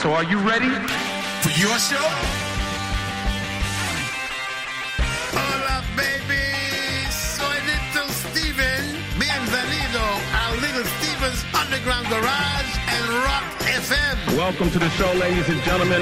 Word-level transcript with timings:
So 0.00 0.14
are 0.14 0.24
you 0.24 0.38
ready? 0.38 0.72
For 1.42 1.52
your 1.60 1.78
show? 1.78 2.00
Hola, 5.36 5.84
baby. 5.94 6.40
Soy 7.12 7.58
Little 7.68 8.08
Steven. 8.08 8.96
Bienvenido 9.20 10.00
a 10.32 10.56
Little 10.56 10.84
Steven's 10.96 11.44
Underground 11.52 12.08
Garage 12.08 12.72
and 12.88 13.08
Rock 13.28 13.44
FM. 13.60 14.38
Welcome 14.38 14.70
to 14.70 14.78
the 14.78 14.88
show, 14.96 15.12
ladies 15.20 15.46
and 15.50 15.62
gentlemen. 15.64 16.00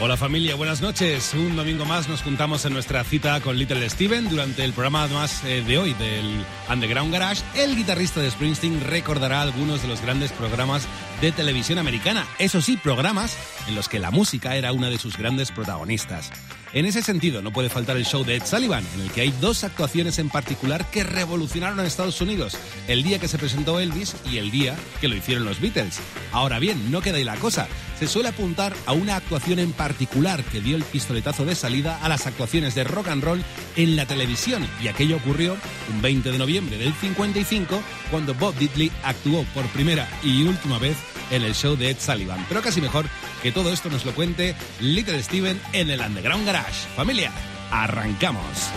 Hola 0.00 0.16
familia, 0.16 0.54
buenas 0.54 0.80
noches. 0.80 1.34
Un 1.34 1.56
domingo 1.56 1.84
más 1.84 2.08
nos 2.08 2.22
juntamos 2.22 2.64
en 2.64 2.72
nuestra 2.74 3.02
cita 3.02 3.40
con 3.40 3.58
Little 3.58 3.88
Steven 3.90 4.28
durante 4.28 4.64
el 4.64 4.72
programa 4.72 5.08
más 5.08 5.42
eh, 5.44 5.62
de 5.62 5.78
hoy 5.78 5.94
del 5.94 6.44
Underground 6.70 7.12
Garage. 7.12 7.42
El 7.56 7.74
guitarrista 7.74 8.20
de 8.20 8.30
Springsteen 8.30 8.80
recordará 8.82 9.42
algunos 9.42 9.82
de 9.82 9.88
los 9.88 10.00
grandes 10.00 10.30
programas 10.30 10.86
de 11.22 11.30
televisión 11.30 11.78
americana. 11.78 12.26
Eso 12.40 12.60
sí, 12.60 12.76
programas 12.76 13.38
en 13.68 13.76
los 13.76 13.88
que 13.88 14.00
la 14.00 14.10
música 14.10 14.56
era 14.56 14.72
una 14.72 14.90
de 14.90 14.98
sus 14.98 15.16
grandes 15.16 15.52
protagonistas. 15.52 16.32
En 16.74 16.86
ese 16.86 17.02
sentido, 17.02 17.42
no 17.42 17.52
puede 17.52 17.68
faltar 17.68 17.98
el 17.98 18.06
show 18.06 18.24
de 18.24 18.36
Ed 18.36 18.46
Sullivan, 18.46 18.82
en 18.94 19.02
el 19.02 19.10
que 19.10 19.20
hay 19.20 19.34
dos 19.42 19.62
actuaciones 19.62 20.18
en 20.18 20.30
particular 20.30 20.90
que 20.90 21.04
revolucionaron 21.04 21.78
a 21.80 21.86
Estados 21.86 22.18
Unidos, 22.22 22.56
el 22.88 23.02
día 23.02 23.18
que 23.18 23.28
se 23.28 23.36
presentó 23.36 23.78
Elvis 23.78 24.16
y 24.30 24.38
el 24.38 24.50
día 24.50 24.74
que 24.98 25.08
lo 25.08 25.14
hicieron 25.14 25.44
los 25.44 25.60
Beatles. 25.60 26.00
Ahora 26.32 26.58
bien, 26.58 26.90
no 26.90 27.02
queda 27.02 27.18
ahí 27.18 27.24
la 27.24 27.36
cosa, 27.36 27.68
se 27.98 28.08
suele 28.08 28.30
apuntar 28.30 28.72
a 28.86 28.92
una 28.92 29.16
actuación 29.16 29.58
en 29.58 29.72
particular 29.72 30.42
que 30.44 30.62
dio 30.62 30.76
el 30.76 30.84
pistoletazo 30.84 31.44
de 31.44 31.54
salida 31.54 31.98
a 32.02 32.08
las 32.08 32.26
actuaciones 32.26 32.74
de 32.74 32.84
rock 32.84 33.08
and 33.08 33.22
roll 33.22 33.44
en 33.76 33.94
la 33.94 34.06
televisión, 34.06 34.66
y 34.82 34.88
aquello 34.88 35.16
ocurrió 35.16 35.58
un 35.92 36.00
20 36.00 36.32
de 36.32 36.38
noviembre 36.38 36.78
del 36.78 36.94
55, 36.94 37.82
cuando 38.10 38.32
Bob 38.32 38.54
Diddley 38.56 38.90
actuó 39.04 39.44
por 39.52 39.66
primera 39.66 40.08
y 40.22 40.44
última 40.44 40.78
vez 40.78 40.96
en 41.30 41.42
el 41.42 41.54
show 41.54 41.76
de 41.76 41.90
Ed 41.90 41.98
Sullivan. 41.98 42.44
Pero 42.48 42.62
casi 42.62 42.80
mejor 42.80 43.06
que 43.42 43.52
todo 43.52 43.72
esto 43.72 43.90
nos 43.90 44.04
lo 44.04 44.14
cuente 44.14 44.54
Little 44.80 45.22
Steven 45.22 45.60
en 45.72 45.90
el 45.90 46.00
Underground 46.00 46.46
Garage. 46.46 46.61
Familia, 46.70 47.32
arrancamos. 47.70 48.70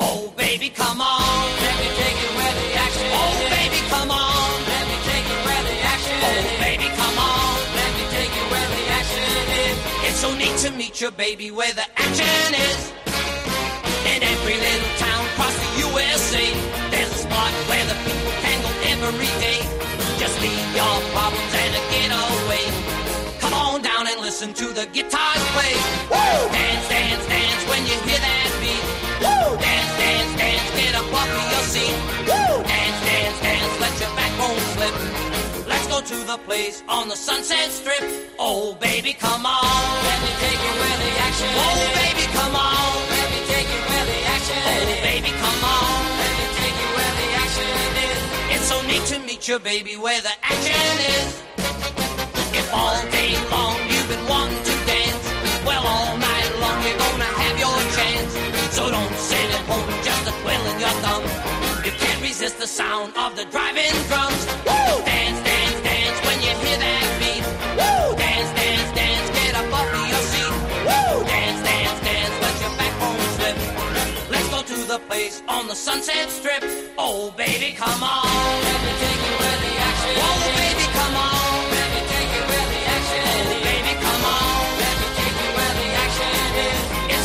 Oh, 0.00 0.32
baby, 0.36 0.68
come 0.70 1.00
on. 1.00 1.46
Let 1.64 1.76
me 1.80 1.88
take 1.96 2.18
you 2.22 2.30
where 2.36 2.54
the 2.60 2.68
action 2.84 3.08
Oh, 3.12 3.34
baby, 3.56 3.80
come 3.88 4.10
on. 4.10 4.52
Let 4.72 4.84
me 4.90 4.96
take 5.10 5.26
you 5.32 5.38
where 5.46 5.62
the 5.70 5.78
action 5.94 6.16
Oh, 6.28 6.42
baby, 6.60 6.88
come 7.00 7.18
on. 7.18 7.56
Let 7.80 7.90
me 7.96 8.04
take 8.16 8.32
you 8.38 8.44
where 8.52 8.68
the 8.76 8.82
action 9.00 9.44
is. 9.66 9.76
It's 10.08 10.20
so 10.20 10.30
neat 10.34 10.56
to 10.64 10.70
meet 10.76 11.00
your 11.00 11.12
baby 11.12 11.50
where 11.50 11.72
the 11.72 11.86
action 11.96 12.48
is. 12.68 12.80
In 14.12 14.22
every 14.22 14.56
little 14.66 14.92
town 14.98 15.22
across 15.32 15.56
the 15.56 15.70
USA, 15.88 16.46
there's 16.90 17.10
a 17.12 17.20
spot 17.26 17.52
where 17.68 17.84
the 17.90 17.96
people 18.06 18.32
can 18.44 18.56
go 18.62 18.70
every 18.92 19.32
day. 19.40 19.60
Just 20.18 20.40
leave 20.40 20.66
your 20.74 20.96
problems 21.12 21.52
and 21.62 21.72
a 21.76 21.95
listen 24.36 24.52
to 24.52 24.68
the 24.74 24.84
guitars 24.92 25.44
play. 25.56 25.72
Woo! 26.12 26.52
Dance, 26.52 26.88
dance, 26.92 27.24
dance 27.24 27.62
when 27.72 27.80
you 27.88 27.96
hear 28.04 28.20
that 28.20 28.52
beat. 28.60 28.84
Woo! 29.24 29.56
Dance, 29.56 29.92
dance, 29.96 30.32
dance, 30.36 30.68
get 30.76 30.92
up 30.92 31.08
off 31.08 31.30
of 31.40 31.46
your 31.56 31.64
seat. 31.72 31.96
Woo! 32.28 32.60
Dance, 32.60 33.00
dance, 33.08 33.38
dance, 33.40 33.72
let 33.80 33.94
your 33.96 34.12
backbone 34.12 34.60
slip. 34.76 34.94
Let's 35.64 35.88
go 35.88 36.04
to 36.04 36.18
the 36.28 36.36
place 36.44 36.84
on 36.86 37.08
the 37.08 37.16
Sunset 37.16 37.72
Strip. 37.72 38.04
Oh, 38.38 38.76
baby, 38.76 39.14
come 39.14 39.46
on. 39.48 40.04
Let 40.04 40.20
me 40.20 40.32
take 40.44 40.60
you 40.60 40.72
where 40.84 40.98
the 41.00 41.12
action 41.16 41.48
oh, 41.56 41.72
is. 41.72 41.80
Oh, 41.80 41.96
baby, 41.96 42.24
come 42.36 42.54
on. 42.60 42.92
Let 43.16 43.26
me 43.32 43.40
take 43.48 43.68
you 43.72 43.82
where 43.88 44.04
the 44.04 44.20
action 44.36 44.58
Oh, 44.68 45.00
baby, 45.00 45.32
come 45.32 45.60
on. 45.64 46.00
Let 46.20 46.32
me 46.36 46.46
take 46.60 46.76
you 46.76 46.88
where 46.92 47.14
the 47.24 47.28
action 47.40 47.68
is. 48.04 48.20
It's 48.52 48.66
so 48.68 48.76
neat 48.84 49.04
to 49.12 49.16
meet 49.24 49.48
your 49.48 49.60
baby 49.64 49.96
where 49.96 50.20
the 50.20 50.34
action 50.44 50.92
is. 51.16 51.40
If 52.52 52.68
all 52.74 53.00
day 53.16 53.32
long 53.48 53.85
wanting 54.36 54.62
to 54.70 54.74
dance, 54.92 55.24
well, 55.68 55.84
all 55.94 56.16
night 56.30 56.50
long 56.62 56.78
you're 56.84 57.00
gonna 57.04 57.30
have 57.42 57.56
your 57.64 57.78
chance. 57.96 58.32
So 58.76 58.82
don't 58.96 59.16
sit 59.30 59.48
at 59.56 59.64
home 59.70 59.88
just 60.08 60.22
a 60.30 60.32
twiddling 60.42 60.78
your 60.84 60.96
thumb. 61.04 61.24
You 61.86 61.92
can't 62.02 62.20
resist 62.28 62.56
the 62.58 62.70
sound 62.80 63.10
of 63.24 63.30
the 63.38 63.44
driving 63.54 63.96
drums. 64.10 64.42
Woo! 64.68 64.92
Dance, 65.10 65.40
dance, 65.48 65.78
dance 65.88 66.18
when 66.26 66.38
you 66.46 66.52
hear 66.62 66.78
that 66.84 67.04
beat. 67.20 67.44
Dance, 68.22 68.50
dance, 68.60 68.90
dance, 69.00 69.26
get 69.38 69.54
up 69.60 69.68
off 69.78 69.88
of 69.98 70.04
your 70.12 70.24
seat. 70.32 70.54
Dance, 71.32 71.60
dance, 71.70 71.98
dance, 72.08 72.34
let 72.44 72.56
your 72.64 72.74
backbone 72.80 73.22
slip. 73.36 73.56
Let's 74.34 74.48
go 74.54 74.60
to 74.72 74.78
the 74.92 74.98
place 75.08 75.36
on 75.48 75.62
the 75.70 75.76
Sunset 75.86 76.28
Strip. 76.38 76.62
Oh, 76.98 77.32
baby, 77.36 77.68
come 77.82 78.02
on. 78.02 79.15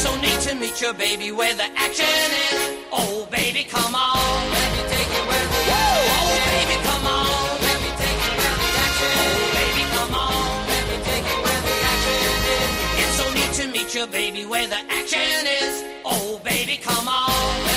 So 0.01 0.15
neat 0.19 0.39
to 0.41 0.55
meet 0.55 0.81
your 0.81 0.93
baby 0.95 1.31
where 1.31 1.53
the 1.53 1.67
action 1.77 2.27
is. 2.49 2.85
Oh, 2.91 3.27
baby, 3.29 3.63
come 3.63 3.93
on. 3.93 4.39
Let 4.57 4.69
me 4.75 4.81
take 4.89 5.09
you 5.15 5.23
where 5.29 5.47
the 5.53 5.61
action 5.69 6.17
Oh, 6.17 6.33
baby, 6.49 6.77
come 6.89 7.05
on. 7.05 7.49
Let 7.67 7.77
me 7.85 7.91
take 8.01 8.19
you 8.25 8.33
where 8.41 8.55
the 8.63 8.69
action 8.85 9.11
is. 9.21 9.35
Oh, 9.37 9.49
baby, 9.61 9.83
come 9.95 10.13
on. 10.25 10.67
Let 10.73 10.83
me 10.89 10.97
take 11.09 11.25
you 11.31 11.39
where 11.45 11.61
the 11.69 11.75
action 11.93 12.17
is. 12.57 12.71
It's 13.01 13.15
so 13.19 13.25
neat 13.37 13.51
to 13.59 13.65
meet 13.75 13.89
your 13.93 14.07
baby 14.07 14.43
where 14.45 14.67
the 14.67 14.81
action 14.99 15.41
is. 15.61 15.73
Oh, 16.03 16.39
baby, 16.43 16.77
come 16.77 17.07
on. 17.07 17.70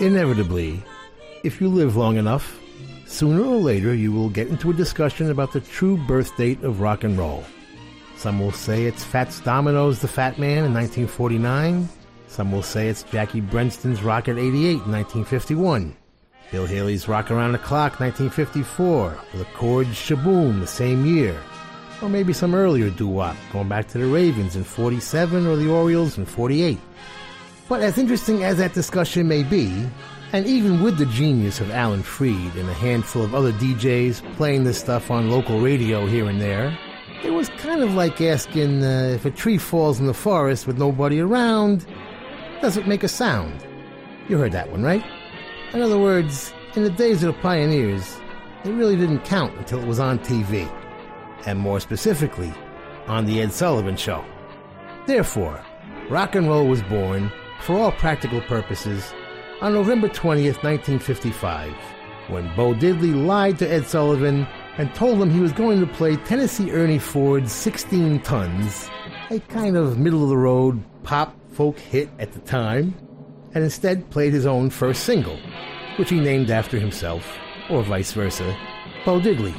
Inevitably, 0.00 0.82
if 1.44 1.60
you 1.60 1.68
live 1.68 1.94
long 1.94 2.16
enough, 2.16 2.60
sooner 3.06 3.44
or 3.44 3.56
later 3.56 3.94
you 3.94 4.10
will 4.10 4.28
get 4.28 4.48
into 4.48 4.70
a 4.70 4.74
discussion 4.74 5.30
about 5.30 5.52
the 5.52 5.60
true 5.60 5.96
birth 5.96 6.36
date 6.36 6.60
of 6.64 6.80
rock 6.80 7.04
and 7.04 7.16
roll. 7.16 7.44
Some 8.16 8.40
will 8.40 8.50
say 8.50 8.86
it's 8.86 9.04
Fats 9.04 9.38
Domino's 9.38 10.00
The 10.00 10.08
Fat 10.08 10.36
Man 10.36 10.64
in 10.64 10.74
1949. 10.74 11.88
Some 12.26 12.50
will 12.50 12.62
say 12.62 12.88
it's 12.88 13.04
Jackie 13.04 13.40
Brenston's 13.40 14.02
Rocket 14.02 14.36
88 14.36 14.82
in 14.82 14.90
1951. 14.90 15.96
Bill 16.50 16.66
Haley's 16.66 17.06
Rock 17.06 17.30
Around 17.30 17.52
the 17.52 17.58
Clock 17.58 18.00
1954, 18.00 18.86
or 18.88 19.18
the 19.38 19.44
Chords 19.54 19.96
Sh-Boom 19.96 20.58
the 20.58 20.66
same 20.66 21.06
year. 21.06 21.40
Or 22.02 22.08
maybe 22.08 22.32
some 22.32 22.56
earlier 22.56 22.90
doo-wop, 22.90 23.36
going 23.52 23.68
back 23.68 23.86
to 23.88 23.98
the 23.98 24.06
Ravens 24.06 24.56
in 24.56 24.64
47 24.64 25.46
or 25.46 25.54
the 25.54 25.70
Orioles 25.70 26.18
in 26.18 26.26
48. 26.26 26.80
But 27.68 27.80
as 27.80 27.96
interesting 27.96 28.44
as 28.44 28.58
that 28.58 28.74
discussion 28.74 29.26
may 29.26 29.42
be, 29.42 29.86
and 30.32 30.46
even 30.46 30.82
with 30.82 30.98
the 30.98 31.06
genius 31.06 31.60
of 31.60 31.70
Alan 31.70 32.02
Freed 32.02 32.54
and 32.56 32.68
a 32.68 32.74
handful 32.74 33.22
of 33.22 33.34
other 33.34 33.52
DJs 33.52 34.36
playing 34.36 34.64
this 34.64 34.78
stuff 34.78 35.10
on 35.10 35.30
local 35.30 35.60
radio 35.60 36.06
here 36.06 36.28
and 36.28 36.40
there, 36.40 36.76
it 37.22 37.30
was 37.30 37.48
kind 37.50 37.82
of 37.82 37.94
like 37.94 38.20
asking 38.20 38.84
uh, 38.84 39.12
if 39.14 39.24
a 39.24 39.30
tree 39.30 39.56
falls 39.56 39.98
in 39.98 40.06
the 40.06 40.12
forest 40.12 40.66
with 40.66 40.76
nobody 40.76 41.20
around, 41.20 41.86
does 42.60 42.76
it 42.76 42.86
make 42.86 43.02
a 43.02 43.08
sound? 43.08 43.66
You 44.28 44.36
heard 44.36 44.52
that 44.52 44.70
one, 44.70 44.82
right? 44.82 45.04
In 45.72 45.80
other 45.80 45.98
words, 45.98 46.52
in 46.74 46.82
the 46.82 46.90
days 46.90 47.22
of 47.22 47.34
the 47.34 47.40
pioneers, 47.40 48.20
it 48.64 48.72
really 48.72 48.96
didn't 48.96 49.24
count 49.24 49.56
until 49.56 49.80
it 49.80 49.86
was 49.86 50.00
on 50.00 50.18
TV, 50.18 50.70
and 51.46 51.58
more 51.58 51.80
specifically, 51.80 52.52
on 53.06 53.24
The 53.24 53.40
Ed 53.40 53.52
Sullivan 53.52 53.96
Show. 53.96 54.22
Therefore, 55.06 55.64
rock 56.10 56.34
and 56.34 56.46
roll 56.46 56.66
was 56.66 56.82
born, 56.82 57.30
for 57.60 57.76
all 57.76 57.92
practical 57.92 58.40
purposes, 58.42 59.12
on 59.60 59.72
November 59.72 60.08
20th, 60.08 60.62
1955, 60.62 61.72
when 62.28 62.54
Bo 62.56 62.74
Diddley 62.74 63.14
lied 63.14 63.58
to 63.58 63.70
Ed 63.70 63.86
Sullivan 63.86 64.46
and 64.76 64.94
told 64.94 65.20
him 65.20 65.30
he 65.30 65.40
was 65.40 65.52
going 65.52 65.80
to 65.80 65.86
play 65.86 66.16
Tennessee 66.16 66.70
Ernie 66.70 66.98
Ford's 66.98 67.52
16 67.52 68.20
Tons, 68.20 68.90
a 69.30 69.38
kind 69.40 69.76
of 69.76 69.98
middle 69.98 70.22
of 70.22 70.28
the 70.28 70.36
road 70.36 70.82
pop 71.02 71.34
folk 71.52 71.78
hit 71.78 72.10
at 72.18 72.32
the 72.32 72.40
time, 72.40 72.94
and 73.54 73.62
instead 73.62 74.10
played 74.10 74.32
his 74.32 74.46
own 74.46 74.70
first 74.70 75.04
single, 75.04 75.38
which 75.96 76.10
he 76.10 76.20
named 76.20 76.50
after 76.50 76.78
himself, 76.78 77.38
or 77.70 77.82
vice 77.82 78.12
versa, 78.12 78.56
Bo 79.04 79.20
Diddley, 79.20 79.54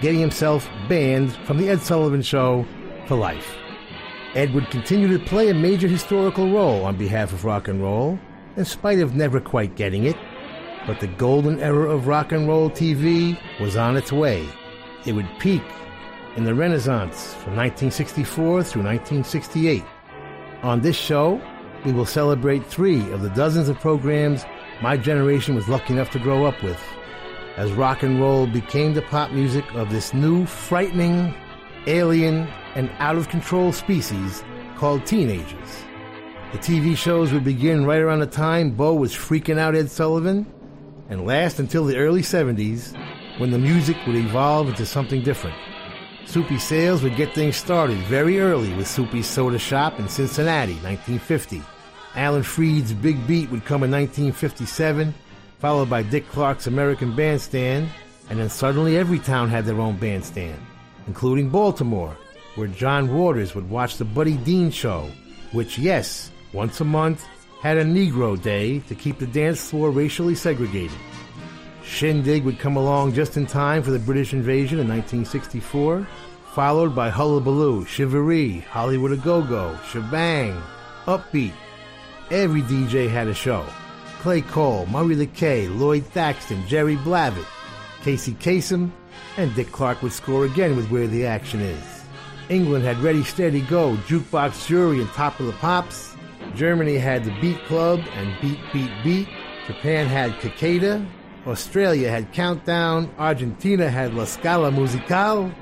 getting 0.00 0.20
himself 0.20 0.68
banned 0.88 1.32
from 1.46 1.58
The 1.58 1.68
Ed 1.68 1.80
Sullivan 1.80 2.22
Show 2.22 2.66
for 3.06 3.16
life. 3.16 3.56
Ed 4.38 4.54
would 4.54 4.70
continue 4.70 5.08
to 5.08 5.24
play 5.24 5.48
a 5.48 5.54
major 5.54 5.88
historical 5.88 6.48
role 6.48 6.84
on 6.84 6.94
behalf 6.94 7.32
of 7.32 7.44
rock 7.44 7.66
and 7.66 7.82
roll, 7.82 8.16
in 8.56 8.64
spite 8.64 9.00
of 9.00 9.16
never 9.16 9.40
quite 9.40 9.74
getting 9.74 10.04
it. 10.04 10.16
But 10.86 11.00
the 11.00 11.08
golden 11.08 11.58
era 11.58 11.90
of 11.90 12.06
rock 12.06 12.30
and 12.30 12.46
roll 12.46 12.70
TV 12.70 13.36
was 13.58 13.76
on 13.76 13.96
its 13.96 14.12
way. 14.12 14.48
It 15.04 15.14
would 15.14 15.28
peak 15.40 15.64
in 16.36 16.44
the 16.44 16.54
Renaissance 16.54 17.34
from 17.34 17.56
1964 17.56 18.62
through 18.62 18.84
1968. 18.84 19.82
On 20.62 20.82
this 20.82 20.94
show, 20.94 21.42
we 21.84 21.90
will 21.90 22.06
celebrate 22.06 22.64
three 22.64 23.10
of 23.10 23.22
the 23.22 23.30
dozens 23.30 23.68
of 23.68 23.80
programs 23.80 24.44
my 24.80 24.96
generation 24.96 25.56
was 25.56 25.68
lucky 25.68 25.94
enough 25.94 26.10
to 26.10 26.20
grow 26.20 26.44
up 26.44 26.62
with, 26.62 26.80
as 27.56 27.72
rock 27.72 28.04
and 28.04 28.20
roll 28.20 28.46
became 28.46 28.94
the 28.94 29.02
pop 29.02 29.32
music 29.32 29.64
of 29.74 29.90
this 29.90 30.14
new, 30.14 30.46
frightening, 30.46 31.34
alien, 31.86 32.48
and 32.74 32.90
out 32.98 33.16
of 33.16 33.28
control 33.28 33.72
species 33.72 34.42
called 34.76 35.04
teenagers. 35.06 35.84
The 36.52 36.58
TV 36.58 36.96
shows 36.96 37.32
would 37.32 37.44
begin 37.44 37.84
right 37.84 38.00
around 38.00 38.20
the 38.20 38.26
time 38.26 38.70
Bo 38.70 38.94
was 38.94 39.14
freaking 39.14 39.58
out 39.58 39.74
Ed 39.74 39.90
Sullivan 39.90 40.46
and 41.08 41.26
last 41.26 41.58
until 41.58 41.84
the 41.84 41.96
early 41.96 42.22
70s 42.22 42.96
when 43.38 43.50
the 43.50 43.58
music 43.58 43.96
would 44.06 44.16
evolve 44.16 44.68
into 44.68 44.86
something 44.86 45.22
different. 45.22 45.56
Soupy 46.26 46.58
Sales 46.58 47.02
would 47.02 47.16
get 47.16 47.34
things 47.34 47.56
started 47.56 47.96
very 48.00 48.40
early 48.40 48.72
with 48.74 48.86
Soupy's 48.86 49.26
Soda 49.26 49.58
Shop 49.58 49.98
in 49.98 50.08
Cincinnati, 50.08 50.74
1950. 50.74 51.62
Alan 52.14 52.42
Freed's 52.42 52.92
Big 52.92 53.26
Beat 53.26 53.50
would 53.50 53.64
come 53.64 53.82
in 53.82 53.90
1957, 53.90 55.14
followed 55.58 55.88
by 55.88 56.02
Dick 56.02 56.28
Clark's 56.28 56.66
American 56.66 57.16
Bandstand, 57.16 57.88
and 58.28 58.38
then 58.38 58.50
suddenly 58.50 58.98
every 58.98 59.18
town 59.18 59.48
had 59.48 59.64
their 59.64 59.80
own 59.80 59.96
bandstand, 59.96 60.60
including 61.08 61.48
Baltimore, 61.48 62.16
where 62.54 62.68
John 62.68 63.12
Waters 63.12 63.54
would 63.54 63.68
watch 63.68 63.96
the 63.96 64.04
Buddy 64.04 64.36
Dean 64.36 64.70
Show, 64.70 65.10
which, 65.52 65.78
yes, 65.78 66.30
once 66.52 66.80
a 66.80 66.84
month, 66.84 67.24
had 67.62 67.78
a 67.78 67.84
Negro 67.84 68.40
Day 68.40 68.80
to 68.80 68.94
keep 68.94 69.18
the 69.18 69.26
dance 69.26 69.68
floor 69.70 69.90
racially 69.90 70.34
segregated. 70.34 70.96
Shindig 71.82 72.44
would 72.44 72.58
come 72.58 72.76
along 72.76 73.14
just 73.14 73.38
in 73.38 73.46
time 73.46 73.82
for 73.82 73.90
the 73.90 73.98
British 73.98 74.34
invasion 74.34 74.78
in 74.78 74.86
1964, 74.86 76.06
followed 76.52 76.94
by 76.94 77.08
Hullabaloo, 77.08 77.84
Shivaree, 77.86 78.62
Hollywood 78.64 79.12
A 79.12 79.16
Go 79.16 79.42
Go, 79.42 79.78
Shebang, 79.90 80.60
Upbeat. 81.06 81.54
Every 82.30 82.60
DJ 82.62 83.08
had 83.08 83.28
a 83.28 83.34
show. 83.34 83.64
Clay 84.20 84.42
Cole, 84.42 84.84
Murray 84.86 85.26
K, 85.28 85.68
Lloyd 85.68 86.04
Thaxton, 86.06 86.66
Jerry 86.66 86.96
Blavat, 86.96 87.46
Casey 88.02 88.34
Kasem, 88.34 88.90
and 89.38 89.54
Dick 89.54 89.70
Clark 89.70 90.02
would 90.02 90.12
score 90.12 90.44
again 90.44 90.74
with 90.74 90.90
Where 90.90 91.06
the 91.06 91.24
Action 91.24 91.60
Is. 91.60 92.02
England 92.48 92.84
had 92.84 92.98
Ready 92.98 93.22
Steady 93.22 93.60
Go, 93.60 93.96
Jukebox 94.08 94.66
Jury, 94.66 95.00
and 95.00 95.08
Top 95.10 95.38
of 95.38 95.46
the 95.46 95.52
Pops. 95.52 96.16
Germany 96.56 96.96
had 96.96 97.22
the 97.22 97.30
Beat 97.40 97.64
Club 97.66 98.00
and 98.14 98.38
Beat 98.40 98.58
Beat 98.72 98.90
Beat. 99.04 99.28
Japan 99.68 100.06
had 100.06 100.34
Cicada. 100.40 101.06
Australia 101.46 102.10
had 102.10 102.32
Countdown. 102.32 103.08
Argentina 103.16 103.88
had 103.88 104.12
La 104.12 104.24
Scala 104.24 104.72
Musical. 104.72 105.52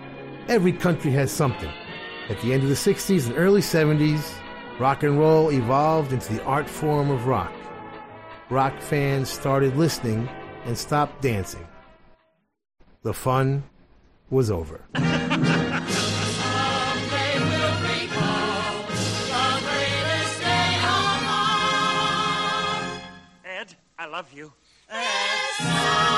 Every 0.49 0.73
country 0.73 1.11
has 1.11 1.31
something. 1.31 1.71
At 2.31 2.41
the 2.41 2.55
end 2.55 2.63
of 2.63 2.71
the 2.71 2.75
60s 2.75 3.27
and 3.27 3.37
early 3.37 3.61
70s, 3.61 4.33
rock 4.81 5.03
and 5.03 5.19
roll 5.19 5.51
evolved 5.53 6.15
into 6.15 6.33
the 6.33 6.43
art 6.45 6.69
form 6.69 7.11
of 7.11 7.27
rock. 7.27 7.53
Rock 8.49 8.81
fans 8.81 9.29
started 9.29 9.77
listening 9.77 10.31
and 10.65 10.79
stopped 10.79 11.21
dancing. 11.21 11.66
The 13.07 13.15
fun 13.15 13.63
was 14.31 14.51
over. 14.51 14.81
Someday 14.97 15.05
we'll 17.39 17.79
recall 17.87 18.83
the 18.83 19.61
greatest 19.63 20.41
day 20.41 20.75
of 20.83 21.23
all. 21.31 22.83
Ed, 23.45 23.77
I 23.97 24.07
love 24.07 24.33
you. 24.33 24.53
It's 24.91 26.16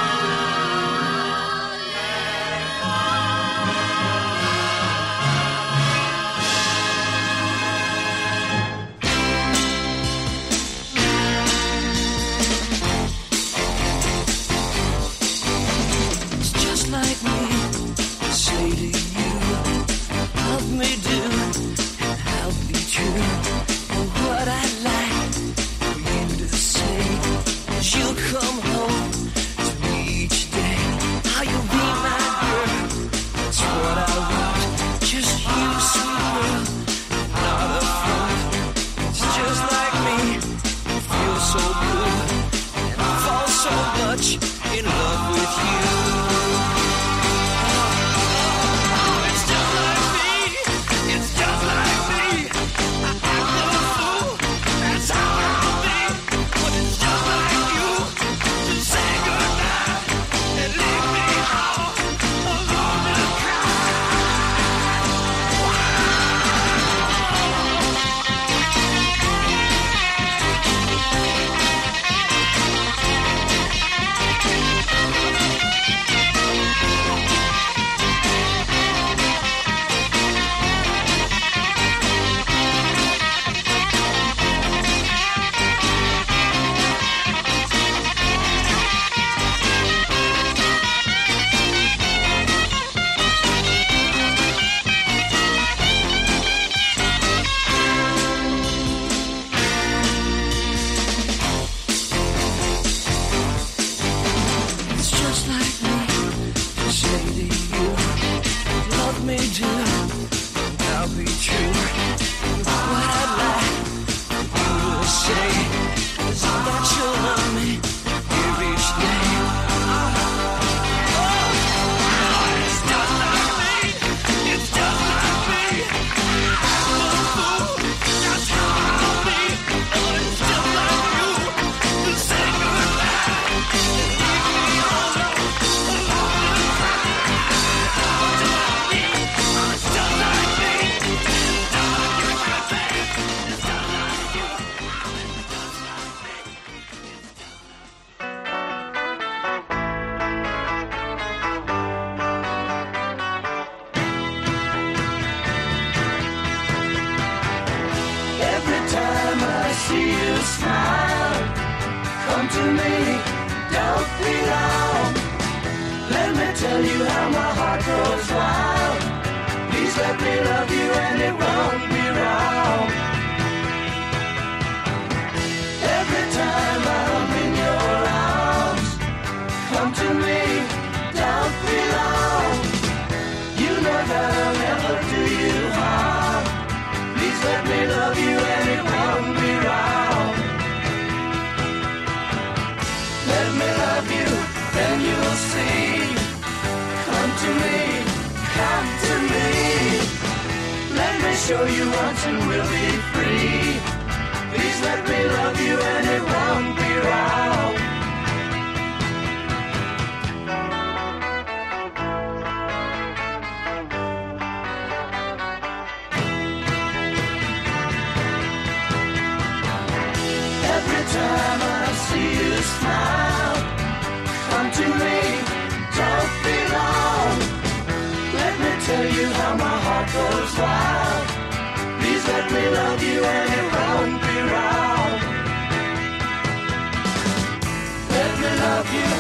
let 238.11 238.33
me 238.40 238.50
love 238.64 238.90
you 238.99 239.11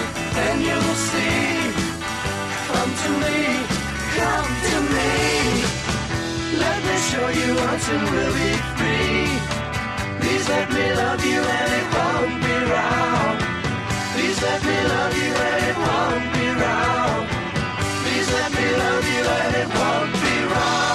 and 0.44 0.58
you 0.62 0.76
will 0.84 1.00
see. 1.10 1.38
Come 2.68 2.92
to 3.02 3.10
me, 3.22 3.38
come 4.18 4.50
to 4.68 4.76
me. 4.94 5.12
Let 6.64 6.78
me 6.86 6.96
show 7.10 7.28
you 7.28 7.50
until 7.70 8.02
we 8.36 8.48
free 8.76 9.26
Please 10.20 10.48
let 10.48 10.68
me 10.72 10.84
love 10.94 11.24
you 11.24 11.40
any 11.40 11.82
round 12.74 13.38
Please 14.14 14.42
let 14.42 14.62
me 14.64 14.78
love 14.92 15.14
you 15.22 15.32
and 15.48 15.64
it 15.70 15.76
won't 15.86 16.26
be 16.34 16.46
round 16.64 17.28
Please 18.02 18.28
let 18.32 18.50
me 18.52 18.66
love 18.82 19.06
you 19.14 19.22
and 19.40 19.54
it 19.62 19.68
won't 19.78 20.12
be 20.22 20.34
wrong. 20.52 20.87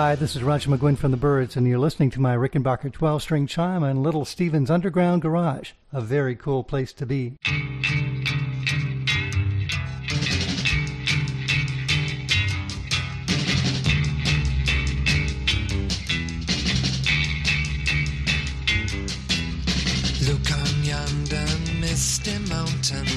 Hi, 0.00 0.14
this 0.14 0.36
is 0.36 0.44
Roger 0.44 0.70
McGuinn 0.70 0.96
from 0.96 1.10
the 1.10 1.16
Byrds, 1.16 1.56
and 1.56 1.66
you're 1.66 1.80
listening 1.80 2.10
to 2.10 2.20
my 2.20 2.36
Rickenbacker 2.36 2.92
12 2.92 3.20
string 3.20 3.48
chime 3.48 3.82
in 3.82 4.00
Little 4.00 4.24
Steven's 4.24 4.70
Underground 4.70 5.22
Garage. 5.22 5.72
A 5.92 6.00
very 6.00 6.36
cool 6.36 6.62
place 6.62 6.92
to 6.92 7.04
be. 7.04 7.36
Look 20.28 20.52
on 20.52 20.84
yonder 20.84 21.48
misty 21.80 22.38
mountain. 22.48 23.08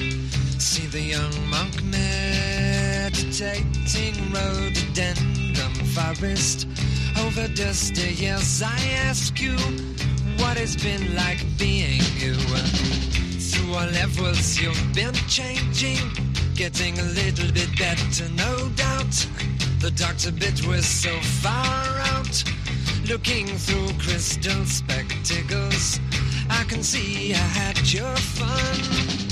See 0.58 0.88
the 0.88 1.00
young 1.00 1.48
monk 1.48 1.80
meditating 1.84 3.52
rhododendron 4.32 4.71
forest. 5.94 6.66
Over 7.18 7.48
dusty 7.48 8.14
years, 8.14 8.62
I 8.62 8.78
ask 9.08 9.40
you 9.40 9.56
what 10.38 10.56
it's 10.56 10.76
been 10.76 11.14
like 11.14 11.40
being 11.58 12.00
you. 12.16 12.34
Through 12.34 13.74
all 13.74 13.90
levels, 14.00 14.58
you've 14.60 14.94
been 14.94 15.14
changing, 15.28 16.00
getting 16.54 16.98
a 16.98 17.04
little 17.20 17.52
bit 17.52 17.70
better, 17.78 18.28
no 18.30 18.68
doubt. 18.70 19.14
The 19.80 19.90
doctor 19.90 20.32
bit 20.32 20.66
was 20.66 20.86
so 20.86 21.14
far 21.42 21.84
out. 22.14 22.44
Looking 23.08 23.46
through 23.46 23.88
crystal 23.98 24.64
spectacles, 24.64 26.00
I 26.48 26.64
can 26.64 26.82
see 26.82 27.34
I 27.34 27.36
had 27.36 27.92
your 27.92 28.16
fun. 28.16 29.31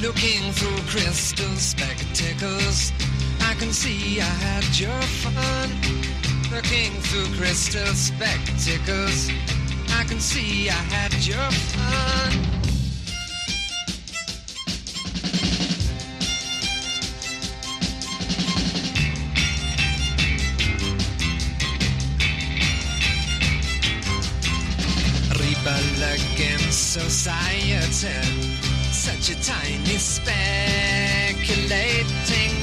Looking 0.00 0.52
through 0.52 0.80
crystal 0.86 1.56
spectacles, 1.56 2.92
I 3.40 3.54
can 3.54 3.72
see 3.72 4.20
I 4.20 4.24
had 4.24 4.78
your 4.78 5.02
fun. 5.22 5.70
Looking 6.54 6.92
through 7.02 7.36
crystal 7.36 7.86
spectacles, 7.94 9.28
I 9.90 10.04
can 10.04 10.20
see 10.20 10.70
I 10.70 10.72
had 10.72 11.12
your 11.26 11.50
fun. 11.50 12.44
Society. 26.70 28.47
Such 29.20 29.36
a 29.36 29.42
tiny 29.42 29.98
speculating 29.98 30.54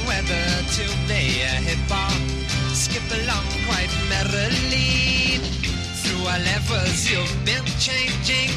whether 0.08 0.44
to 0.72 0.84
play 1.04 1.42
a 1.42 1.52
hit 1.60 1.76
bar. 1.86 2.10
Skip 2.72 3.04
along 3.12 3.44
quite 3.68 3.92
merrily. 4.08 5.36
Through 6.00 6.24
our 6.24 6.38
levels, 6.38 7.10
you've 7.10 7.44
been 7.44 7.62
changing. 7.76 8.56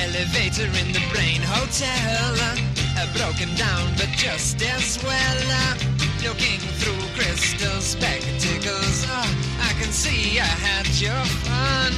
Elevator 0.00 0.64
in 0.80 0.92
the 0.96 1.02
brain 1.12 1.42
hotel. 1.44 2.40
Uh, 2.96 3.04
broken 3.12 3.54
down, 3.54 3.92
but 3.98 4.08
just 4.16 4.62
as 4.62 4.98
well. 5.04 5.76
Looking 6.24 6.58
through 6.80 7.04
crystal 7.20 7.82
spectacles. 7.82 9.04
Uh, 9.04 9.26
I 9.60 9.74
can 9.78 9.92
see 9.92 10.40
I 10.40 10.44
had 10.44 10.88
your 10.98 11.22
fun. 11.44 11.92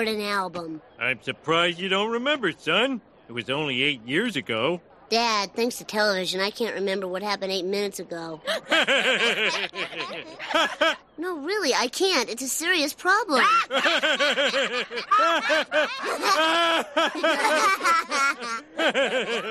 Record 0.00 0.16
an 0.16 0.22
album? 0.22 0.82
I'm 0.98 1.22
surprised 1.22 1.78
you 1.78 1.88
don't 1.88 2.10
remember, 2.10 2.50
son. 2.52 3.00
It 3.28 3.32
was 3.32 3.50
only 3.50 3.82
eight 3.82 4.06
years 4.06 4.36
ago. 4.36 4.80
Dad, 5.10 5.54
thanks 5.54 5.78
to 5.78 5.84
television, 5.84 6.40
I 6.40 6.50
can't 6.50 6.76
remember 6.76 7.08
what 7.08 7.22
happened 7.22 7.50
eight 7.50 7.64
minutes 7.64 7.98
ago. 7.98 8.40
no, 11.18 11.38
really, 11.38 11.74
I 11.74 11.88
can't. 11.88 12.28
It's 12.28 12.42
a 12.42 12.48
serious 12.48 12.94
problem. 12.94 13.44
what 13.68 13.84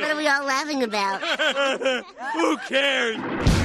are 0.06 0.16
we 0.16 0.30
all 0.30 0.46
laughing 0.46 0.84
about? 0.84 1.22
Who 2.36 2.58
cares? 2.70 3.59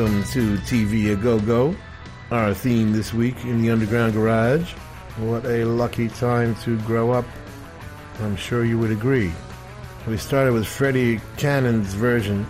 Welcome 0.00 0.24
to 0.30 0.56
TV 0.60 1.12
A 1.12 1.16
Go 1.16 1.38
Go. 1.38 1.76
Our 2.30 2.54
theme 2.54 2.94
this 2.94 3.12
week 3.12 3.44
in 3.44 3.60
the 3.60 3.68
Underground 3.70 4.14
Garage. 4.14 4.72
What 5.18 5.44
a 5.44 5.66
lucky 5.66 6.08
time 6.08 6.54
to 6.62 6.78
grow 6.84 7.10
up. 7.10 7.26
I'm 8.20 8.34
sure 8.34 8.64
you 8.64 8.78
would 8.78 8.92
agree. 8.92 9.30
We 10.08 10.16
started 10.16 10.54
with 10.54 10.66
Freddie 10.66 11.20
Cannon's 11.36 11.92
version 11.92 12.46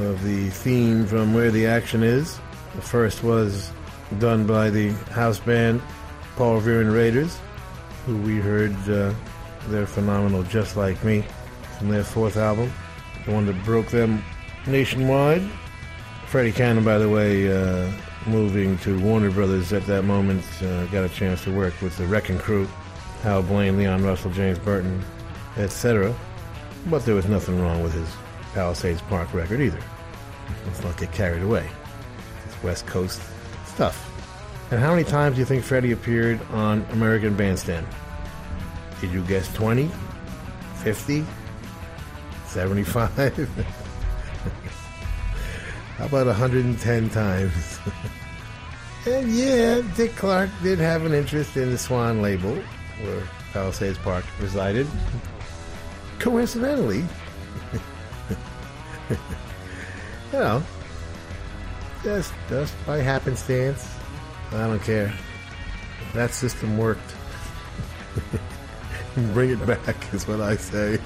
of 0.00 0.24
the 0.24 0.50
theme 0.50 1.06
from 1.06 1.34
Where 1.34 1.52
the 1.52 1.68
Action 1.68 2.02
Is. 2.02 2.40
The 2.74 2.82
first 2.82 3.22
was 3.22 3.70
done 4.18 4.44
by 4.44 4.68
the 4.68 4.90
house 5.12 5.38
band 5.38 5.80
Paul 6.34 6.56
Revere 6.56 6.80
and 6.80 6.92
Raiders, 6.92 7.38
who 8.06 8.16
we 8.16 8.38
heard 8.38 8.74
uh, 8.90 9.14
they're 9.68 9.86
phenomenal, 9.86 10.42
just 10.42 10.76
like 10.76 11.04
me, 11.04 11.24
from 11.78 11.90
their 11.90 12.02
fourth 12.02 12.36
album, 12.36 12.72
the 13.24 13.30
one 13.30 13.46
that 13.46 13.64
broke 13.64 13.86
them 13.86 14.20
nationwide. 14.66 15.48
Freddie 16.28 16.52
Cannon, 16.52 16.84
by 16.84 16.98
the 16.98 17.08
way, 17.08 17.50
uh, 17.50 17.90
moving 18.26 18.76
to 18.80 19.00
Warner 19.00 19.30
Brothers 19.30 19.72
at 19.72 19.86
that 19.86 20.02
moment, 20.02 20.44
uh, 20.62 20.84
got 20.86 21.02
a 21.02 21.08
chance 21.08 21.42
to 21.44 21.50
work 21.50 21.72
with 21.80 21.96
the 21.96 22.06
Wrecking 22.06 22.36
Crew, 22.36 22.68
Hal 23.22 23.42
Blaine, 23.42 23.78
Leon 23.78 24.04
Russell, 24.04 24.30
James 24.32 24.58
Burton, 24.58 25.02
etc. 25.56 26.14
But 26.90 27.06
there 27.06 27.14
was 27.14 27.24
nothing 27.24 27.58
wrong 27.58 27.82
with 27.82 27.94
his 27.94 28.06
Palisades 28.52 29.00
Park 29.08 29.32
record 29.32 29.62
either. 29.62 29.80
Let's 30.66 30.84
not 30.84 30.98
get 30.98 31.12
carried 31.12 31.42
away. 31.42 31.66
It's 32.46 32.62
West 32.62 32.86
Coast 32.86 33.22
stuff. 33.64 34.04
And 34.70 34.78
how 34.78 34.90
many 34.90 35.04
times 35.04 35.36
do 35.36 35.40
you 35.40 35.46
think 35.46 35.64
Freddie 35.64 35.92
appeared 35.92 36.38
on 36.50 36.84
American 36.90 37.36
Bandstand? 37.36 37.86
Did 39.00 39.12
you 39.12 39.22
guess 39.22 39.50
20? 39.54 39.90
50? 40.82 41.24
75? 42.48 43.48
How 45.98 46.06
about 46.06 46.26
110 46.26 47.10
times? 47.10 47.80
and 49.06 49.28
yeah, 49.28 49.82
Dick 49.96 50.14
Clark 50.14 50.48
did 50.62 50.78
have 50.78 51.04
an 51.04 51.12
interest 51.12 51.56
in 51.56 51.72
the 51.72 51.78
Swan 51.78 52.22
label, 52.22 52.54
where 53.02 53.22
Palisades 53.52 53.98
Park 53.98 54.24
resided. 54.40 54.86
Coincidentally, 56.20 56.98
you 59.10 59.16
know, 60.32 60.62
just 62.04 62.32
just 62.48 62.74
by 62.86 62.98
happenstance, 62.98 63.92
I 64.52 64.68
don't 64.68 64.82
care. 64.82 65.12
That 66.14 66.32
system 66.32 66.78
worked. 66.78 67.12
Bring 69.32 69.50
it 69.50 69.66
back 69.66 70.14
is 70.14 70.28
what 70.28 70.40
I 70.40 70.54
say. 70.54 71.00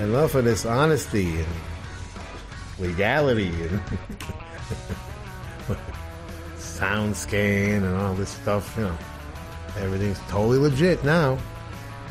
Enough 0.00 0.30
for 0.30 0.40
this 0.40 0.64
honesty 0.64 1.40
and 1.40 1.46
legality 2.78 3.48
and 3.48 3.82
sound 6.56 7.14
scan 7.14 7.84
and 7.84 7.96
all 7.98 8.14
this 8.14 8.30
stuff. 8.30 8.74
You 8.78 8.84
know, 8.84 8.98
everything's 9.76 10.18
totally 10.20 10.56
legit 10.56 11.04
now, 11.04 11.36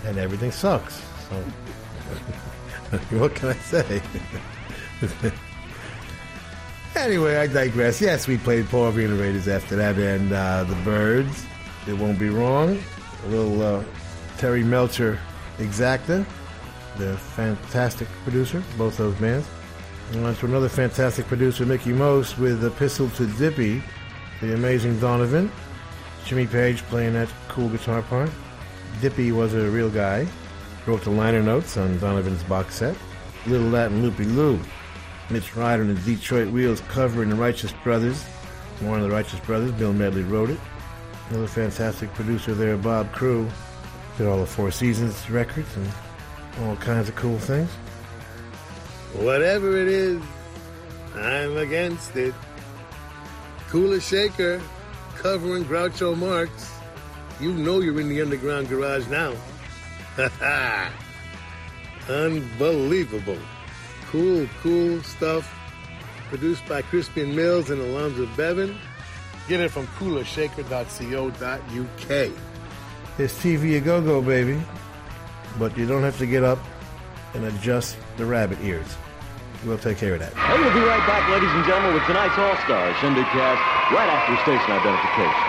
and 0.06 0.20
everything 0.20 0.52
sucks. 0.52 1.02
So, 1.30 1.36
what 3.18 3.34
can 3.34 3.50
I 3.50 3.54
say? 3.54 4.02
anyway, 6.96 7.38
I 7.38 7.48
digress. 7.48 8.00
Yes, 8.00 8.28
we 8.28 8.38
played 8.38 8.70
Paul 8.70 8.90
and 8.90 9.20
Raiders 9.20 9.48
after 9.48 9.76
that, 9.78 9.98
and 9.98 10.32
uh, 10.32 10.64
the 10.64 10.76
Byrds. 10.86 11.44
It 11.88 11.94
won't 11.94 12.20
be 12.20 12.30
wrong. 12.30 12.80
A 13.26 13.28
little 13.30 13.62
uh, 13.64 13.84
Terry 14.38 14.64
Melcher 14.64 15.18
exacta, 15.58 16.24
the 17.00 17.18
fantastic 17.18 18.08
producer, 18.24 18.62
both 18.78 18.98
those 18.98 19.16
bands. 19.16 19.48
And 20.12 20.26
on 20.26 20.36
to 20.36 20.46
another 20.46 20.70
fantastic 20.70 21.26
producer, 21.26 21.66
Mickie 21.66 21.94
Most, 21.94 22.38
with 22.38 22.64
Epistle 22.64 23.10
to 23.12 23.26
Dippy, 23.26 23.82
the 24.42 24.54
amazing 24.54 25.00
Donovan. 25.00 25.52
Jimmy 26.26 26.46
Page 26.46 26.82
playing 26.84 27.14
that 27.14 27.30
cool 27.48 27.70
guitar 27.70 28.02
part. 28.04 28.30
Dippy 29.02 29.32
was 29.32 29.54
a 29.54 29.70
real 29.70 29.90
guy. 29.90 30.28
Wrote 30.86 31.04
the 31.04 31.10
liner 31.10 31.42
notes 31.42 31.78
on 31.78 31.98
Donovan's 32.00 32.44
box 32.44 32.76
set. 32.76 32.96
Little 33.48 33.68
Latin 33.68 34.02
Loopy 34.02 34.26
Lou. 34.26 34.60
Mitch 35.30 35.56
Ryder 35.56 35.84
and 35.84 35.96
the 35.96 36.16
Detroit 36.16 36.50
Wheels 36.50 36.82
covering 36.90 37.30
the 37.30 37.36
Righteous 37.36 37.72
Brothers. 37.84 38.26
More 38.82 38.96
on 38.96 39.02
the 39.02 39.10
Righteous 39.10 39.40
Brothers. 39.42 39.72
Bill 39.72 39.94
Medley 39.94 40.24
wrote 40.24 40.50
it. 40.50 40.60
Another 41.30 41.48
fantastic 41.48 42.12
producer 42.14 42.54
there, 42.56 42.78
Bob 42.78 43.12
Crewe. 43.12 43.50
Did 44.18 44.28
all 44.28 44.40
the 44.40 44.46
Four 44.46 44.72
Seasons 44.72 45.30
records 45.30 45.76
and 45.78 45.88
all 46.62 46.76
kinds 46.78 47.10
of 47.10 47.16
cool 47.16 47.40
things. 47.40 47.70
Whatever 49.14 49.78
it 49.78 49.88
is, 49.88 50.22
I'm 51.16 51.58
against 51.58 52.16
it. 52.16 52.34
Kula 53.70 54.02
Shaker, 54.02 54.62
covering 55.16 55.66
Groucho 55.66 56.18
Marx. 56.18 56.72
You 57.40 57.54
know 57.54 57.80
you're 57.80 58.00
in 58.00 58.10
the 58.10 58.22
underground 58.22 58.70
garage 58.70 59.08
now. 59.08 59.34
Ha 60.16 60.30
ha! 60.40 60.92
Unbelievable. 62.10 63.38
Cool, 64.08 64.48
cool 64.62 65.02
stuff. 65.04 65.56
Produced 66.30 66.68
by 66.68 66.82
Crispian 66.82 67.34
Mills 67.34 67.70
and 67.70 67.82
Alonzo 67.82 68.28
Bevan. 68.36 68.78
Get 69.48 69.62
it 69.62 69.72
from 69.72 69.88
kulashaker.co.uk. 69.88 72.32
It's 73.18 73.34
TV 73.34 73.78
a 73.78 73.80
go 73.80 74.02
go, 74.02 74.22
baby. 74.22 74.62
But 75.60 75.78
you 75.78 75.86
don't 75.86 76.04
have 76.04 76.18
to 76.20 76.26
get 76.26 76.44
up 76.44 76.58
and 77.36 77.44
adjust 77.46 77.98
the 78.16 78.26
rabbit 78.26 78.60
ears. 78.64 78.88
We'll 79.66 79.78
take 79.78 79.98
care 79.98 80.14
of 80.14 80.22
that. 80.22 80.32
And 80.32 80.64
we'll 80.64 80.74
be 80.74 80.80
right 80.80 81.04
back, 81.04 81.28
ladies 81.30 81.52
and 81.52 81.66
gentlemen, 81.68 81.94
with 81.94 82.08
tonight's 82.08 82.40
All 82.40 82.56
Stars 82.64 82.96
Shindig 83.04 83.26
cast 83.36 83.60
right 83.92 84.08
after 84.08 84.40
station 84.48 84.72
identification. 84.72 85.49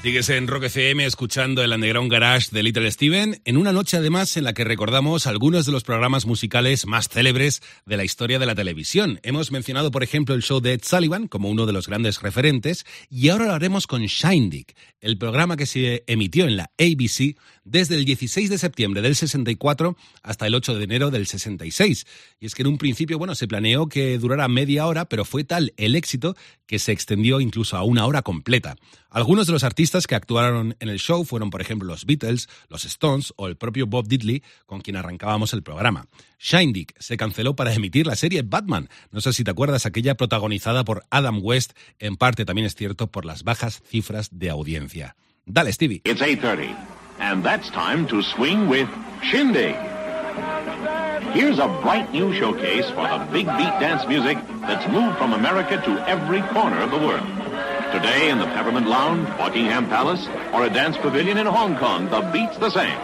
Sigues 0.00 0.28
en 0.30 0.46
Rock 0.46 0.62
FM 0.64 1.04
escuchando 1.04 1.62
el 1.62 1.72
Underground 1.72 2.10
Garage 2.10 2.50
de 2.52 2.62
Little 2.62 2.90
Steven, 2.90 3.42
en 3.44 3.56
una 3.56 3.72
noche 3.72 3.96
además 3.96 4.36
en 4.36 4.44
la 4.44 4.54
que 4.54 4.62
recordamos 4.62 5.26
algunos 5.26 5.66
de 5.66 5.72
los 5.72 5.82
programas 5.82 6.24
musicales 6.24 6.86
más 6.86 7.08
célebres 7.08 7.62
de 7.84 7.96
la 7.96 8.04
historia 8.04 8.38
de 8.38 8.46
la 8.46 8.54
televisión. 8.54 9.18
Hemos 9.24 9.50
mencionado, 9.50 9.90
por 9.90 10.04
ejemplo, 10.04 10.36
el 10.36 10.42
show 10.42 10.60
de 10.60 10.74
Ed 10.74 10.82
Sullivan 10.84 11.26
como 11.26 11.50
uno 11.50 11.66
de 11.66 11.72
los 11.72 11.88
grandes 11.88 12.22
referentes, 12.22 12.86
y 13.10 13.28
ahora 13.28 13.46
lo 13.46 13.54
haremos 13.54 13.88
con 13.88 14.02
Shindig, 14.02 14.72
el 15.00 15.18
programa 15.18 15.56
que 15.56 15.66
se 15.66 16.04
emitió 16.06 16.46
en 16.46 16.56
la 16.56 16.70
ABC 16.78 17.36
desde 17.70 17.96
el 17.96 18.04
16 18.04 18.50
de 18.50 18.58
septiembre 18.58 19.02
del 19.02 19.14
64 19.14 19.96
hasta 20.22 20.46
el 20.46 20.54
8 20.54 20.76
de 20.76 20.84
enero 20.84 21.10
del 21.10 21.26
66. 21.26 22.06
Y 22.40 22.46
es 22.46 22.54
que 22.54 22.62
en 22.62 22.68
un 22.68 22.78
principio, 22.78 23.18
bueno, 23.18 23.34
se 23.34 23.46
planeó 23.46 23.88
que 23.88 24.18
durara 24.18 24.48
media 24.48 24.86
hora, 24.86 25.08
pero 25.08 25.24
fue 25.24 25.44
tal 25.44 25.72
el 25.76 25.94
éxito 25.94 26.36
que 26.66 26.78
se 26.78 26.92
extendió 26.92 27.40
incluso 27.40 27.76
a 27.76 27.82
una 27.82 28.06
hora 28.06 28.22
completa. 28.22 28.76
Algunos 29.10 29.46
de 29.46 29.54
los 29.54 29.64
artistas 29.64 30.06
que 30.06 30.14
actuaron 30.14 30.76
en 30.80 30.88
el 30.88 30.98
show 30.98 31.24
fueron, 31.24 31.50
por 31.50 31.60
ejemplo, 31.60 31.88
los 31.88 32.04
Beatles, 32.04 32.48
los 32.68 32.84
Stones 32.84 33.32
o 33.36 33.48
el 33.48 33.56
propio 33.56 33.86
Bob 33.86 34.06
Diddley, 34.06 34.42
con 34.66 34.80
quien 34.80 34.96
arrancábamos 34.96 35.52
el 35.54 35.62
programa. 35.62 36.08
Shindig 36.38 36.94
se 36.98 37.16
canceló 37.16 37.56
para 37.56 37.72
emitir 37.72 38.06
la 38.06 38.16
serie 38.16 38.42
Batman. 38.42 38.88
No 39.10 39.20
sé 39.20 39.32
si 39.32 39.44
te 39.44 39.50
acuerdas, 39.50 39.86
aquella 39.86 40.16
protagonizada 40.16 40.84
por 40.84 41.04
Adam 41.10 41.40
West, 41.42 41.72
en 41.98 42.16
parte 42.16 42.44
también 42.44 42.66
es 42.66 42.74
cierto 42.74 43.10
por 43.10 43.24
las 43.24 43.44
bajas 43.44 43.82
cifras 43.88 44.28
de 44.32 44.50
audiencia. 44.50 45.16
Dale, 45.46 45.72
Stevie. 45.72 46.02
It's 46.04 46.20
8.30, 46.20 46.76
and 47.18 47.42
that's 47.44 47.68
time 47.70 48.06
to 48.08 48.22
swing 48.22 48.68
with 48.68 48.88
Shindig. 49.22 49.74
Here's 51.32 51.58
a 51.58 51.68
bright 51.82 52.10
new 52.12 52.32
showcase 52.32 52.88
for 52.90 53.06
the 53.06 53.28
big 53.30 53.46
beat 53.46 53.74
dance 53.80 54.06
music 54.08 54.38
that's 54.60 54.90
moved 54.90 55.18
from 55.18 55.32
America 55.32 55.76
to 55.76 56.08
every 56.08 56.40
corner 56.42 56.80
of 56.80 56.90
the 56.90 56.98
world. 56.98 57.26
Today 57.92 58.30
in 58.30 58.38
the 58.38 58.46
Peppermint 58.46 58.86
Lounge, 58.86 59.26
Buckingham 59.36 59.88
Palace, 59.88 60.26
or 60.52 60.64
a 60.64 60.70
dance 60.70 60.96
pavilion 60.96 61.38
in 61.38 61.46
Hong 61.46 61.76
Kong, 61.76 62.08
the 62.08 62.20
beat's 62.32 62.56
the 62.58 62.70
same. 62.70 62.98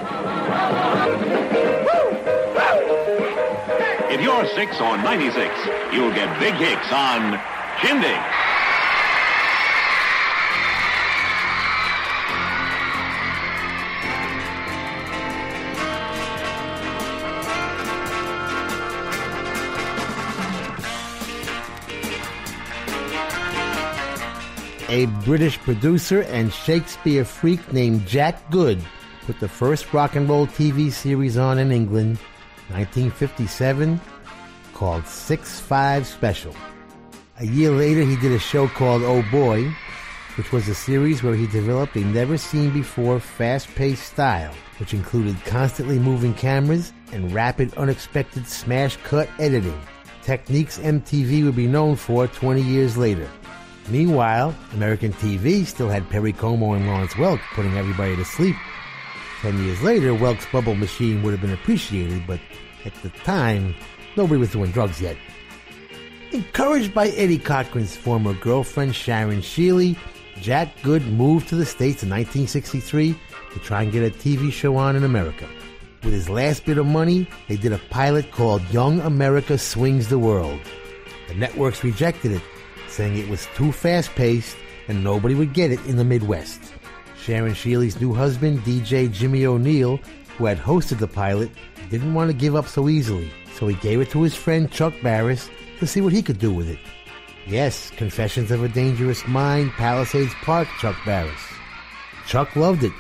If 4.11 4.21
you're 4.21 4.47
6 4.47 4.81
or 4.81 4.97
96, 4.99 5.55
you'll 5.93 6.15
get 6.15 6.39
big 6.39 6.55
kicks 6.57 6.93
on 6.93 7.41
Shindig. 7.83 8.21
A 24.95 25.07
British 25.25 25.59
producer 25.59 26.23
and 26.23 26.53
Shakespeare 26.53 27.25
freak 27.25 27.73
named 27.73 28.07
Jack 28.07 28.49
Good 28.53 28.81
put 29.27 29.41
the 29.41 29.49
first 29.49 29.93
rock 29.93 30.15
and 30.15 30.29
roll 30.29 30.47
TV 30.47 30.93
series 30.93 31.37
on 31.37 31.59
in 31.59 31.73
England, 31.73 32.19
1957, 32.69 34.01
called 34.73 35.05
Six 35.05 35.59
Five 35.59 36.07
Special. 36.07 36.55
A 37.41 37.45
year 37.45 37.73
later, 37.73 38.03
he 38.03 38.15
did 38.15 38.31
a 38.31 38.39
show 38.39 38.69
called 38.69 39.03
Oh 39.03 39.25
Boy, 39.33 39.69
which 40.37 40.53
was 40.53 40.69
a 40.69 40.77
series 40.77 41.25
where 41.25 41.35
he 41.35 41.49
developed 41.49 41.97
a 41.97 42.05
never 42.05 42.39
seen 42.39 42.71
before 42.71 43.19
fast 43.19 43.75
paced 43.75 44.13
style, 44.13 44.55
which 44.79 44.95
included 44.95 45.45
constantly 45.45 45.99
moving 45.99 46.35
cameras 46.35 46.93
and 47.11 47.35
rapid, 47.35 47.75
unexpected 47.75 48.47
smash 48.47 48.97
cut 48.99 49.29
editing. 49.41 49.81
Techniques 50.23 50.79
MTV 50.79 51.45
would 51.45 51.57
be 51.57 51.67
known 51.67 51.97
for 51.97 52.29
20 52.29 52.63
years 52.63 52.97
later. 52.97 53.29
Meanwhile, 53.89 54.55
American 54.73 55.13
TV 55.13 55.67
still 55.67 55.89
had 55.89 56.09
Perry 56.09 56.33
Como 56.33 56.73
and 56.73 56.87
Lawrence 56.87 57.13
Welk 57.15 57.41
putting 57.55 57.77
everybody 57.77 58.17
to 58.17 58.25
sleep. 58.25 58.57
Ten 59.41 59.63
years 59.63 59.83
later, 59.83 60.13
Welk's 60.13 60.47
bubble 60.51 60.75
machine 60.75 61.23
would 61.23 61.33
have 61.33 61.41
been 61.43 61.53
appreciated, 61.53 62.27
but 62.27 62.41
at 62.87 62.95
the 63.03 63.11
time, 63.11 63.75
nobody 64.17 64.41
was 64.41 64.53
doing 64.53 64.71
drugs 64.71 65.01
yet. 65.03 65.17
Encouraged 66.33 66.95
by 66.95 67.09
Eddie 67.09 67.39
Cochran's 67.39 67.95
former 67.95 68.33
girlfriend 68.35 68.95
Sharon 68.95 69.41
Sheeley, 69.41 69.97
Jack 70.41 70.69
Good 70.83 71.07
moved 71.07 71.49
to 71.49 71.57
the 71.57 71.67
States 71.67 72.03
in 72.03 72.09
1963 72.09 73.15
to 73.53 73.59
try 73.61 73.83
and 73.83 73.93
get 73.93 74.03
a 74.03 74.11
TV 74.11 74.51
show 74.51 74.77
on 74.77 74.97
in 74.97 75.05
America. 75.05 75.47
With 76.03 76.13
his 76.13 76.29
last 76.29 76.65
bit 76.65 76.79
of 76.79 76.87
money, 76.87 77.29
they 77.49 77.57
did 77.57 77.73
a 77.73 77.79
pilot 77.91 78.31
called 78.31 78.63
Young 78.71 79.01
America 79.01 79.57
Swings 79.57 80.09
the 80.09 80.19
World. 80.19 80.61
The 81.29 81.35
networks 81.35 81.85
rejected 81.85 82.33
it, 82.33 82.43
saying 82.95 83.19
it 83.19 83.29
was 83.29 83.49
too 83.55 83.73
fast 83.73 84.11
paced 84.11 84.57
and 84.89 85.03
nobody 85.03 85.35
would 85.35 85.53
get 85.53 85.73
it 85.73 85.85
in 85.87 85.97
the 85.97 86.05
Midwest. 86.05 86.73
Sharon 87.19 87.55
Sheeley's 87.55 88.01
new 88.01 88.13
husband, 88.13 88.61
DJ 88.61 89.11
Jimmy 89.11 89.47
O'Neill, 89.47 89.99
who 90.37 90.47
had 90.47 90.59
hosted 90.59 90.99
the 90.99 91.09
pilot, 91.09 91.51
didn't 91.91 92.15
want 92.15 92.31
to 92.31 92.37
give 92.37 92.55
up 92.55 92.69
so 92.69 92.89
easily, 92.89 93.31
so 93.55 93.67
he 93.67 93.75
gave 93.77 94.01
it 94.01 94.11
to 94.11 94.23
his 94.23 94.35
friend 94.35 94.71
Chuck 94.71 94.95
Barris 95.03 95.51
to 95.79 95.87
see 95.87 96.01
what 96.01 96.13
he 96.13 96.23
could 96.23 96.39
do 96.39 96.53
with 96.53 96.69
it. 96.69 96.79
Yes, 97.47 97.91
Confessions 97.91 98.51
of 98.51 98.63
a 98.63 98.69
Dangerous 98.69 99.27
Mind, 99.27 99.71
Palisades 99.73 100.35
Park, 100.43 100.69
Chuck 100.81 100.97
Barris. 101.05 101.33
Chuck 102.27 102.55
loved 102.57 102.85
it 102.85 102.93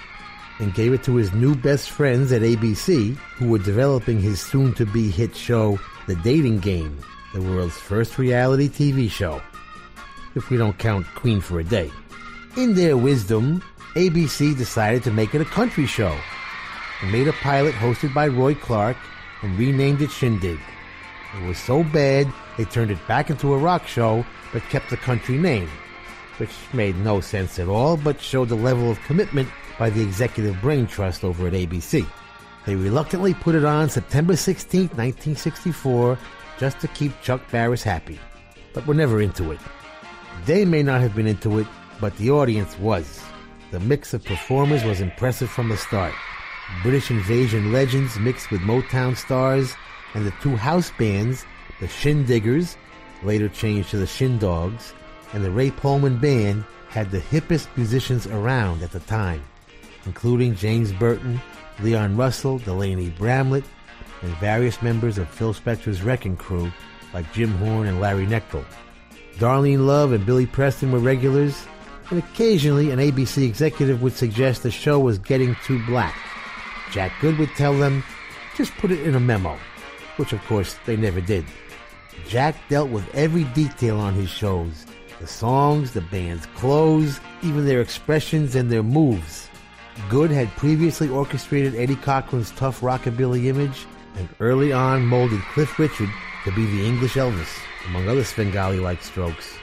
and 0.58 0.74
gave 0.74 0.92
it 0.92 1.02
to 1.04 1.16
his 1.16 1.32
new 1.32 1.54
best 1.54 1.90
friends 1.90 2.32
at 2.32 2.42
ABC, 2.42 3.16
who 3.16 3.48
were 3.48 3.58
developing 3.58 4.20
his 4.20 4.40
soon 4.40 4.72
to 4.74 4.86
be 4.86 5.10
hit 5.10 5.34
show, 5.34 5.78
The 6.06 6.14
Dating 6.16 6.60
Game, 6.60 6.98
the 7.32 7.42
world's 7.42 7.76
first 7.76 8.18
reality 8.18 8.68
TV 8.68 9.10
show 9.10 9.42
if 10.34 10.50
we 10.50 10.56
don't 10.56 10.78
count 10.78 11.06
Queen 11.14 11.40
for 11.40 11.60
a 11.60 11.64
Day. 11.64 11.90
In 12.56 12.74
their 12.74 12.96
wisdom, 12.96 13.62
ABC 13.94 14.56
decided 14.56 15.02
to 15.04 15.10
make 15.10 15.34
it 15.34 15.40
a 15.40 15.44
country 15.44 15.86
show 15.86 16.16
and 17.02 17.12
made 17.12 17.28
a 17.28 17.32
pilot 17.34 17.74
hosted 17.74 18.12
by 18.14 18.28
Roy 18.28 18.54
Clark 18.54 18.96
and 19.42 19.58
renamed 19.58 20.02
it 20.02 20.10
Shindig. 20.10 20.58
It 21.36 21.46
was 21.46 21.58
so 21.58 21.84
bad 21.84 22.32
they 22.56 22.64
turned 22.64 22.90
it 22.90 23.08
back 23.08 23.30
into 23.30 23.54
a 23.54 23.58
rock 23.58 23.86
show 23.86 24.24
but 24.52 24.62
kept 24.64 24.90
the 24.90 24.96
country 24.96 25.36
name. 25.38 25.68
which 26.38 26.50
made 26.72 26.96
no 26.96 27.20
sense 27.20 27.58
at 27.58 27.68
all, 27.68 27.96
but 27.96 28.20
showed 28.20 28.48
the 28.48 28.54
level 28.56 28.90
of 28.90 29.00
commitment 29.02 29.48
by 29.78 29.90
the 29.90 30.02
executive 30.02 30.60
brain 30.60 30.86
trust 30.86 31.24
over 31.24 31.46
at 31.46 31.52
ABC. 31.52 32.06
They 32.66 32.74
reluctantly 32.74 33.34
put 33.34 33.54
it 33.54 33.64
on 33.64 33.88
September 33.88 34.36
16, 34.36 34.88
1964, 34.88 36.18
just 36.58 36.80
to 36.80 36.88
keep 36.88 37.12
Chuck 37.22 37.40
Barris 37.50 37.82
happy, 37.82 38.18
but 38.72 38.86
were 38.86 38.94
never 38.94 39.20
into 39.20 39.52
it. 39.52 39.60
They 40.44 40.64
may 40.64 40.82
not 40.82 41.00
have 41.00 41.14
been 41.14 41.26
into 41.26 41.58
it, 41.58 41.66
but 42.00 42.16
the 42.18 42.30
audience 42.30 42.78
was. 42.78 43.22
The 43.70 43.80
mix 43.80 44.12
of 44.12 44.24
performers 44.24 44.84
was 44.84 45.00
impressive 45.00 45.50
from 45.50 45.68
the 45.68 45.76
start. 45.76 46.12
British 46.82 47.10
invasion 47.10 47.72
legends 47.72 48.18
mixed 48.18 48.50
with 48.50 48.60
Motown 48.60 49.16
stars, 49.16 49.74
and 50.14 50.26
the 50.26 50.34
two 50.42 50.56
house 50.56 50.90
bands, 50.98 51.44
the 51.80 51.86
Shindiggers, 51.86 52.76
later 53.22 53.48
changed 53.48 53.90
to 53.90 53.96
the 53.96 54.06
Shindogs, 54.06 54.92
and 55.32 55.44
the 55.44 55.50
Ray 55.50 55.70
Pohlman 55.70 56.20
Band 56.20 56.64
had 56.88 57.10
the 57.10 57.20
hippest 57.20 57.68
musicians 57.76 58.26
around 58.26 58.82
at 58.82 58.92
the 58.92 59.00
time, 59.00 59.42
including 60.06 60.54
James 60.54 60.92
Burton, 60.92 61.40
Leon 61.80 62.16
Russell, 62.16 62.58
Delaney 62.58 63.10
Bramlett, 63.10 63.64
and 64.22 64.36
various 64.36 64.80
members 64.80 65.18
of 65.18 65.28
Phil 65.28 65.52
Spector's 65.52 66.02
Wrecking 66.02 66.36
Crew 66.36 66.70
like 67.12 67.32
Jim 67.32 67.50
Horn 67.58 67.86
and 67.86 68.00
Larry 68.00 68.26
Knechtel. 68.26 68.64
Darlene 69.38 69.86
Love 69.86 70.12
and 70.12 70.24
Billy 70.24 70.46
Preston 70.46 70.92
were 70.92 71.00
regulars, 71.00 71.66
and 72.10 72.18
occasionally 72.18 72.90
an 72.90 73.00
ABC 73.00 73.44
executive 73.44 74.00
would 74.02 74.12
suggest 74.12 74.62
the 74.62 74.70
show 74.70 75.00
was 75.00 75.18
getting 75.18 75.56
too 75.64 75.84
black. 75.86 76.16
Jack 76.92 77.12
Good 77.20 77.38
would 77.38 77.50
tell 77.56 77.76
them, 77.76 78.04
just 78.56 78.72
put 78.76 78.92
it 78.92 79.00
in 79.00 79.16
a 79.16 79.20
memo, 79.20 79.58
which 80.16 80.32
of 80.32 80.44
course 80.44 80.76
they 80.86 80.96
never 80.96 81.20
did. 81.20 81.44
Jack 82.28 82.54
dealt 82.68 82.90
with 82.90 83.12
every 83.14 83.44
detail 83.44 83.98
on 83.98 84.14
his 84.14 84.30
shows 84.30 84.86
the 85.20 85.26
songs, 85.26 85.92
the 85.92 86.00
band's 86.00 86.46
clothes, 86.46 87.20
even 87.42 87.64
their 87.64 87.80
expressions 87.80 88.54
and 88.54 88.70
their 88.70 88.82
moves. 88.82 89.48
Good 90.10 90.30
had 90.30 90.48
previously 90.56 91.08
orchestrated 91.08 91.74
Eddie 91.76 91.96
Cochran's 91.96 92.50
tough 92.52 92.80
rockabilly 92.80 93.46
image 93.46 93.86
and 94.16 94.28
early 94.40 94.72
on 94.72 95.06
molded 95.06 95.40
Cliff 95.52 95.78
Richard 95.78 96.10
to 96.44 96.52
be 96.52 96.66
the 96.66 96.84
English 96.84 97.14
Elvis, 97.14 97.58
among 97.86 98.08
other 98.08 98.24
Svengali 98.24 98.80
like 98.80 99.02
strokes. 99.02 99.54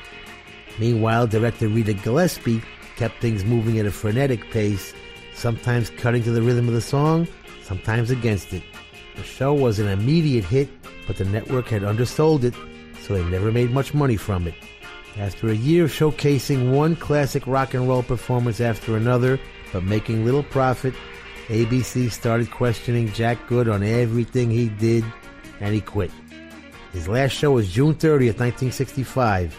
Meanwhile, 0.80 1.28
director 1.28 1.68
Rita 1.68 1.94
Gillespie 1.94 2.62
kept 2.96 3.22
things 3.22 3.44
moving 3.44 3.80
at 3.80 3.86
a 3.86 3.92
frenetic 3.92 4.50
pace, 4.52 4.94
sometimes 5.34 5.90
cutting 5.90 6.24
to 6.24 6.32
the 6.32 6.42
rhythm 6.42 6.68
of 6.68 6.74
the 6.74 6.82
song, 6.82 7.28
sometimes 7.64 8.12
against 8.12 8.54
it. 8.54 8.64
The 9.16 9.24
show 9.24 9.54
was 9.54 9.80
an 9.80 9.88
immediate 9.88 10.46
hit, 10.46 10.70
but 11.08 11.18
the 11.18 11.26
network 11.26 11.68
had 11.68 11.84
undersold 11.84 12.44
it, 12.44 12.54
so 13.02 13.14
they 13.14 13.24
never 13.30 13.52
made 13.52 13.72
much 13.72 13.94
money 13.94 14.18
from 14.18 14.48
it. 14.48 14.56
After 15.18 15.50
a 15.50 15.56
year 15.56 15.86
of 15.86 15.92
showcasing 15.92 16.72
one 16.72 16.96
classic 16.96 17.46
rock 17.46 17.74
and 17.74 17.88
roll 17.88 18.04
performance 18.04 18.62
after 18.62 18.96
another, 18.96 19.40
but 19.74 19.84
making 19.84 20.24
little 20.24 20.44
profit, 20.44 20.94
ABC 21.48 22.10
started 22.12 22.50
questioning 22.50 23.12
Jack 23.12 23.38
Good 23.48 23.68
on 23.68 23.84
everything 23.84 24.50
he 24.50 24.70
did, 24.70 25.04
and 25.60 25.74
he 25.74 25.82
quit. 25.82 26.12
His 26.92 27.08
last 27.08 27.32
show 27.32 27.52
was 27.52 27.72
June 27.72 27.96
30th, 27.96 28.40
1965, 28.40 29.58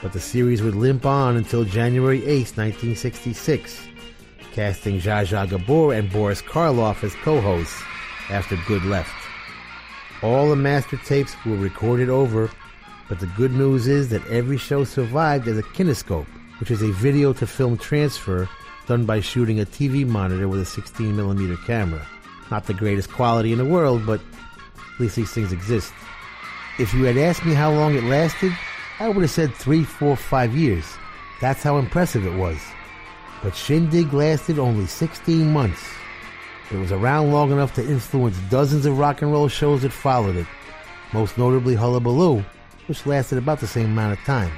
but 0.00 0.14
the 0.14 0.20
series 0.20 0.62
would 0.62 0.74
limp 0.74 1.04
on 1.04 1.36
until 1.36 1.64
January 1.64 2.20
8th, 2.22 2.56
1966, 2.56 3.78
casting 4.52 4.98
Zsa 4.98 5.26
Zsa 5.26 5.50
Gabor 5.50 5.92
and 5.92 6.10
Boris 6.10 6.40
Karloff 6.40 7.04
as 7.04 7.14
co-hosts 7.16 7.78
after 8.30 8.56
Good 8.66 8.84
left. 8.86 9.12
All 10.22 10.48
the 10.48 10.56
master 10.56 10.96
tapes 10.96 11.36
were 11.44 11.56
recorded 11.56 12.08
over, 12.08 12.50
but 13.06 13.20
the 13.20 13.26
good 13.36 13.52
news 13.52 13.86
is 13.86 14.08
that 14.08 14.26
every 14.28 14.56
show 14.56 14.84
survived 14.84 15.48
as 15.48 15.58
a 15.58 15.62
kinescope, 15.62 16.26
which 16.58 16.70
is 16.70 16.80
a 16.80 16.92
video 16.92 17.34
to 17.34 17.46
film 17.46 17.76
transfer 17.76 18.48
done 18.86 19.04
by 19.04 19.20
shooting 19.20 19.60
a 19.60 19.66
TV 19.66 20.06
monitor 20.06 20.48
with 20.48 20.62
a 20.62 20.80
16mm 20.80 21.66
camera. 21.66 22.06
Not 22.50 22.64
the 22.64 22.72
greatest 22.72 23.10
quality 23.10 23.52
in 23.52 23.58
the 23.58 23.64
world, 23.66 24.06
but 24.06 24.20
at 24.94 25.00
least 25.00 25.16
these 25.16 25.32
things 25.32 25.52
exist. 25.52 25.92
If 26.78 26.94
you 26.94 27.04
had 27.04 27.18
asked 27.18 27.44
me 27.44 27.52
how 27.52 27.70
long 27.70 27.94
it 27.94 28.04
lasted, 28.04 28.56
I 28.98 29.08
would 29.08 29.22
have 29.22 29.30
said 29.30 29.54
three, 29.54 29.84
four, 29.84 30.16
five 30.16 30.56
years. 30.56 30.84
That's 31.40 31.62
how 31.62 31.76
impressive 31.76 32.24
it 32.24 32.34
was. 32.34 32.58
But 33.42 33.54
Shindig 33.54 34.12
lasted 34.14 34.58
only 34.58 34.86
16 34.86 35.52
months. 35.52 35.82
It 36.70 36.78
was 36.78 36.92
around 36.92 37.30
long 37.30 37.52
enough 37.52 37.74
to 37.74 37.86
influence 37.86 38.38
dozens 38.48 38.86
of 38.86 38.98
rock 38.98 39.20
and 39.20 39.30
roll 39.30 39.48
shows 39.48 39.82
that 39.82 39.92
followed 39.92 40.36
it, 40.36 40.46
most 41.12 41.36
notably 41.36 41.74
Hullabaloo, 41.74 42.42
which 42.86 43.04
lasted 43.04 43.36
about 43.36 43.60
the 43.60 43.66
same 43.66 43.86
amount 43.86 44.18
of 44.18 44.24
time. 44.24 44.52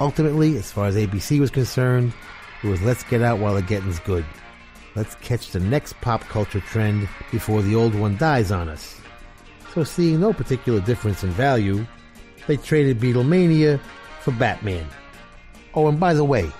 Ultimately, 0.00 0.56
as 0.56 0.72
far 0.72 0.86
as 0.86 0.96
ABC 0.96 1.38
was 1.38 1.50
concerned, 1.50 2.14
it 2.62 2.68
was 2.68 2.80
let's 2.80 3.02
get 3.04 3.20
out 3.20 3.38
while 3.38 3.54
the 3.54 3.62
getting's 3.62 3.98
good. 3.98 4.24
Let's 4.94 5.14
catch 5.16 5.50
the 5.50 5.60
next 5.60 6.00
pop 6.00 6.22
culture 6.22 6.60
trend 6.60 7.08
before 7.30 7.60
the 7.60 7.74
old 7.74 7.94
one 7.94 8.16
dies 8.16 8.50
on 8.50 8.70
us. 8.70 9.00
So, 9.76 9.84
seeing 9.84 10.20
no 10.20 10.32
particular 10.32 10.80
difference 10.80 11.22
in 11.22 11.28
value, 11.32 11.86
they 12.46 12.56
traded 12.56 12.98
Beatlemania 12.98 13.78
for 14.20 14.30
Batman. 14.30 14.86
Oh, 15.74 15.88
and 15.88 16.00
by 16.00 16.14
the 16.14 16.24
way, 16.24 16.50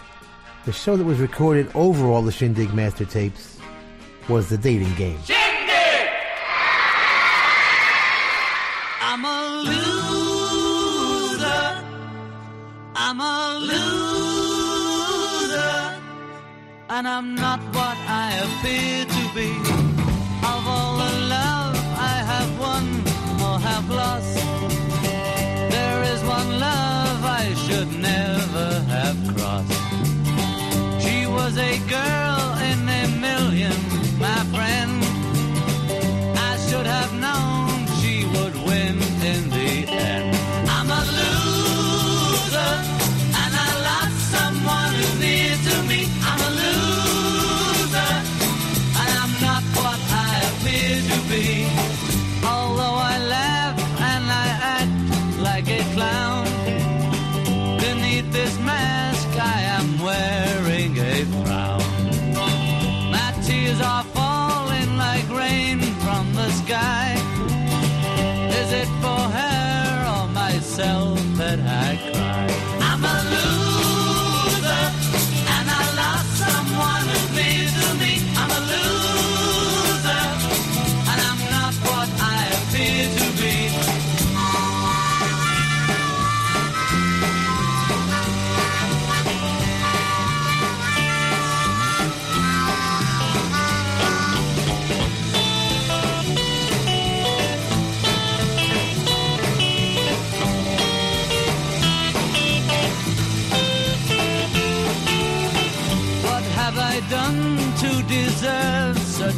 the 0.66 0.72
show 0.72 0.98
that 0.98 1.05
was 1.05 1.18
recorded 1.18 1.70
over 1.74 2.09
all 2.09 2.20
the 2.20 2.31
Shindig 2.31 2.74
master 2.74 3.07
tapes 3.07 3.57
was 4.29 4.50
The 4.50 4.59
Dating 4.59 4.94
Game. 4.96 5.18
Shindig! 5.22 6.11
I'm 9.00 9.24
a 9.24 9.62
loser. 9.64 11.38
I'm 12.96 13.18
a 13.18 13.59
loser. 13.61 14.76
And 16.90 17.09
I'm 17.09 17.35
not 17.35 17.61
what 17.74 17.96
I 18.07 18.42
appear 18.44 19.07
to 19.07 19.35
be. 19.35 19.75
Girl 31.88 32.36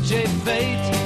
such 0.08 0.26
fate? 0.42 0.97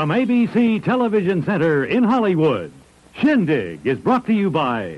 From 0.00 0.08
ABC 0.08 0.82
Television 0.82 1.44
Center 1.44 1.84
in 1.84 2.02
Hollywood, 2.02 2.72
Shindig 3.16 3.86
is 3.86 3.98
brought 3.98 4.24
to 4.28 4.32
you 4.32 4.48
by 4.48 4.96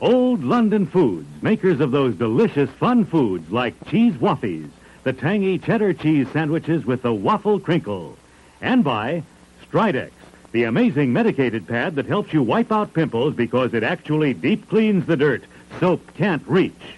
Old 0.00 0.44
London 0.44 0.86
Foods, 0.86 1.26
makers 1.42 1.80
of 1.80 1.90
those 1.90 2.14
delicious 2.14 2.70
fun 2.70 3.04
foods 3.04 3.50
like 3.50 3.74
cheese 3.88 4.14
waffies, 4.14 4.70
the 5.02 5.12
tangy 5.12 5.58
cheddar 5.58 5.92
cheese 5.92 6.28
sandwiches 6.32 6.86
with 6.86 7.02
the 7.02 7.12
waffle 7.12 7.58
crinkle, 7.58 8.16
and 8.60 8.84
by 8.84 9.24
Stridex, 9.68 10.12
the 10.52 10.62
amazing 10.62 11.12
medicated 11.12 11.66
pad 11.66 11.96
that 11.96 12.06
helps 12.06 12.32
you 12.32 12.40
wipe 12.40 12.70
out 12.70 12.94
pimples 12.94 13.34
because 13.34 13.74
it 13.74 13.82
actually 13.82 14.34
deep 14.34 14.68
cleans 14.68 15.04
the 15.06 15.16
dirt 15.16 15.42
soap 15.80 16.14
can't 16.14 16.46
reach. 16.46 16.94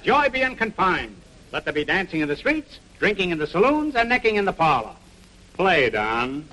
let 0.00 0.06
joy 0.06 0.28
be 0.30 0.42
unconfined. 0.42 1.14
Let 1.52 1.64
there 1.64 1.74
be 1.74 1.84
dancing 1.84 2.22
in 2.22 2.28
the 2.28 2.36
streets, 2.36 2.78
drinking 2.98 3.32
in 3.32 3.38
the 3.38 3.46
saloons, 3.46 3.94
and 3.96 4.08
necking 4.08 4.36
in 4.36 4.46
the 4.46 4.52
parlor. 4.52 4.94
Play, 5.52 5.90
Don. 5.90 6.48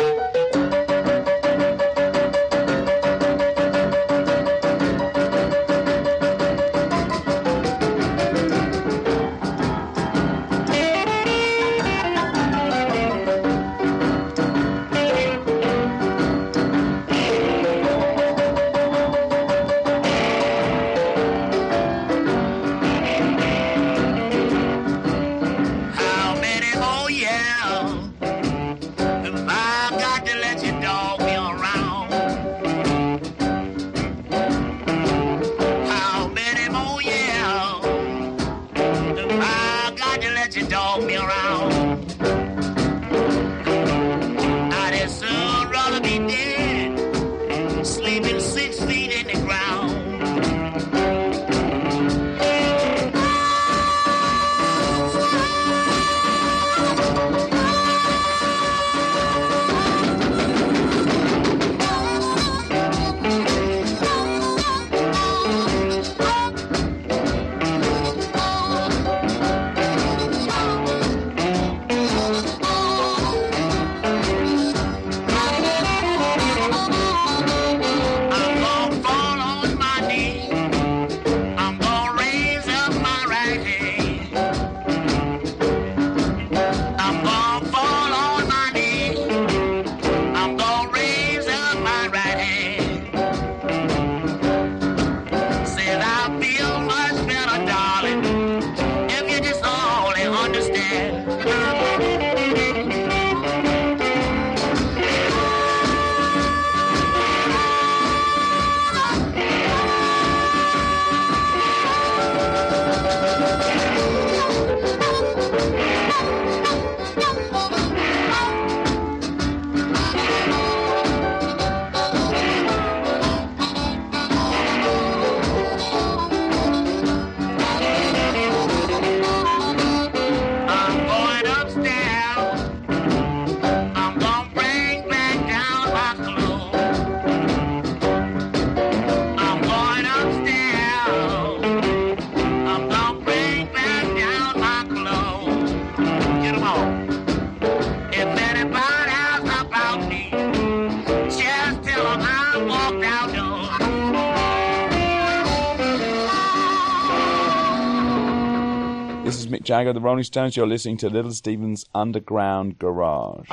Chicago, 159.78 159.93
the 159.93 160.01
Rolling 160.01 160.23
Stones. 160.23 160.57
You're 160.57 160.65
listening 160.65 160.97
to 160.97 161.07
Little 161.07 161.30
Steven's 161.30 161.86
Underground 161.93 162.80
Garage. 162.80 163.47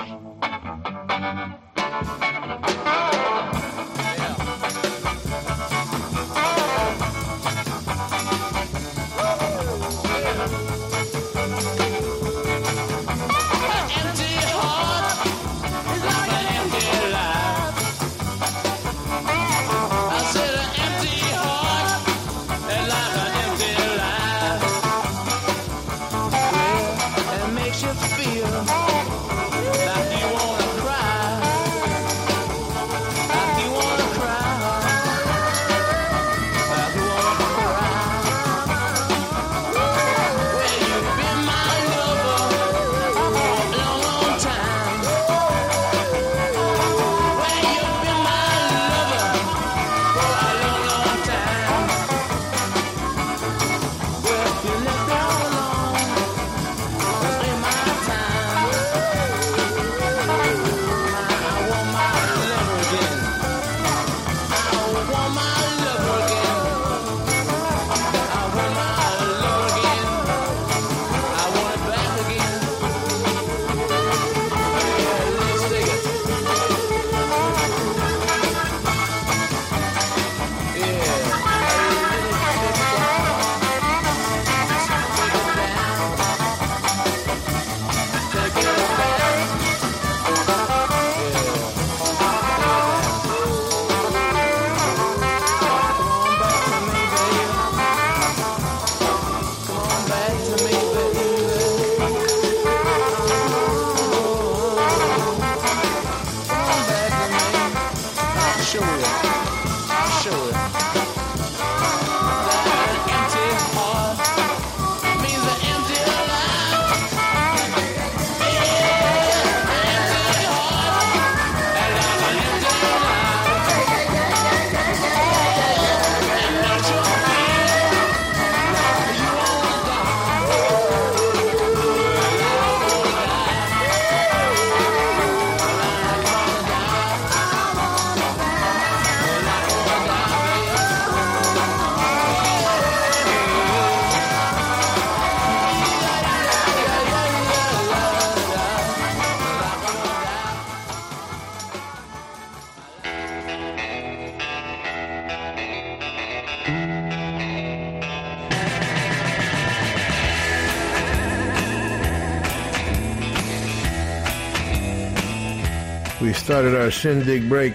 Started 166.44 166.74
our 166.74 166.90
shindig 166.90 167.48
break 167.48 167.72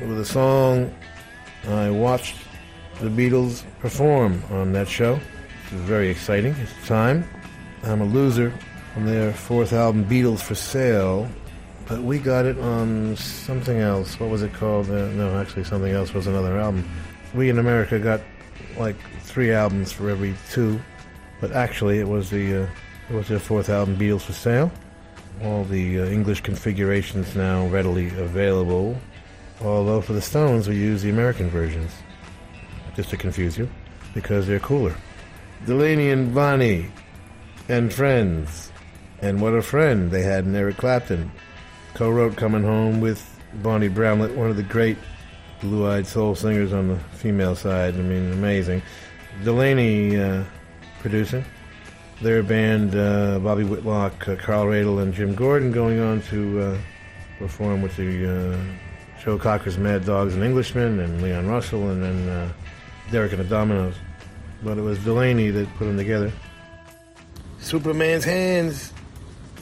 with 0.00 0.18
a 0.18 0.24
song 0.24 0.92
I 1.68 1.88
watched 1.88 2.34
the 3.00 3.08
Beatles 3.08 3.62
perform 3.78 4.42
on 4.50 4.72
that 4.72 4.88
show. 4.88 5.20
It 5.66 5.72
was 5.74 5.82
very 5.82 6.08
exciting 6.08 6.52
at 6.54 6.66
the 6.66 6.86
time. 6.88 7.24
I'm 7.84 8.00
a 8.00 8.04
loser 8.04 8.52
from 8.92 9.06
their 9.06 9.32
fourth 9.32 9.72
album, 9.72 10.04
Beatles 10.04 10.40
for 10.40 10.56
Sale, 10.56 11.28
but 11.86 12.02
we 12.02 12.18
got 12.18 12.44
it 12.44 12.58
on 12.58 13.14
something 13.14 13.78
else. 13.78 14.18
What 14.18 14.30
was 14.30 14.42
it 14.42 14.52
called? 14.52 14.90
Uh, 14.90 15.06
no, 15.10 15.38
actually, 15.40 15.62
something 15.62 15.92
else 15.92 16.12
was 16.12 16.26
another 16.26 16.58
album. 16.58 16.84
We 17.34 17.50
in 17.50 17.58
America 17.60 18.00
got 18.00 18.20
like 18.78 18.96
three 19.20 19.52
albums 19.52 19.92
for 19.92 20.10
every 20.10 20.34
two, 20.50 20.80
but 21.40 21.52
actually, 21.52 22.00
it 22.00 22.08
was 22.08 22.30
the 22.30 22.64
uh, 22.64 22.66
it 23.08 23.14
was 23.14 23.28
their 23.28 23.38
fourth 23.38 23.68
album, 23.68 23.96
Beatles 23.96 24.22
for 24.22 24.32
Sale. 24.32 24.72
The 25.72 26.02
uh, 26.02 26.04
English 26.04 26.42
configurations 26.42 27.34
now 27.34 27.66
readily 27.66 28.08
available. 28.08 28.94
Although 29.62 30.02
for 30.02 30.12
the 30.12 30.20
Stones, 30.20 30.68
we 30.68 30.76
use 30.76 31.00
the 31.00 31.08
American 31.08 31.48
versions, 31.48 31.90
just 32.94 33.08
to 33.08 33.16
confuse 33.16 33.56
you, 33.56 33.70
because 34.12 34.46
they're 34.46 34.60
cooler. 34.60 34.94
Delaney 35.64 36.10
and 36.10 36.34
Bonnie 36.34 36.90
and 37.70 37.90
friends. 37.90 38.70
And 39.22 39.40
what 39.40 39.54
a 39.54 39.62
friend 39.62 40.10
they 40.10 40.20
had 40.20 40.44
in 40.44 40.54
Eric 40.54 40.76
Clapton. 40.76 41.32
Co 41.94 42.10
wrote 42.10 42.36
Coming 42.36 42.64
Home 42.64 43.00
with 43.00 43.26
Bonnie 43.54 43.88
Bramlett, 43.88 44.36
one 44.36 44.50
of 44.50 44.58
the 44.58 44.62
great 44.62 44.98
blue 45.62 45.88
eyed 45.88 46.06
soul 46.06 46.34
singers 46.34 46.74
on 46.74 46.88
the 46.88 46.98
female 47.16 47.56
side. 47.56 47.94
I 47.94 48.02
mean, 48.02 48.30
amazing. 48.30 48.82
Delaney 49.42 50.20
uh. 50.20 50.44
Their 52.22 52.44
band, 52.44 52.94
uh, 52.94 53.40
Bobby 53.40 53.64
Whitlock, 53.64 54.28
uh, 54.28 54.36
Carl 54.36 54.66
Radle, 54.66 55.02
and 55.02 55.12
Jim 55.12 55.34
Gordon, 55.34 55.72
going 55.72 55.98
on 55.98 56.22
to 56.30 56.60
uh, 56.60 56.78
perform 57.40 57.82
with 57.82 57.96
the 57.96 58.54
uh, 58.54 59.20
Joe 59.20 59.36
Cocker's 59.36 59.76
Mad 59.76 60.04
Dogs 60.04 60.34
and 60.34 60.44
Englishmen, 60.44 61.00
and 61.00 61.20
Leon 61.20 61.48
Russell, 61.48 61.90
and 61.90 62.00
then 62.00 62.28
uh, 62.28 62.52
Derek 63.10 63.32
and 63.32 63.40
the 63.40 63.44
Dominos. 63.52 63.96
But 64.62 64.78
it 64.78 64.82
was 64.82 65.00
Delaney 65.00 65.50
that 65.50 65.68
put 65.74 65.86
them 65.86 65.96
together. 65.96 66.30
Superman's 67.58 68.24
hands, 68.24 68.92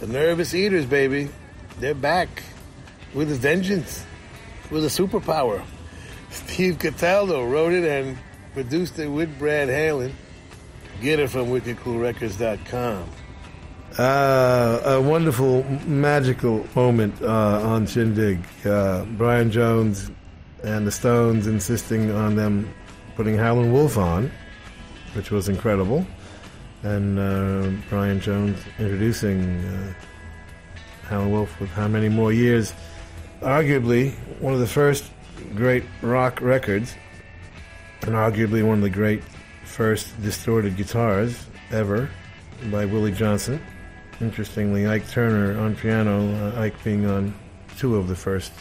the 0.01 0.07
nervous 0.07 0.53
eaters, 0.53 0.85
baby. 0.85 1.31
They're 1.79 1.95
back 1.95 2.43
with 3.15 3.33
a 3.33 3.37
vengeance, 3.37 4.05
with 4.71 4.85
a 4.85 4.89
superpower. 4.89 5.65
Steve 6.31 6.79
Cataldo 6.79 7.43
wrote 7.47 7.73
it 7.73 7.85
and 7.85 8.19
produced 8.53 8.99
it 8.99 9.09
with 9.09 9.39
Brad 9.39 9.69
Halen. 9.69 10.13
Get 11.01 11.19
it 11.19 11.31
from 11.31 11.49
wickedcoolrecords.com. 11.49 13.11
Uh, 13.99 14.81
a 14.85 15.01
wonderful, 15.01 15.65
magical 15.87 16.67
moment 16.75 17.21
uh, 17.23 17.61
on 17.63 17.87
Shindig. 17.87 18.39
Uh, 18.65 19.05
Brian 19.17 19.51
Jones 19.51 20.11
and 20.63 20.87
the 20.87 20.93
Stones 20.93 21.47
insisting 21.47 22.11
on 22.13 22.37
them 22.37 22.73
putting 23.17 23.37
Howlin' 23.37 23.73
Wolf 23.73 23.99
on, 23.99 24.31
which 25.15 25.31
was 25.31 25.49
incredible 25.49 26.07
and 26.83 27.19
uh, 27.19 27.71
Brian 27.89 28.21
Jones 28.21 28.59
introducing 28.79 29.65
uh, 29.65 29.93
Howlin' 31.05 31.31
Wolf 31.31 31.61
with 31.61 31.71
How 31.71 31.89
Many 31.89 32.09
More 32.09 32.33
Years. 32.33 32.73
Arguably 33.41 34.15
one 34.41 34.55
of 34.55 34.61
the 34.61 34.67
first 34.67 35.11
great 35.55 35.85
rock 36.03 36.41
records, 36.41 36.95
and 38.03 38.15
arguably 38.15 38.67
one 38.67 38.79
of 38.79 38.83
the 38.83 38.91
great 38.91 39.23
first 39.71 40.21
distorted 40.21 40.77
guitars 40.77 41.47
ever 41.71 42.11
by 42.71 42.85
Willie 42.85 43.12
Johnson. 43.12 43.62
Interestingly, 44.21 44.87
Ike 44.87 45.09
Turner 45.09 45.59
on 45.61 45.77
piano, 45.77 46.35
uh, 46.35 46.61
Ike 46.61 46.83
being 46.83 47.07
on 47.07 47.33
two 47.79 47.97
of 47.97 48.09
the 48.09 48.16
first 48.16 48.53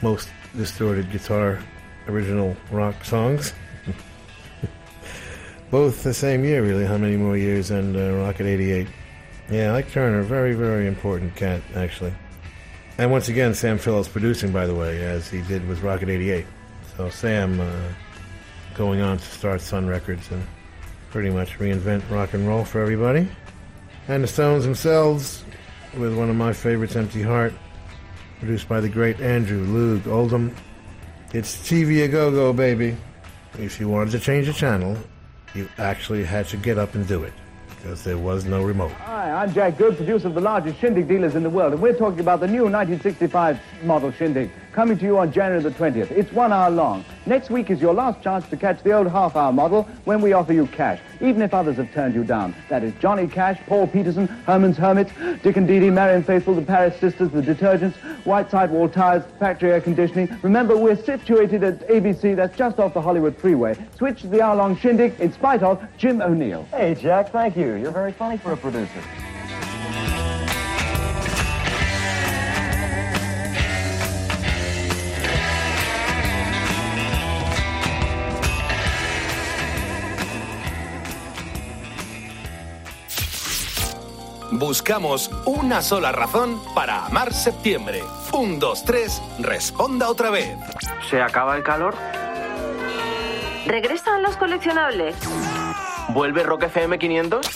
most 0.00 0.28
distorted 0.56 1.12
guitar 1.12 1.60
original 2.08 2.56
rock 2.70 3.04
songs. 3.04 3.52
Both 5.70 6.02
the 6.02 6.14
same 6.14 6.44
year, 6.44 6.62
really. 6.62 6.86
How 6.86 6.96
many 6.96 7.16
more 7.16 7.36
years? 7.36 7.70
And 7.70 7.96
uh, 7.96 8.14
Rocket 8.14 8.46
88. 8.46 8.88
Yeah, 9.50 9.74
Ike 9.74 9.90
Turner, 9.90 10.22
very, 10.22 10.54
very 10.54 10.86
important 10.86 11.36
cat, 11.36 11.60
actually. 11.76 12.14
And 12.96 13.10
once 13.10 13.28
again, 13.28 13.54
Sam 13.54 13.76
Phillips 13.76 14.08
producing, 14.08 14.50
by 14.50 14.66
the 14.66 14.74
way, 14.74 15.04
as 15.04 15.28
he 15.28 15.42
did 15.42 15.68
with 15.68 15.82
Rocket 15.82 16.08
88. 16.08 16.46
So 16.96 17.10
Sam 17.10 17.60
uh, 17.60 17.88
going 18.74 19.00
on 19.00 19.18
to 19.18 19.24
start 19.24 19.60
Sun 19.60 19.86
Records 19.86 20.30
and 20.30 20.44
pretty 21.10 21.30
much 21.30 21.58
reinvent 21.58 22.08
rock 22.10 22.34
and 22.34 22.46
roll 22.46 22.64
for 22.64 22.80
everybody. 22.80 23.28
And 24.08 24.22
the 24.22 24.28
Stones 24.28 24.64
themselves, 24.64 25.44
with 25.96 26.16
one 26.16 26.28
of 26.28 26.36
my 26.36 26.52
favorites, 26.52 26.96
Empty 26.96 27.22
Heart, 27.22 27.54
produced 28.38 28.68
by 28.68 28.80
the 28.80 28.88
great 28.88 29.20
Andrew 29.20 29.64
Loog 29.64 30.06
Oldham. 30.06 30.54
It's 31.32 31.56
TV 31.56 32.04
a 32.04 32.08
go 32.08 32.30
go, 32.30 32.52
baby. 32.52 32.96
If 33.58 33.78
you 33.78 33.88
wanted 33.88 34.10
to 34.10 34.18
change 34.18 34.46
the 34.46 34.52
channel, 34.52 34.98
you 35.54 35.68
actually 35.78 36.24
had 36.24 36.48
to 36.48 36.56
get 36.56 36.76
up 36.76 36.94
and 36.94 37.06
do 37.06 37.22
it 37.22 37.32
because 37.76 38.02
there 38.02 38.18
was 38.18 38.44
no 38.44 38.62
remote. 38.62 38.92
Hi, 38.92 39.30
I'm 39.30 39.52
Jack 39.52 39.78
Good, 39.78 39.96
producer 39.96 40.28
of 40.28 40.34
the 40.34 40.40
largest 40.40 40.80
shindig 40.80 41.06
dealers 41.06 41.34
in 41.34 41.42
the 41.42 41.50
world, 41.50 41.74
and 41.74 41.82
we're 41.82 41.96
talking 41.96 42.20
about 42.20 42.40
the 42.40 42.48
new 42.48 42.64
1965 42.64 43.60
model 43.84 44.10
shindig 44.10 44.50
coming 44.74 44.98
to 44.98 45.04
you 45.04 45.16
on 45.18 45.30
January 45.30 45.62
the 45.62 45.70
20th. 45.70 46.10
It's 46.10 46.32
one 46.32 46.52
hour 46.52 46.68
long. 46.68 47.04
Next 47.26 47.48
week 47.48 47.70
is 47.70 47.80
your 47.80 47.94
last 47.94 48.20
chance 48.22 48.46
to 48.48 48.56
catch 48.56 48.82
the 48.82 48.90
old 48.90 49.06
half-hour 49.06 49.52
model 49.52 49.84
when 50.04 50.20
we 50.20 50.32
offer 50.32 50.52
you 50.52 50.66
cash, 50.66 51.00
even 51.20 51.42
if 51.42 51.54
others 51.54 51.76
have 51.76 51.92
turned 51.92 52.14
you 52.14 52.24
down. 52.24 52.56
That 52.68 52.82
is 52.82 52.92
Johnny 53.00 53.28
Cash, 53.28 53.60
Paul 53.66 53.86
Petersen, 53.86 54.26
Herman's 54.26 54.76
Hermits, 54.76 55.12
Dick 55.42 55.56
and 55.56 55.68
Dee 55.68 55.78
Dee, 55.78 55.90
Marianne 55.90 56.24
Faithfull, 56.24 56.56
the 56.56 56.62
Paris 56.62 56.98
Sisters, 56.98 57.30
the 57.30 57.40
Detergents, 57.40 57.94
White 58.26 58.50
Sidewall 58.50 58.88
Tires, 58.88 59.22
Factory 59.38 59.70
Air 59.70 59.80
Conditioning. 59.80 60.28
Remember, 60.42 60.76
we're 60.76 61.00
situated 61.02 61.62
at 61.62 61.86
ABC, 61.88 62.34
that's 62.34 62.56
just 62.56 62.80
off 62.80 62.94
the 62.94 63.00
Hollywood 63.00 63.36
Freeway. 63.36 63.76
Switch 63.96 64.22
to 64.22 64.26
the 64.26 64.42
hour-long 64.42 64.76
shindig 64.76 65.18
in 65.20 65.32
spite 65.32 65.62
of 65.62 65.82
Jim 65.98 66.20
O'Neill. 66.20 66.66
Hey, 66.72 66.96
Jack, 66.96 67.30
thank 67.30 67.56
you. 67.56 67.74
You're 67.76 67.92
very 67.92 68.12
funny 68.12 68.38
for 68.38 68.52
a 68.52 68.56
producer. 68.56 69.23
Buscamos 84.56 85.32
una 85.46 85.82
sola 85.82 86.12
razón 86.12 86.62
para 86.76 87.06
amar 87.06 87.32
septiembre. 87.34 88.04
Un, 88.32 88.60
dos, 88.60 88.84
tres, 88.84 89.20
responda 89.40 90.08
otra 90.08 90.30
vez. 90.30 90.56
¿Se 91.10 91.20
acaba 91.20 91.56
el 91.56 91.64
calor? 91.64 91.96
¿Regresan 93.66 94.22
los 94.22 94.36
coleccionables? 94.36 95.16
¿Vuelve 96.10 96.44
Rock 96.44 96.64
FM 96.64 97.00
500? 97.00 97.46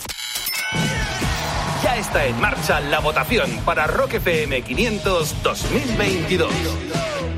Ya 1.84 1.96
está 1.96 2.26
en 2.26 2.40
marcha 2.40 2.80
la 2.80 2.98
votación 2.98 3.48
para 3.64 3.86
Rock 3.86 4.14
FM 4.14 4.62
500 4.62 5.42
2022. 5.44 6.52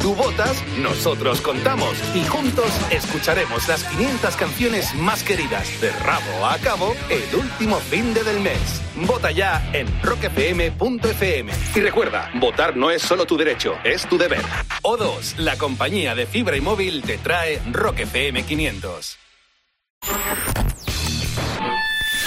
Tú 0.00 0.14
votas, 0.14 0.64
nosotros 0.78 1.42
contamos 1.42 1.94
y 2.14 2.24
juntos 2.24 2.70
escucharemos 2.90 3.68
las 3.68 3.84
500 3.84 4.34
canciones 4.34 4.94
más 4.94 5.22
queridas 5.22 5.78
de 5.80 5.90
rabo 5.92 6.46
a 6.46 6.56
cabo 6.58 6.94
el 7.10 7.22
último 7.38 7.76
fin 7.76 8.14
de 8.14 8.24
del 8.24 8.40
mes. 8.40 8.80
Vota 8.96 9.30
ya 9.30 9.62
en 9.74 9.86
rockfm.fm. 10.02 11.52
Y 11.74 11.80
recuerda, 11.80 12.30
votar 12.34 12.76
no 12.76 12.90
es 12.90 13.02
solo 13.02 13.26
tu 13.26 13.36
derecho, 13.36 13.74
es 13.84 14.08
tu 14.08 14.16
deber. 14.16 14.40
O2, 14.82 15.36
la 15.36 15.58
compañía 15.58 16.14
de 16.14 16.26
fibra 16.26 16.56
y 16.56 16.62
móvil, 16.62 17.02
te 17.02 17.18
trae 17.18 17.60
Rock 17.70 18.00
FM 18.00 18.42
500. 18.44 19.18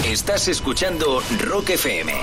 Estás 0.05 0.47
escuchando 0.47 1.23
Rock 1.39 1.71
FM. 1.71 2.13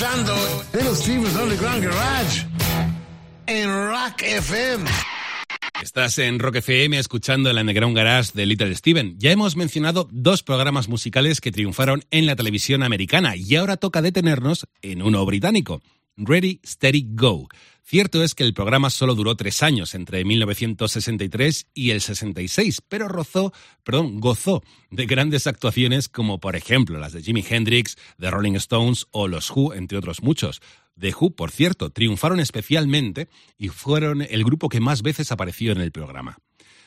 Escuchando 0.00 0.34
Little 0.72 0.94
Steven's 0.94 1.36
Underground 1.36 1.84
Garage 1.84 2.46
en 3.46 3.68
Rock 3.68 4.22
FM. 4.22 4.90
Estás 5.82 6.18
en 6.18 6.38
Rock 6.38 6.56
FM 6.56 6.98
escuchando 6.98 7.50
el 7.50 7.58
Underground 7.58 7.94
Garage 7.94 8.30
de 8.32 8.46
Little 8.46 8.74
Steven. 8.74 9.18
Ya 9.18 9.30
hemos 9.30 9.56
mencionado 9.56 10.08
dos 10.10 10.42
programas 10.42 10.88
musicales 10.88 11.42
que 11.42 11.52
triunfaron 11.52 12.02
en 12.10 12.24
la 12.24 12.34
televisión 12.34 12.82
americana 12.82 13.36
y 13.36 13.56
ahora 13.56 13.76
toca 13.76 14.00
detenernos 14.00 14.66
en 14.80 15.02
uno 15.02 15.26
británico. 15.26 15.82
Ready, 16.16 16.60
Steady, 16.64 17.06
Go. 17.10 17.48
Cierto 17.90 18.22
es 18.22 18.36
que 18.36 18.44
el 18.44 18.54
programa 18.54 18.88
solo 18.88 19.16
duró 19.16 19.34
tres 19.34 19.64
años, 19.64 19.96
entre 19.96 20.24
1963 20.24 21.66
y 21.74 21.90
el 21.90 22.00
66, 22.00 22.82
pero 22.88 23.08
rozó, 23.08 23.52
perdón, 23.82 24.20
gozó 24.20 24.62
de 24.92 25.06
grandes 25.06 25.48
actuaciones 25.48 26.08
como, 26.08 26.38
por 26.38 26.54
ejemplo, 26.54 27.00
las 27.00 27.14
de 27.14 27.20
Jimi 27.20 27.44
Hendrix, 27.50 27.96
The 28.20 28.30
Rolling 28.30 28.54
Stones 28.54 29.08
o 29.10 29.26
los 29.26 29.50
Who, 29.50 29.74
entre 29.74 29.98
otros 29.98 30.22
muchos. 30.22 30.62
The 31.00 31.12
Who, 31.18 31.34
por 31.34 31.50
cierto, 31.50 31.90
triunfaron 31.90 32.38
especialmente 32.38 33.26
y 33.58 33.70
fueron 33.70 34.22
el 34.22 34.44
grupo 34.44 34.68
que 34.68 34.78
más 34.78 35.02
veces 35.02 35.32
apareció 35.32 35.72
en 35.72 35.80
el 35.80 35.90
programa. 35.90 36.38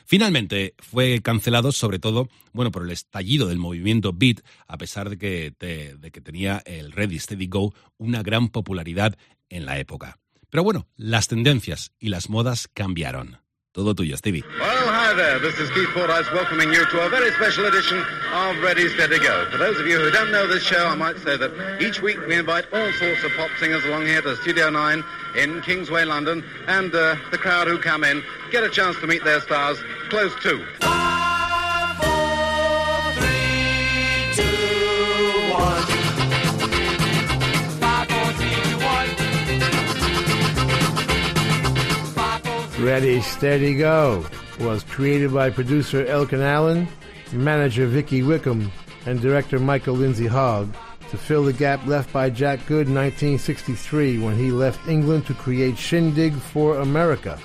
Finalmente 0.06 0.74
fue 0.78 1.20
cancelado 1.20 1.72
sobre 1.72 1.98
todo, 1.98 2.30
bueno, 2.54 2.70
por 2.70 2.82
el 2.82 2.90
estallido 2.90 3.48
del 3.48 3.58
movimiento 3.58 4.14
beat, 4.14 4.40
a 4.66 4.78
pesar 4.78 5.10
de 5.10 5.18
que, 5.18 5.52
de 5.58 6.10
que 6.10 6.20
tenía 6.22 6.62
el 6.64 6.92
Ready 6.92 7.18
Steady 7.18 7.46
Go 7.48 7.74
una 7.98 8.22
gran 8.22 8.48
popularidad 8.48 9.18
en 9.50 9.66
la 9.66 9.78
época. 9.78 10.18
Pero 10.54 10.62
bueno, 10.62 10.86
las 10.96 11.26
tendencias 11.26 11.90
y 11.98 12.10
las 12.10 12.30
modas 12.30 12.68
cambiaron. 12.72 13.40
Todo 13.72 13.96
tuyo, 13.96 14.16
Stevie. 14.16 14.44
Well, 14.60 14.86
hi 14.86 15.12
there. 15.16 15.40
This 15.40 15.58
is 15.58 15.68
Keith 15.70 15.88
Fordyce 15.88 16.30
welcoming 16.32 16.72
you 16.72 16.86
to 16.92 17.00
a 17.00 17.08
very 17.08 17.32
special 17.32 17.64
edition 17.64 17.98
of 18.32 18.62
Ready, 18.62 18.88
Steady, 18.90 19.18
Go. 19.18 19.46
For 19.50 19.58
those 19.58 19.80
of 19.80 19.88
you 19.88 19.98
who 19.98 20.12
don't 20.12 20.30
know 20.30 20.46
this 20.46 20.62
show, 20.62 20.86
I 20.86 20.94
might 20.94 21.16
say 21.24 21.36
that 21.36 21.82
each 21.82 22.00
week 22.02 22.24
we 22.28 22.36
invite 22.36 22.66
all 22.72 22.92
sorts 22.92 23.24
of 23.24 23.32
pop 23.32 23.50
singers 23.58 23.84
along 23.84 24.06
here 24.06 24.22
to 24.22 24.36
Studio 24.42 24.70
9 24.70 25.02
in 25.42 25.60
Kingsway, 25.62 26.04
London, 26.04 26.44
and 26.68 26.94
uh, 26.94 27.16
the 27.32 27.38
crowd 27.38 27.66
who 27.66 27.76
come 27.80 28.04
in 28.04 28.22
get 28.52 28.62
a 28.62 28.70
chance 28.70 28.96
to 29.00 29.08
meet 29.08 29.24
their 29.24 29.40
stars 29.40 29.82
close 30.08 30.32
to. 30.44 30.64
Ready, 42.84 43.22
Steady, 43.22 43.74
Go 43.78 44.26
was 44.60 44.84
created 44.84 45.32
by 45.32 45.48
producer 45.48 46.04
Elkan 46.04 46.42
Allan, 46.42 46.86
manager 47.32 47.86
Vicky 47.86 48.22
Wickham, 48.22 48.70
and 49.06 49.22
director 49.22 49.58
Michael 49.58 49.94
Lindsay 49.94 50.26
Hogg 50.26 50.68
to 51.08 51.16
fill 51.16 51.44
the 51.44 51.54
gap 51.54 51.86
left 51.86 52.12
by 52.12 52.28
Jack 52.28 52.58
Good 52.66 52.88
in 52.88 52.94
1963 52.94 54.18
when 54.18 54.36
he 54.36 54.50
left 54.50 54.86
England 54.86 55.24
to 55.28 55.34
create 55.34 55.78
Shindig 55.78 56.34
for 56.34 56.76
America. 56.76 57.38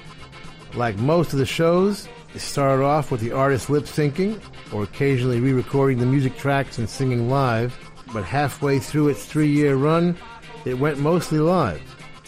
Like 0.73 0.97
most 0.97 1.31
of 1.31 1.39
the 1.39 1.45
shows, 1.45 2.09
it 2.35 2.39
started 2.39 2.83
off 2.83 3.09
with 3.09 3.21
the 3.21 3.31
artist 3.31 3.69
lip 3.69 3.85
syncing 3.85 4.41
or 4.73 4.83
occasionally 4.83 5.39
re 5.39 5.53
recording 5.53 5.99
the 5.99 6.05
music 6.05 6.35
tracks 6.35 6.79
and 6.79 6.89
singing 6.89 7.29
live, 7.29 7.73
but 8.11 8.25
halfway 8.25 8.77
through 8.77 9.07
its 9.07 9.23
three 9.23 9.49
year 9.49 9.77
run, 9.77 10.17
it 10.65 10.77
went 10.77 10.99
mostly 10.99 11.39
live. 11.39 11.81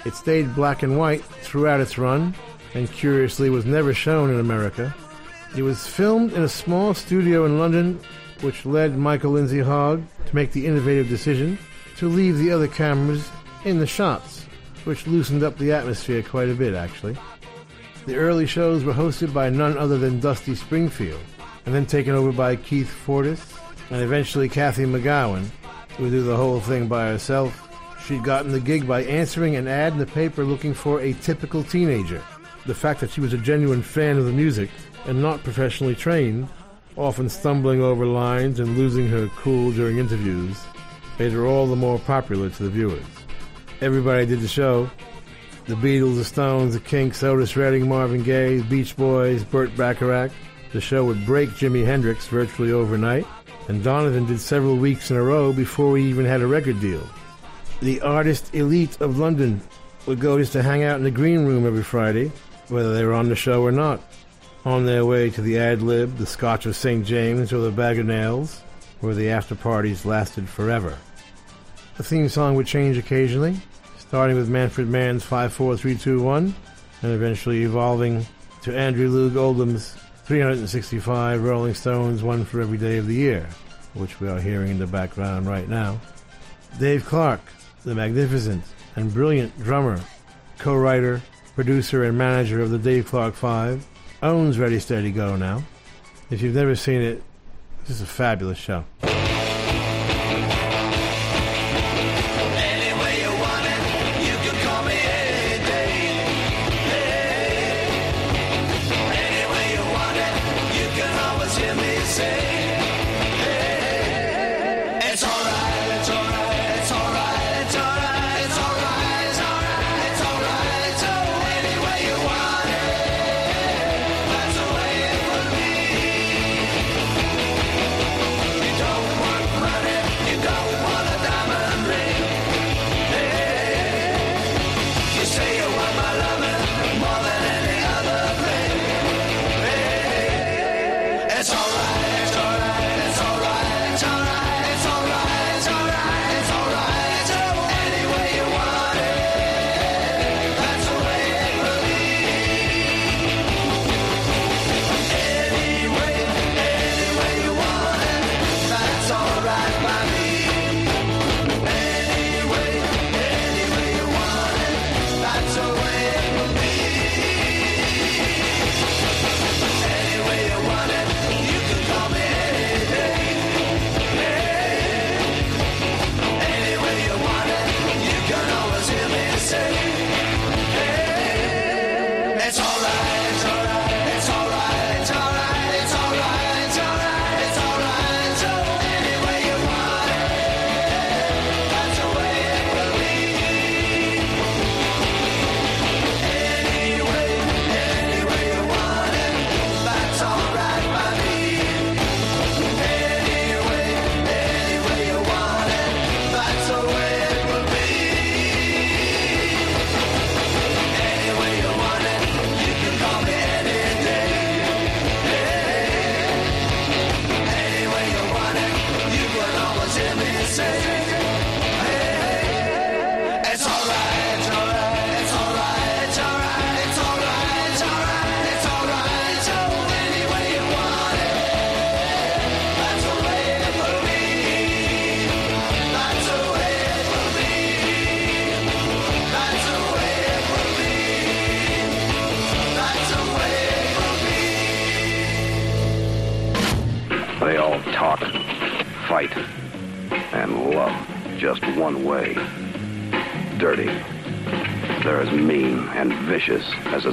It 0.06 0.16
stayed 0.16 0.56
black 0.56 0.82
and 0.82 0.98
white 0.98 1.26
throughout 1.26 1.82
its 1.82 1.98
run, 1.98 2.34
and 2.74 2.92
curiously 2.92 3.50
was 3.50 3.66
never 3.66 3.94
shown 3.94 4.30
in 4.30 4.40
America. 4.40 4.94
It 5.56 5.64
was 5.64 5.88
filmed 5.88 6.34
in 6.34 6.44
a 6.44 6.50
small 6.50 6.94
studio 6.94 7.46
in 7.46 7.60
London, 7.60 8.00
which 8.42 8.66
led 8.66 8.98
Michael 8.98 9.32
Lindsay 9.32 9.60
Hogg 9.60 10.04
to 10.26 10.36
make 10.36 10.52
the 10.52 10.66
innovative 10.66 11.10
decision 11.10 11.58
to 11.98 12.08
leave 12.08 12.38
the 12.38 12.52
other 12.52 12.68
cameras 12.68 13.30
in 13.66 13.80
the 13.80 13.88
shots, 13.88 14.46
which 14.86 15.06
loosened 15.08 15.44
up 15.44 15.58
the 15.58 15.72
atmosphere 15.72 16.24
quite 16.24 16.50
a 16.50 16.56
bit, 16.56 16.74
actually. 16.74 17.18
The 18.06 18.16
early 18.16 18.48
shows 18.48 18.84
were 18.84 18.94
hosted 18.94 19.34
by 19.34 19.50
none 19.50 19.78
other 19.78 19.98
than 19.98 20.20
Dusty 20.20 20.56
Springfield, 20.56 21.22
and 21.66 21.76
then 21.76 21.86
taken 21.86 22.16
over 22.16 22.32
by 22.32 22.56
Keith 22.56 22.90
Fordyce, 22.90 23.54
and 23.92 24.02
eventually 24.02 24.50
Cathy 24.50 24.86
McGowan, 24.86 25.46
who 25.98 26.10
do 26.10 26.24
the 26.24 26.36
whole 26.36 26.60
thing 26.62 26.88
by 26.88 27.10
herself. 27.10 27.68
She'd 28.08 28.24
gotten 28.24 28.52
the 28.52 28.60
gig 28.60 28.88
by 28.88 29.04
answering 29.04 29.56
an 29.56 29.68
ad 29.68 29.94
in 29.94 30.00
the 30.00 30.08
paper 30.08 30.44
looking 30.44 30.74
for 30.74 31.02
a 31.02 31.14
typical 31.14 31.64
teenager. 31.64 32.24
The 32.66 32.76
fact 32.76 33.00
that 33.00 33.10
she 33.10 33.22
was 33.22 33.34
a 33.34 33.38
genuine 33.38 33.82
fan 33.82 34.18
of 34.18 34.26
the 34.26 34.32
music 34.32 34.70
and 35.06 35.22
not 35.22 35.44
professionally 35.44 35.96
trained, 35.96 36.48
often 36.96 37.28
stumbling 37.30 37.82
over 37.82 38.06
lines 38.06 38.60
and 38.60 38.78
losing 38.78 39.08
her 39.08 39.28
cool 39.38 39.72
during 39.72 39.98
interviews, 39.98 40.58
made 41.18 41.32
her 41.32 41.46
all 41.46 41.68
the 41.68 41.76
more 41.76 42.00
popular 42.00 42.50
to 42.50 42.64
the 42.64 42.70
viewers. 42.70 43.04
Everybody 43.82 44.26
did 44.26 44.42
the 44.42 44.48
show. 44.48 44.90
The 45.66 45.76
Beatles, 45.76 46.18
the 46.18 46.24
Stones, 46.24 46.74
the 46.74 46.80
Kinks, 46.80 47.24
Otis 47.24 47.56
Redding, 47.56 47.88
Marvin 47.88 48.24
Gaye, 48.24 48.62
Beach 48.62 48.96
Boys, 48.96 49.44
Burt 49.44 49.76
Bacharach. 49.76 50.32
The 50.74 50.82
show 50.82 51.06
would 51.06 51.26
break 51.26 51.50
Jimi 51.50 51.86
Hendrix 51.86 52.28
virtually 52.28 52.72
overnight, 52.72 53.26
and 53.68 53.84
Donovan 53.84 54.26
did 54.26 54.40
several 54.40 54.78
weeks 54.78 55.12
in 55.12 55.18
a 55.18 55.24
row 55.24 55.54
before 55.54 55.98
he 55.98 56.06
even 56.06 56.26
had 56.26 56.42
a 56.42 56.48
record 56.48 56.80
deal. 56.80 57.08
The 57.82 58.02
artist 58.02 58.54
elite 58.54 59.00
of 59.02 59.18
London 59.18 59.62
would 60.06 60.20
go 60.20 60.38
just 60.38 60.54
to 60.54 60.64
hang 60.64 60.84
out 60.84 60.98
in 60.98 61.04
the 61.04 61.12
green 61.12 61.46
room 61.46 61.66
every 61.66 61.84
Friday, 61.84 62.32
whether 62.72 62.94
they 62.94 63.06
were 63.06 63.14
on 63.14 63.30
the 63.30 63.36
show 63.36 63.62
or 63.62 63.72
not, 63.72 64.02
on 64.66 64.86
their 64.86 65.06
way 65.06 65.30
to 65.30 65.42
the 65.42 65.58
ad 65.58 65.82
lib, 65.82 66.18
the 66.18 66.26
Scotch 66.26 66.66
of 66.66 66.76
St. 66.76 67.06
James, 67.06 67.52
or 67.52 67.60
the 67.60 67.72
Bag 67.72 68.00
of 68.00 68.06
Nails, 68.06 68.62
where 69.02 69.14
the 69.14 69.30
after 69.30 69.56
parties 69.56 70.06
lasted 70.06 70.48
forever. 70.48 70.98
The 71.98 72.04
theme 72.04 72.30
song 72.30 72.56
would 72.56 72.68
change 72.68 72.98
occasionally, 72.98 73.58
starting 73.98 74.38
with 74.38 74.50
Manfred 74.50 74.88
Mann's 74.88 75.24
54321, 75.24 76.56
and 77.02 77.12
eventually 77.12 77.64
evolving 77.64 78.26
to 78.64 78.78
Andrew 78.78 79.10
Loog 79.10 79.36
Oldham's 79.36 79.96
365 80.26 81.44
Rolling 81.44 81.74
Stones, 81.74 82.24
one 82.24 82.46
for 82.46 82.62
every 82.62 82.78
day 82.78 82.98
of 82.98 83.08
the 83.08 83.16
year, 83.16 83.48
which 83.96 84.20
we 84.22 84.30
are 84.30 84.40
hearing 84.40 84.70
in 84.70 84.80
the 84.80 84.88
background 84.88 85.48
right 85.48 85.68
now. 85.68 86.00
Dave 86.80 87.06
Clark, 87.06 87.42
the 87.84 87.96
magnificent 87.96 88.64
and 88.96 89.14
brilliant 89.14 89.58
drummer, 89.64 90.00
co 90.58 90.76
writer, 90.76 91.22
producer, 91.62 92.04
and 92.04 92.18
manager 92.18 92.60
of 92.60 92.72
the 92.72 92.80
Dave 92.80 93.06
Clark 93.06 93.36
Five, 93.36 93.86
owns 94.24 94.58
Ready 94.58 94.80
Steady 94.80 95.12
Go 95.12 95.36
now. 95.36 95.62
If 96.32 96.42
you've 96.42 96.56
never 96.56 96.76
seen 96.76 97.04
it, 97.04 97.22
this 97.82 97.98
is 97.98 98.02
a 98.02 98.08
fabulous 98.08 98.58
show. 98.58 98.84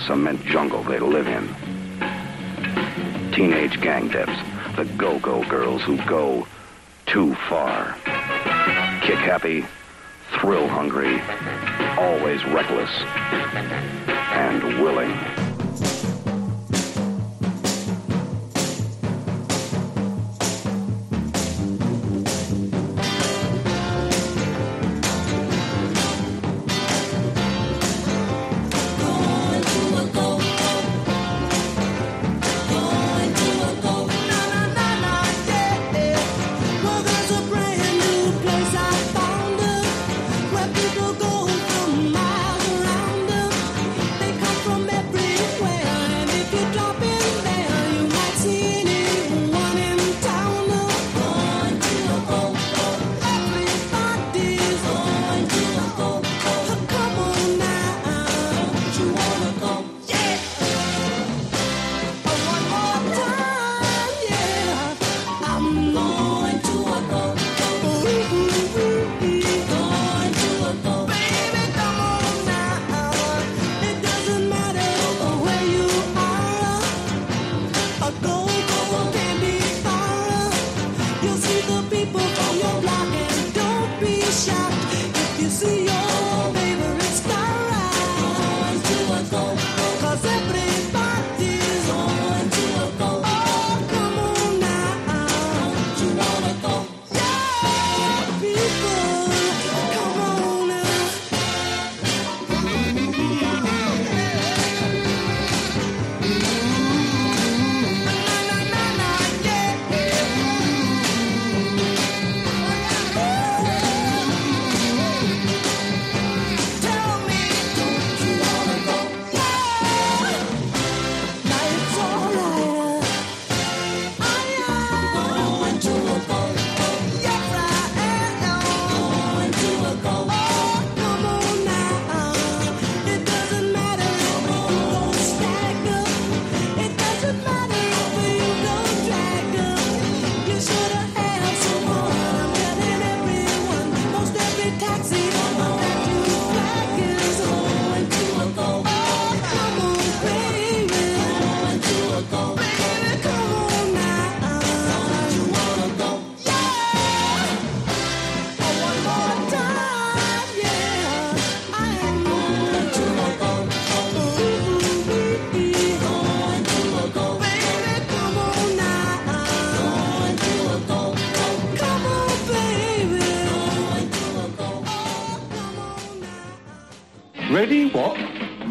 cement 0.09 0.43
jungle 0.47 0.83
they 0.85 0.99
live 0.99 1.27
in. 1.27 1.47
Teenage 3.31 3.79
gang 3.83 4.09
debts, 4.09 4.41
the 4.75 4.87
go-go 4.97 5.47
girls 5.51 5.83
who 5.83 5.99
go 6.07 6.38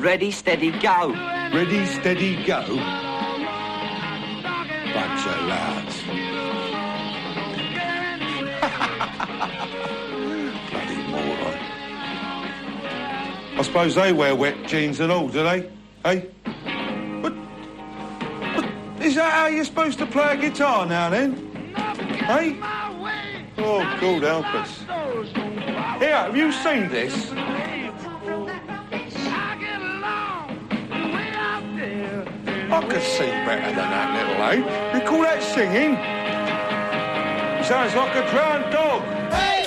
Ready, 0.07 0.31
steady, 0.31 0.71
go. 0.71 1.11
Ready, 1.53 1.85
steady, 1.85 2.41
go. 2.45 2.61
Bunch 2.61 2.79
of 5.27 5.43
lads. 5.51 6.01
Bloody 10.71 10.95
moron. 11.11 11.59
I 13.57 13.61
suppose 13.63 13.95
they 13.95 14.13
wear 14.13 14.33
wet 14.33 14.65
jeans 14.65 15.01
and 15.01 15.11
all, 15.11 15.27
do 15.27 15.43
they? 15.43 15.69
Hey? 16.05 16.29
But 17.21 17.33
is 19.05 19.15
that 19.15 19.33
how 19.33 19.47
you're 19.47 19.65
supposed 19.65 19.99
to 19.99 20.05
play 20.05 20.35
a 20.35 20.37
guitar 20.37 20.85
now 20.85 21.09
then? 21.09 21.35
Hey? 21.75 22.57
Oh, 23.57 23.83
God 23.99 24.23
help 24.23 24.45
us. 24.55 24.79
Here, 25.99 26.15
have 26.15 26.37
you 26.37 26.53
seen 26.53 26.87
this? 26.87 27.26
I 32.77 32.85
could 32.85 33.01
sing 33.01 33.43
better 33.43 33.73
than 33.73 33.89
that 33.89 34.13
little 34.13 34.37
ape. 34.45 34.93
We 34.93 34.99
call 35.01 35.23
that 35.23 35.41
singing. 35.41 35.95
Sounds 37.65 37.95
like 37.95 38.15
a 38.15 38.29
drowned 38.29 38.71
dog. 38.71 39.01
Hey! 39.33 39.66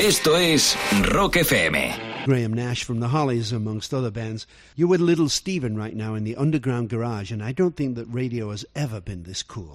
Esto 0.00 0.34
es 0.34 0.76
Rock 1.12 1.32
FM. 1.34 2.24
Graham 2.24 2.52
Nash 2.52 2.84
from 2.84 3.00
The 3.00 3.08
Hollies, 3.08 3.50
amongst 3.50 3.92
other 3.92 4.12
bands. 4.12 4.46
You're 4.76 4.86
with 4.86 5.00
Little 5.00 5.28
Steven 5.28 5.76
right 5.76 5.96
now 5.96 6.14
in 6.14 6.22
the 6.22 6.36
underground 6.36 6.88
garage, 6.88 7.32
and 7.32 7.42
I 7.42 7.50
don't 7.50 7.74
think 7.74 7.96
that 7.96 8.04
radio 8.04 8.50
has 8.50 8.64
ever 8.76 9.00
been 9.00 9.24
this 9.24 9.42
cool. 9.42 9.74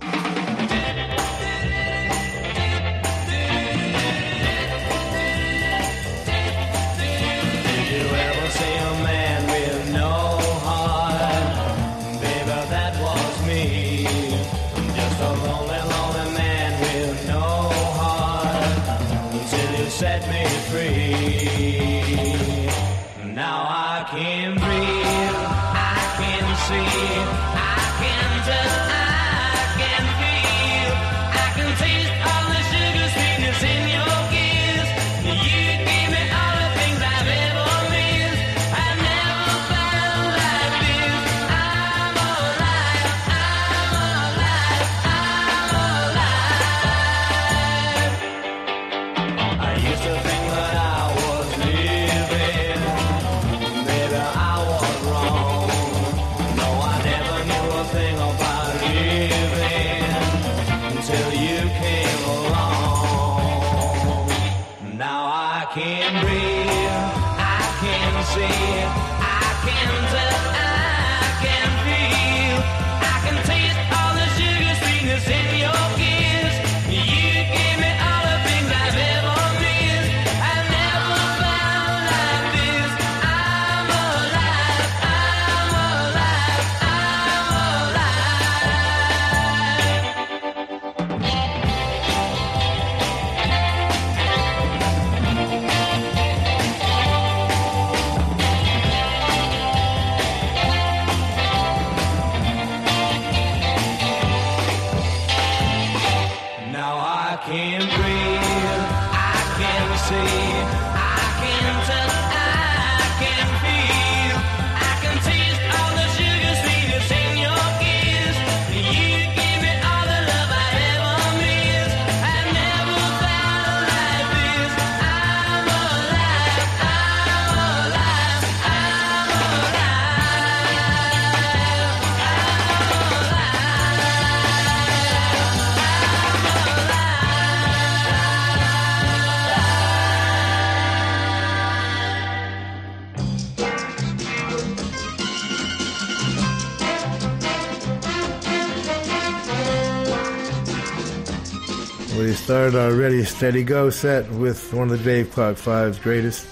Started 152.64 152.80
our 152.80 152.94
Ready 152.94 153.26
Steady 153.26 153.62
Go 153.62 153.90
set 153.90 154.32
with 154.32 154.74
one 154.74 154.90
of 154.90 154.98
the 154.98 155.04
Dave 155.04 155.30
Clark 155.32 155.58
Five's 155.58 156.00
greatest 156.00 156.48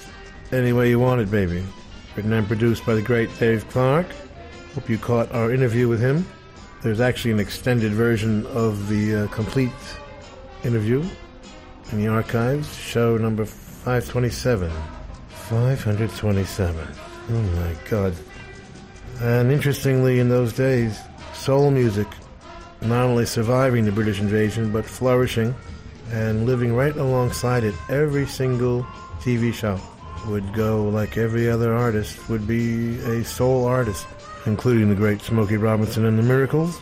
Any 0.51 0.73
Way 0.73 0.89
You 0.89 0.99
Want 0.99 1.21
It, 1.21 1.31
Baby. 1.31 1.63
Written 2.17 2.33
and 2.33 2.45
produced 2.45 2.85
by 2.85 2.95
the 2.95 3.01
great 3.01 3.29
Dave 3.39 3.65
Clark. 3.69 4.07
Hope 4.75 4.89
you 4.89 4.97
caught 4.97 5.31
our 5.31 5.53
interview 5.53 5.88
with 5.88 6.01
him. 6.01 6.25
There's 6.81 6.99
actually 6.99 7.31
an 7.31 7.39
extended 7.39 7.93
version 7.93 8.45
of 8.47 8.89
the 8.89 9.15
uh, 9.15 9.27
complete 9.27 9.71
interview 10.65 11.01
in 11.93 11.97
the 11.97 12.09
archives, 12.09 12.75
show 12.75 13.15
number 13.15 13.45
527. 13.45 14.69
527. 15.29 16.88
Oh 17.29 17.33
my 17.33 17.73
god. 17.89 18.13
And 19.21 19.49
interestingly, 19.49 20.19
in 20.19 20.27
those 20.27 20.51
days, 20.51 20.99
soul 21.33 21.71
music 21.71 22.09
not 22.81 23.05
only 23.05 23.25
surviving 23.25 23.85
the 23.85 23.93
British 23.93 24.19
invasion, 24.19 24.73
but 24.73 24.83
flourishing 24.83 25.55
and 26.11 26.45
living 26.45 26.75
right 26.75 26.95
alongside 26.95 27.63
it. 27.63 27.75
Every 27.89 28.25
single 28.25 28.83
TV 29.19 29.53
show 29.53 29.79
would 30.27 30.53
go 30.53 30.83
like 30.89 31.17
every 31.17 31.49
other 31.49 31.73
artist, 31.73 32.29
would 32.29 32.47
be 32.47 32.99
a 32.99 33.23
soul 33.23 33.65
artist, 33.65 34.05
including 34.45 34.89
the 34.89 34.95
great 34.95 35.21
Smokey 35.21 35.57
Robinson 35.57 36.05
and 36.05 36.17
the 36.17 36.23
Miracles. 36.23 36.79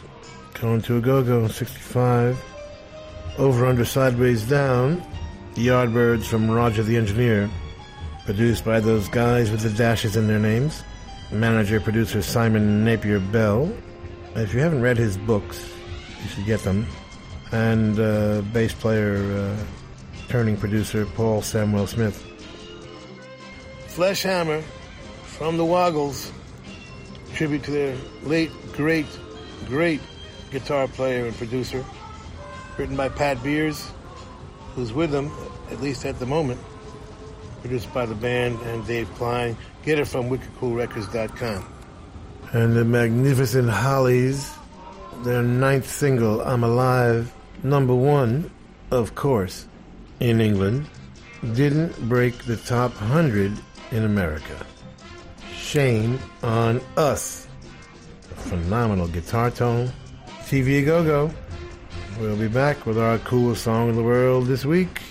Going 0.60 0.81
to 0.84 0.97
a 0.97 1.01
go-go 1.01 1.45
in 1.45 1.49
65. 1.49 2.43
Over 3.38 3.65
Under 3.65 3.85
Sideways 3.85 4.43
Down, 4.43 5.01
the 5.56 5.68
Yardbirds 5.68 6.26
from 6.26 6.51
Roger 6.51 6.84
the 6.84 6.97
Engineer, 6.97 7.49
produced 8.26 8.65
by 8.65 8.80
those 8.80 9.07
guys 9.07 9.49
with 9.51 9.61
the 9.61 9.69
dashes 9.69 10.18
in 10.18 10.27
their 10.27 10.39
names. 10.39 10.84
Manager 11.31 11.80
producer 11.80 12.22
Simon 12.22 12.84
Napier 12.84 13.19
Bell. 13.19 13.72
If 14.35 14.53
you 14.53 14.60
haven't 14.60 14.81
read 14.81 14.97
his 14.97 15.18
books, 15.18 15.72
you 16.22 16.30
should 16.30 16.45
get 16.45 16.61
them. 16.64 16.85
And 17.51 17.99
uh, 17.99 18.41
bass 18.53 18.73
player, 18.73 19.17
uh, 19.17 19.57
turning 20.27 20.55
producer 20.57 21.05
Paul 21.05 21.41
Samwell-Smith. 21.41 22.26
Flesh 23.88 24.23
Hammer 24.23 24.61
from 25.23 25.57
the 25.57 25.65
Woggles. 25.65 26.31
Tribute 27.34 27.63
to 27.63 27.71
their 27.71 27.97
late, 28.23 28.51
great, 28.73 29.05
great 29.65 30.01
guitar 30.51 30.88
player 30.88 31.26
and 31.26 31.35
producer. 31.35 31.84
Written 32.77 32.95
by 32.95 33.09
Pat 33.09 33.41
Beers, 33.43 33.91
who's 34.76 34.93
with 34.93 35.11
them, 35.11 35.31
at 35.71 35.81
least 35.81 36.05
at 36.05 36.19
the 36.19 36.26
moment. 36.26 36.59
Produced 37.61 37.93
by 37.93 38.05
the 38.05 38.15
band 38.15 38.59
and 38.61 38.85
Dave 38.85 39.13
Klein. 39.15 39.57
Get 39.84 39.99
it 39.99 40.05
from 40.05 40.30
wickedcoolrecords.com. 40.30 41.73
And 42.53 42.76
the 42.76 42.85
magnificent 42.85 43.69
Hollies, 43.69 44.51
their 45.23 45.43
ninth 45.43 45.89
single, 45.89 46.41
I'm 46.41 46.63
Alive, 46.63 47.34
number 47.64 47.95
one, 47.95 48.49
of 48.91 49.15
course, 49.15 49.68
in 50.19 50.41
England, 50.41 50.88
didn't 51.53 51.98
break 52.10 52.38
the 52.44 52.57
top 52.57 52.91
100 53.02 53.57
in 53.91 54.03
America. 54.03 54.65
Shame 55.53 56.19
on 56.44 56.81
us. 56.98 57.48
A 58.31 58.36
phenomenal 58.36 59.07
guitar 59.07 59.52
tone. 59.52 59.91
TV 60.45 60.86
Go 60.86 61.03
Go. 61.03 61.31
We'll 62.19 62.36
be 62.36 62.48
back 62.48 62.86
with 62.86 62.98
our 62.98 63.18
coolest 63.19 63.64
song 63.64 63.90
in 63.90 63.95
the 63.95 64.03
world 64.03 64.48
this 64.48 64.65
week 64.65 65.02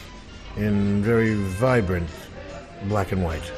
in 0.57 1.03
very 1.03 1.35
vibrant 1.35 2.09
black 2.85 3.13
and 3.13 3.25
white. 3.25 3.53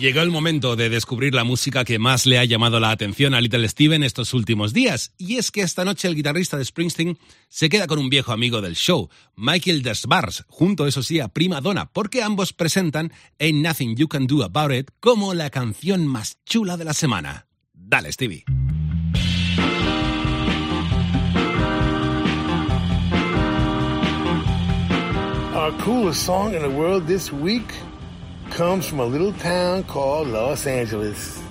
Llegó 0.00 0.20
el 0.20 0.30
momento 0.30 0.76
de 0.76 0.90
descubrir 0.90 1.34
la 1.34 1.42
música 1.42 1.82
que 1.82 1.98
más 1.98 2.26
le 2.26 2.38
ha 2.38 2.44
llamado 2.44 2.80
la 2.80 2.90
atención 2.90 3.32
a 3.32 3.40
Little 3.40 3.66
Steven 3.66 4.02
estos 4.02 4.34
últimos 4.34 4.74
días. 4.74 5.14
Y 5.16 5.36
es 5.36 5.50
que 5.50 5.62
esta 5.62 5.86
noche 5.86 6.06
el 6.06 6.14
guitarrista 6.14 6.58
de 6.58 6.66
Springsteen 6.66 7.18
se 7.48 7.70
queda 7.70 7.86
con 7.86 7.98
un 7.98 8.10
viejo 8.10 8.32
amigo 8.32 8.60
del 8.60 8.76
show, 8.76 9.08
Michael 9.36 9.82
Desbars, 9.82 10.44
junto 10.48 10.86
eso 10.86 11.02
sí 11.02 11.18
a 11.18 11.28
Prima 11.28 11.62
Donna, 11.62 11.90
porque 11.92 12.22
ambos 12.22 12.52
presentan 12.52 13.10
Ain't 13.40 13.64
Nothing 13.64 13.96
You 13.96 14.06
Can 14.06 14.26
Do 14.26 14.44
About 14.44 14.72
It 14.72 14.90
como 15.00 15.32
la 15.32 15.48
canción 15.48 16.06
más 16.06 16.36
chula 16.44 16.76
de 16.76 16.84
la 16.84 16.92
semana. 16.92 17.46
Dale, 17.72 18.12
Stevie. 18.12 18.44
Our 25.54 25.72
coolest 25.82 26.22
song 26.22 26.54
in 26.54 26.60
the 26.60 26.68
world 26.68 27.06
this 27.06 27.32
week 27.32 27.72
comes 28.50 28.86
from 28.86 29.00
a 29.00 29.04
little 29.04 29.32
town 29.34 29.84
called 29.84 30.28
Los 30.28 30.66
Angeles. 30.66 31.42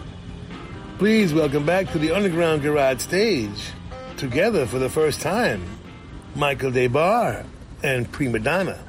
Please 0.97 1.34
welcome 1.34 1.65
back 1.65 1.91
to 1.91 1.99
the 1.99 2.11
Underground 2.11 2.61
Garage 2.61 3.01
stage, 3.01 3.72
together 4.17 4.65
for 4.65 4.80
the 4.80 4.89
first 4.89 5.22
time, 5.22 5.63
Michael 6.35 6.72
Des 6.72 6.88
Barres 6.88 7.45
and 7.84 8.11
Prima 8.11 8.39
Donna. 8.39 8.80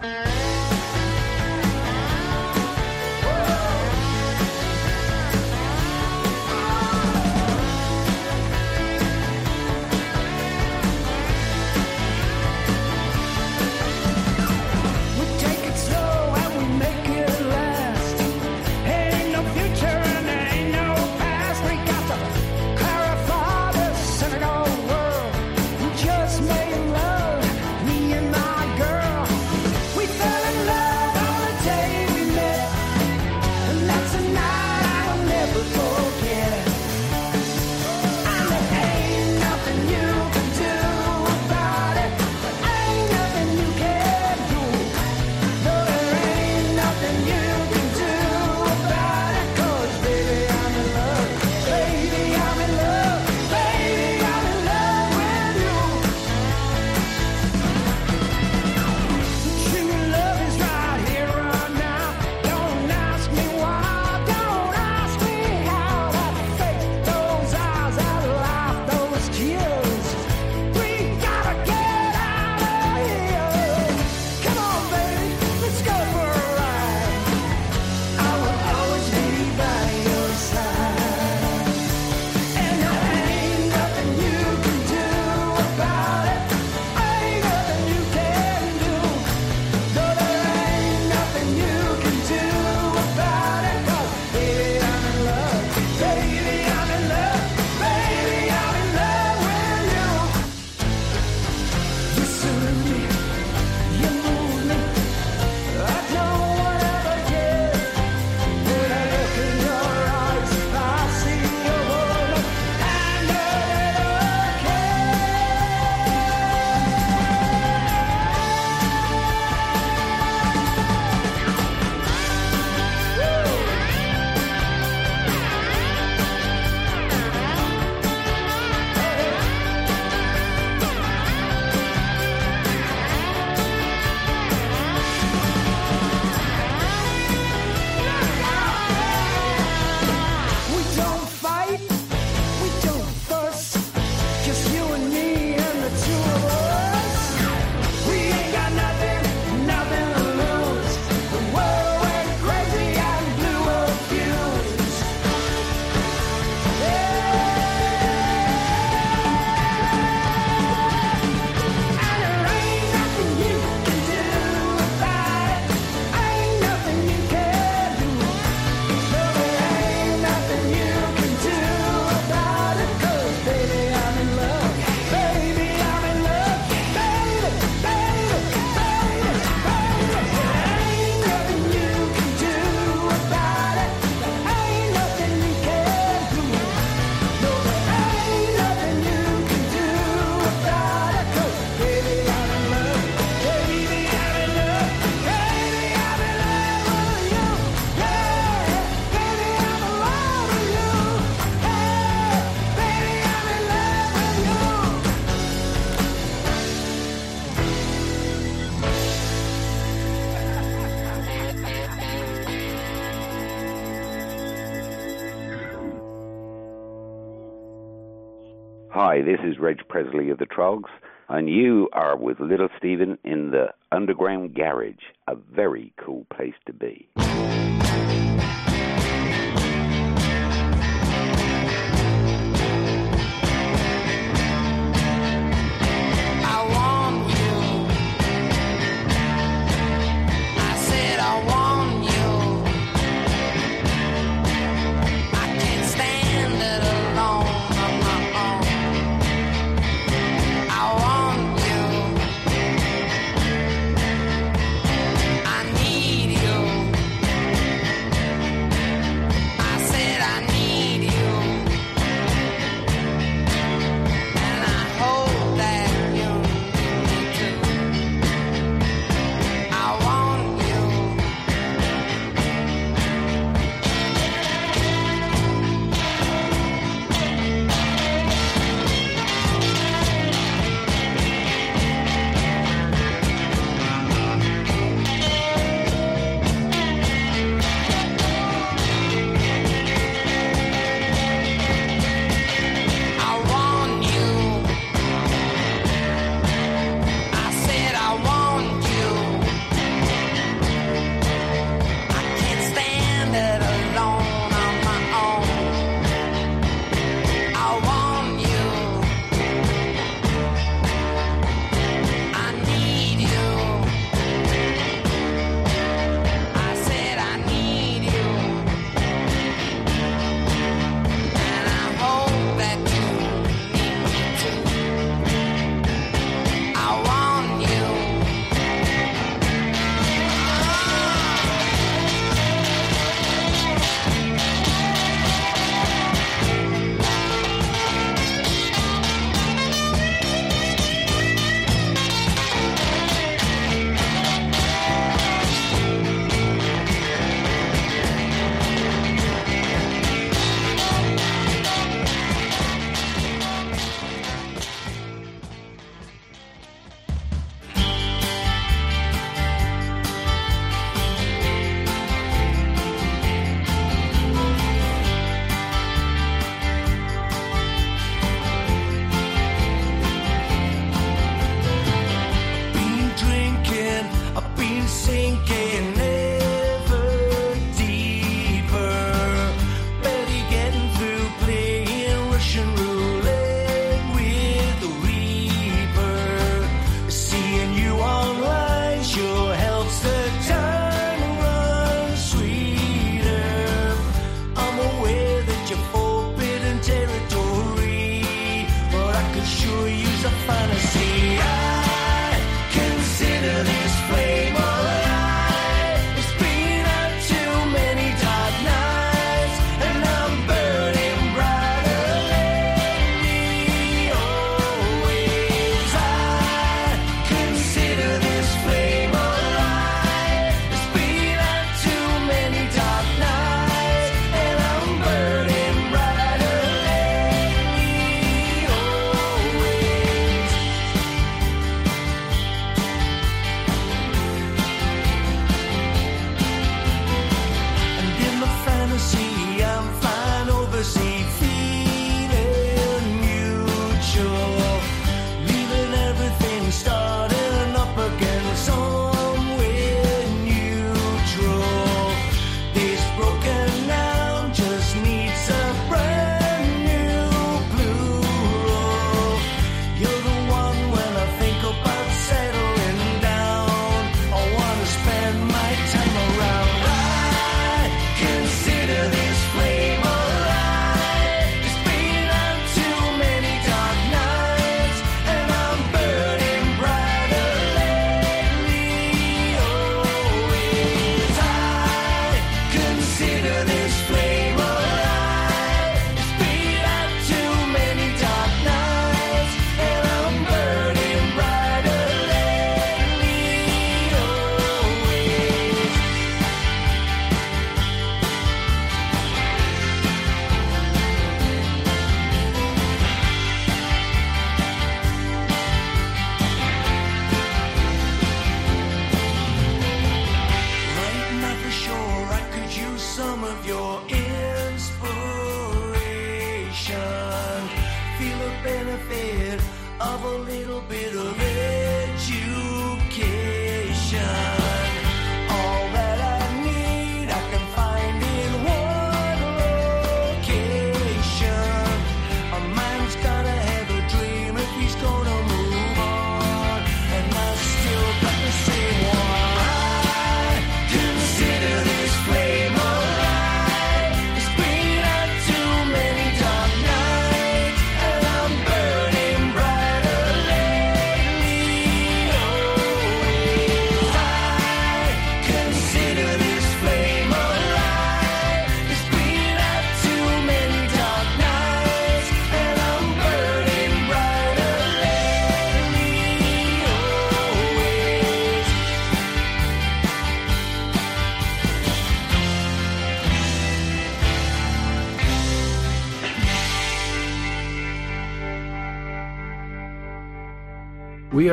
This 219.27 219.40
is 219.43 219.59
Reg 219.59 219.81
Presley 219.89 220.31
of 220.31 220.39
the 220.39 220.47
Troggs, 220.47 220.89
and 221.28 221.51
you 221.51 221.89
are 221.93 222.16
with 222.16 222.39
Little 222.39 222.69
Steven 222.78 223.19
in 223.24 223.51
the 223.51 223.70
Underground 223.90 224.55
Garage, 224.55 225.03
a 225.27 225.35
very 225.35 225.93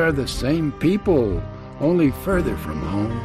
are 0.04 0.12
the 0.12 0.28
same 0.28 0.70
people, 0.72 1.42
only 1.80 2.10
further 2.10 2.54
from 2.58 2.78
home. 2.82 3.18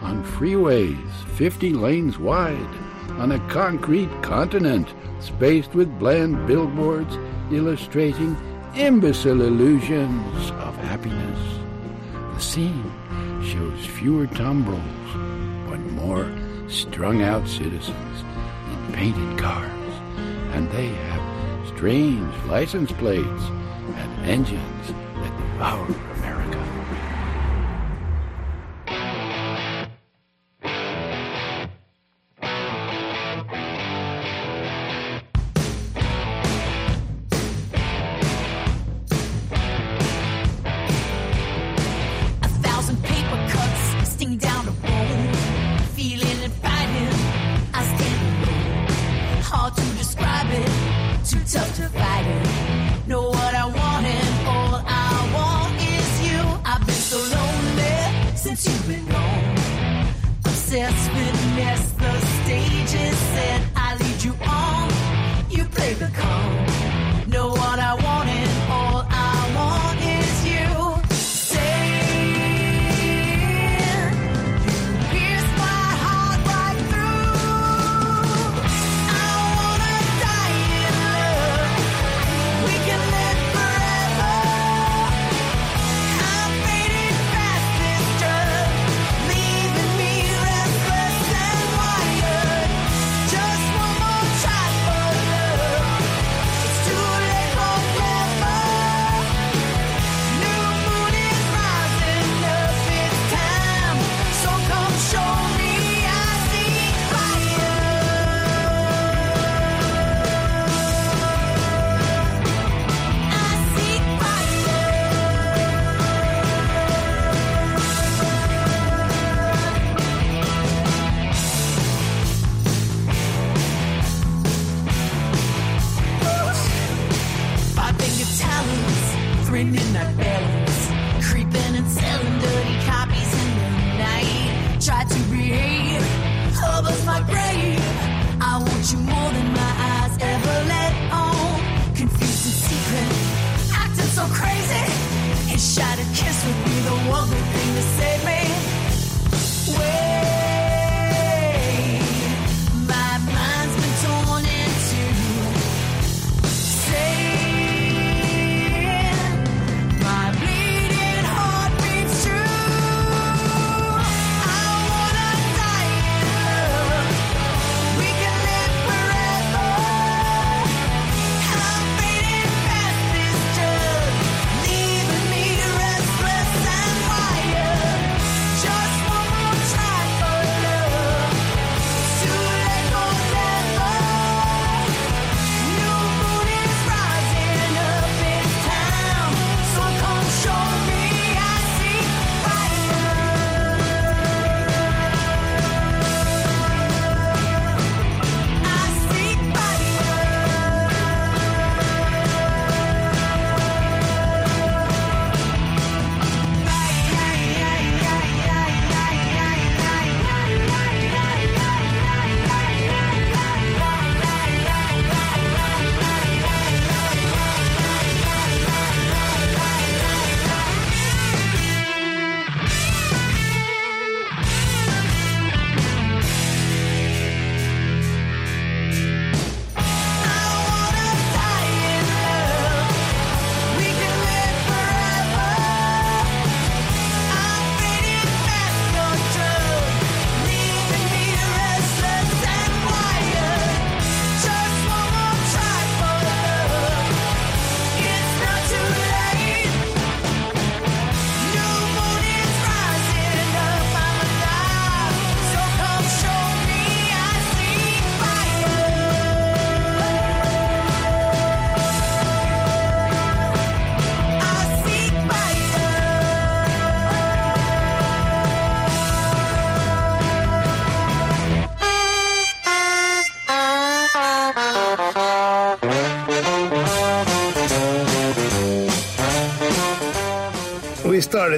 On 0.00 0.24
freeways, 0.24 1.12
50 1.36 1.74
lanes 1.74 2.18
wide, 2.18 2.74
on 3.18 3.32
a 3.32 3.48
concrete 3.50 4.08
continent 4.22 4.94
spaced 5.18 5.74
with 5.74 5.98
bland 5.98 6.46
billboards 6.46 7.18
illustrating 7.52 8.34
imbecile 8.74 9.42
illusions 9.42 10.50
of 10.52 10.74
happiness. 10.78 11.38
The 12.34 12.40
scene 12.40 12.90
shows 13.44 13.84
fewer 13.84 14.26
tumbrils, 14.26 14.80
but 15.68 15.80
more 15.92 16.34
strung 16.66 17.20
out 17.20 17.46
citizens 17.46 18.24
in 18.72 18.92
painted 18.94 19.38
cars, 19.38 19.92
and 20.54 20.70
they 20.70 20.86
have 20.86 21.68
strange 21.76 22.34
license 22.46 22.90
plates 22.92 23.42
and 23.96 24.24
engines 24.24 24.94
Oh. 25.62 26.09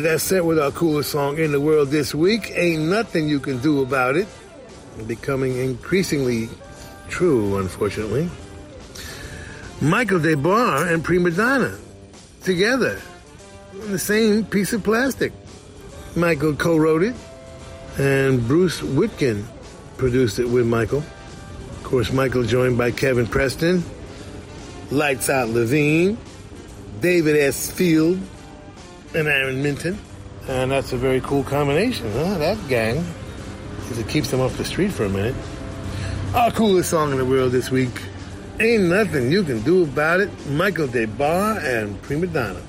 That 0.03 0.21
set 0.21 0.45
with 0.45 0.59
our 0.59 0.73
coolest 0.73 1.13
song 1.13 1.39
in 1.39 1.53
the 1.53 1.61
world 1.61 1.91
this 1.91 2.13
week. 2.13 2.51
Ain't 2.57 2.83
nothing 2.83 3.29
you 3.29 3.39
can 3.39 3.59
do 3.61 3.83
about 3.83 4.17
it. 4.17 4.27
Becoming 5.07 5.57
increasingly 5.57 6.49
true, 7.09 7.57
unfortunately. 7.59 8.29
Michael 9.81 10.19
Des 10.19 10.35
Barres 10.35 10.91
and 10.91 11.05
Prima 11.05 11.31
Donna 11.31 11.79
together 12.43 13.01
the 13.73 13.99
same 13.99 14.45
piece 14.45 14.73
of 14.73 14.83
plastic. 14.83 15.33
Michael 16.17 16.57
co-wrote 16.57 17.05
it, 17.05 17.15
and 17.97 18.47
Bruce 18.49 18.81
Witkin 18.81 19.45
produced 19.99 20.41
it 20.41 20.47
with 20.47 20.67
Michael. 20.67 20.99
Of 20.99 21.85
course, 21.85 22.13
Michael 22.13 22.43
joined 22.43 22.77
by 22.77 22.91
Kevin 22.91 23.29
Preston, 23.29 23.85
Lights 24.91 25.31
Out 25.31 25.49
Levine, 25.51 26.19
David 27.01 27.37
S. 27.37 27.71
Field, 27.71 28.21
and 29.15 29.29
Aaron 29.29 29.61
uh, 29.61 29.63
Minton. 29.63 29.99
And 30.49 30.71
that's 30.71 30.93
a 30.93 30.97
very 30.97 31.21
cool 31.21 31.45
combination, 31.45 32.11
huh? 32.13 32.39
That 32.39 32.59
gang. 32.69 33.05
Because 33.81 33.99
it 33.99 34.09
keeps 34.09 34.31
them 34.31 34.41
off 34.41 34.57
the 34.57 34.65
street 34.65 34.93
for 34.93 35.05
a 35.05 35.09
minute. 35.09 35.35
Our 36.35 36.51
coolest 36.51 36.91
song 36.91 37.13
in 37.13 37.19
the 37.19 37.25
world 37.25 37.53
this 37.53 37.71
week. 37.71 37.91
Ain't 38.59 38.85
nothing 38.85 39.31
you 39.31 39.45
can 39.45 39.61
do 39.63 39.85
about 39.85 40.21
it. 40.21 40.31
Michael 40.49 40.87
Des 40.87 41.07
Barres 41.07 41.63
and 41.63 42.01
Prima 42.03 42.27
Donna. 42.27 42.61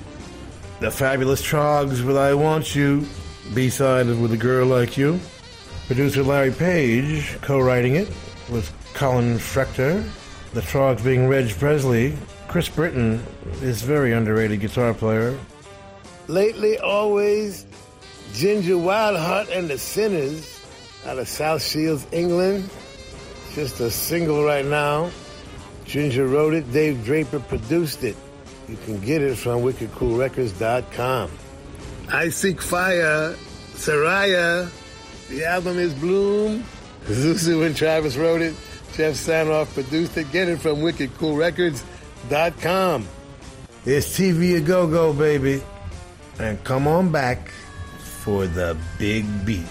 The 0.80 0.90
Fabulous 0.90 1.42
Troggs 1.42 2.04
with 2.04 2.16
I 2.16 2.34
Want 2.34 2.74
You, 2.74 3.06
B-side 3.54 4.06
With 4.06 4.32
a 4.32 4.36
Girl 4.36 4.66
Like 4.66 4.96
You. 4.96 5.18
Producer 5.86 6.22
Larry 6.22 6.50
Page 6.50 7.38
co-writing 7.42 7.96
it 7.96 8.08
with 8.50 8.72
Colin 8.94 9.36
Frechter. 9.36 10.08
The 10.52 10.60
Troggs 10.60 11.04
being 11.04 11.26
Reg 11.28 11.50
Presley. 11.58 12.16
Chris 12.48 12.68
Britton 12.68 13.24
is 13.62 13.82
very 13.82 14.12
underrated 14.12 14.60
guitar 14.60 14.94
player. 14.94 15.36
Lately, 16.28 16.78
always, 16.78 17.66
Ginger 18.32 18.74
Wildheart 18.74 19.56
and 19.56 19.68
the 19.68 19.78
Sinners 19.78 20.60
out 21.06 21.18
of 21.18 21.28
South 21.28 21.62
Shields, 21.62 22.06
England. 22.12 22.68
Just 23.54 23.80
a 23.80 23.90
single 23.90 24.44
right 24.44 24.64
now. 24.64 25.10
Ginger 25.84 26.26
wrote 26.26 26.54
it, 26.54 26.72
Dave 26.72 27.04
Draper 27.04 27.40
produced 27.40 28.04
it. 28.04 28.16
You 28.68 28.78
can 28.84 29.00
get 29.00 29.20
it 29.20 29.36
from 29.36 29.60
wickedcoolrecords.com. 29.60 31.30
I 32.08 32.30
Seek 32.30 32.62
Fire, 32.62 33.34
Saraya. 33.74 34.70
The 35.28 35.44
album 35.44 35.78
is 35.78 35.92
Bloom. 35.94 36.64
Zuzu 37.04 37.66
and 37.66 37.76
Travis 37.76 38.16
wrote 38.16 38.40
it. 38.40 38.54
Jeff 38.94 39.14
Sanoff 39.14 39.74
produced 39.74 40.16
it. 40.16 40.32
Get 40.32 40.48
it 40.48 40.58
from 40.60 40.78
wickedcoolrecords.com. 40.78 43.08
It's 43.84 44.18
TV 44.18 44.56
a 44.56 44.60
go-go, 44.60 45.12
baby. 45.12 45.62
And 46.38 46.62
come 46.64 46.88
on 46.88 47.10
back 47.10 47.50
for 47.98 48.46
the 48.46 48.76
big 48.98 49.24
beat. 49.44 49.66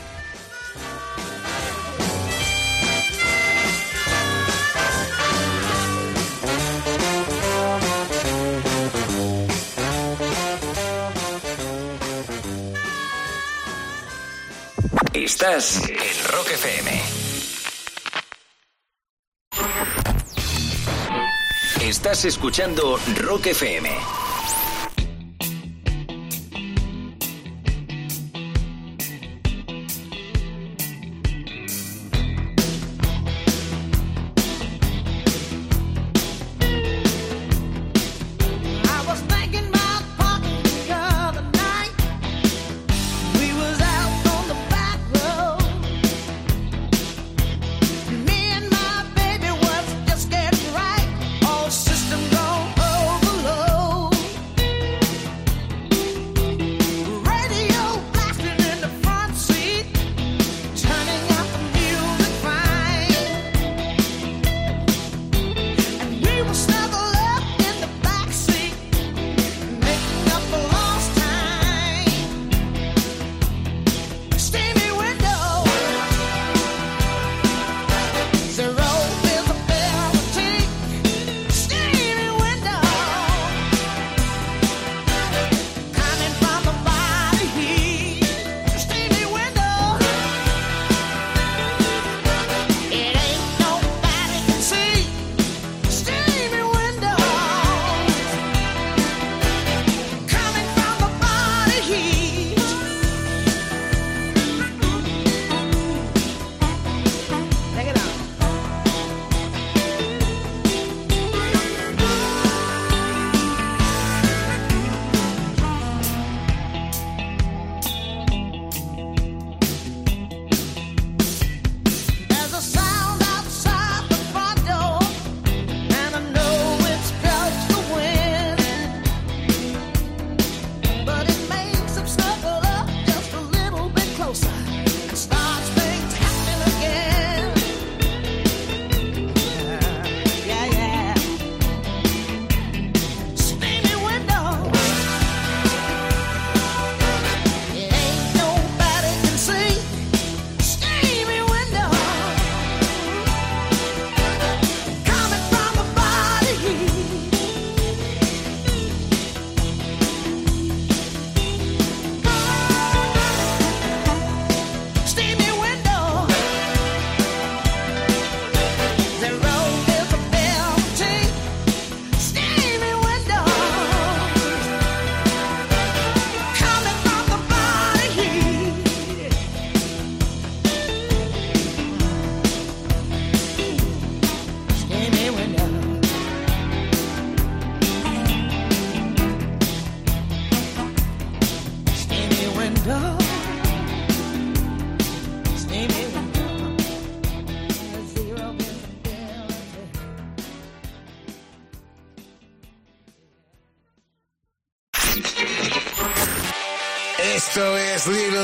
Estás 15.14 15.82
en 15.90 16.32
Rock 16.32 16.52
FM. 16.52 17.02
Estás 21.82 22.26
escuchando 22.26 22.98
Rock 23.18 23.48
FM. 23.48 24.23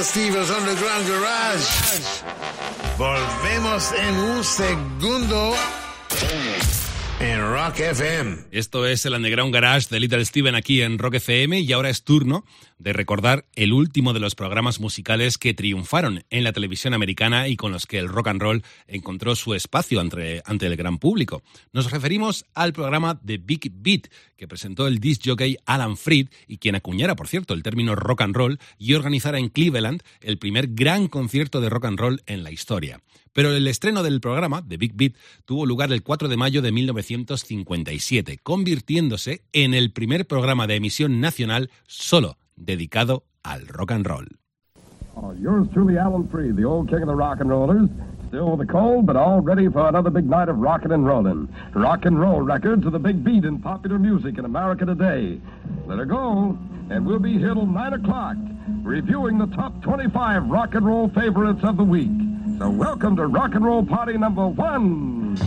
Steve's 0.10 0.50
Underground 0.50 1.08
Garage. 1.08 1.64
Volvemos 2.98 3.92
en 3.94 4.16
un 4.16 4.44
segundo 4.44 5.54
en 7.20 7.40
Rock 7.42 7.80
FM. 7.80 8.38
Esto 8.50 8.88
es 8.88 9.06
el 9.06 9.14
Underground 9.14 9.54
Garage 9.54 9.86
de 9.92 10.00
Little 10.00 10.26
Steven 10.26 10.56
aquí 10.56 10.82
en 10.82 10.98
Rock 10.98 11.16
FM 11.16 11.60
y 11.60 11.72
ahora 11.74 11.92
es 11.92 12.04
turno 12.04 12.44
de 12.80 12.94
recordar 12.94 13.46
el 13.60 13.74
último 13.74 14.14
de 14.14 14.22
los 14.22 14.36
programas 14.36 14.80
musicales 14.80 15.38
que 15.38 15.54
triunfaron 15.54 16.24
en 16.30 16.46
la 16.46 16.54
televisión 16.54 16.94
americana 16.94 17.50
y 17.50 17.58
con 17.58 17.74
los 17.74 17.86
que 17.86 17.98
el 17.98 18.08
rock 18.08 18.30
and 18.30 18.42
roll 18.42 18.64
encontró 18.88 19.36
su 19.36 19.54
espacio 19.54 20.00
ante, 20.00 20.42
ante 20.46 20.66
el 20.66 20.78
gran 20.78 20.98
público. 20.98 21.44
Nos 21.74 21.92
referimos 21.92 22.46
al 22.54 22.72
programa 22.72 23.20
The 23.20 23.38
Big 23.38 23.70
Beat 23.70 24.08
que 24.38 24.48
presentó 24.48 24.88
el 24.88 25.00
disc 25.00 25.24
jockey 25.26 25.58
Alan 25.66 25.98
Freed 25.98 26.30
y 26.48 26.60
quien 26.60 26.76
acuñara, 26.76 27.18
por 27.18 27.28
cierto, 27.28 27.54
el 27.54 27.62
término 27.62 27.96
rock 27.96 28.22
and 28.22 28.34
roll 28.34 28.60
y 28.78 28.94
organizara 28.94 29.40
en 29.40 29.50
Cleveland 29.50 30.04
el 30.22 30.38
primer 30.38 30.70
gran 30.70 31.10
concierto 31.10 31.60
de 31.60 31.68
rock 31.68 31.84
and 31.84 32.00
roll 32.00 32.22
en 32.28 32.44
la 32.44 32.52
historia. 32.52 33.02
Pero 33.34 33.54
el 33.54 33.68
estreno 33.68 34.04
del 34.04 34.22
programa, 34.22 34.66
The 34.66 34.78
Big 34.78 34.94
Beat, 34.96 35.16
tuvo 35.44 35.66
lugar 35.66 35.92
el 35.92 36.02
4 36.02 36.30
de 36.30 36.38
mayo 36.38 36.62
de 36.62 36.72
1957, 36.72 38.40
convirtiéndose 38.42 39.44
en 39.52 39.74
el 39.74 39.92
primer 39.92 40.28
programa 40.28 40.66
de 40.66 40.76
emisión 40.76 41.20
nacional 41.20 41.70
solo 41.88 42.38
dedicado 42.56 43.26
al 43.50 43.62
rock 43.78 43.92
and 43.92 44.08
roll. 44.08 44.26
Oh, 45.18 45.32
yours 45.32 45.68
truly, 45.74 45.98
Alan 45.98 46.28
Freed, 46.28 46.56
the 46.56 46.64
old 46.64 46.88
king 46.88 47.02
of 47.02 47.08
the 47.08 47.16
rock 47.16 47.40
and 47.40 47.50
rollers. 47.50 47.90
Still 48.28 48.56
with 48.56 48.70
a 48.70 48.72
cold, 48.72 49.08
but 49.08 49.16
all 49.16 49.42
ready 49.42 49.68
for 49.68 49.88
another 49.88 50.12
big 50.12 50.30
night 50.30 50.50
of 50.50 50.60
rockin' 50.60 50.92
and 50.92 51.04
rollin'. 51.06 51.50
Rock 51.74 52.06
and 52.06 52.20
roll 52.20 52.42
records 52.42 52.86
are 52.86 52.92
the 52.92 53.00
big 53.00 53.24
beat 53.24 53.44
in 53.44 53.60
popular 53.60 53.98
music 53.98 54.38
in 54.38 54.46
America 54.46 54.86
today. 54.86 55.42
Let 55.88 55.98
her 55.98 56.06
go, 56.06 56.58
and 56.92 57.08
we'll 57.08 57.18
be 57.18 57.40
here 57.40 57.56
till 57.56 57.66
9 57.66 57.94
o'clock, 57.94 58.38
reviewing 58.84 59.40
the 59.40 59.48
top 59.48 59.82
25 59.82 60.46
rock 60.46 60.76
and 60.76 60.86
roll 60.86 61.10
favorites 61.10 61.62
of 61.64 61.78
the 61.78 61.84
week. 61.84 62.12
So 62.60 62.70
welcome 62.70 63.16
to 63.16 63.26
Rock 63.26 63.56
and 63.56 63.66
Roll 63.66 63.84
Party 63.84 64.16
number 64.16 64.48
one. 64.48 65.38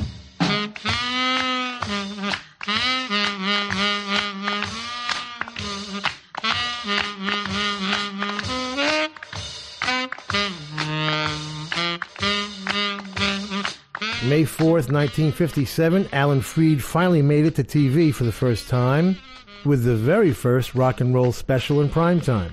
May 14.25 14.45
4th, 14.45 14.89
1957, 14.89 16.09
Alan 16.13 16.43
Freed 16.43 16.83
finally 16.83 17.23
made 17.23 17.45
it 17.45 17.57
to 17.57 17.65
TV 17.65 18.15
for 18.15 18.23
the 18.23 18.31
first 18.31 18.69
time 18.69 19.17
with 19.65 19.83
the 19.83 19.97
very 19.97 20.33
first 20.33 20.77
rock 20.77 21.01
and 21.01 21.13
roll 21.13 21.33
special 21.33 21.81
in 21.81 21.89
primetime. 21.89 22.53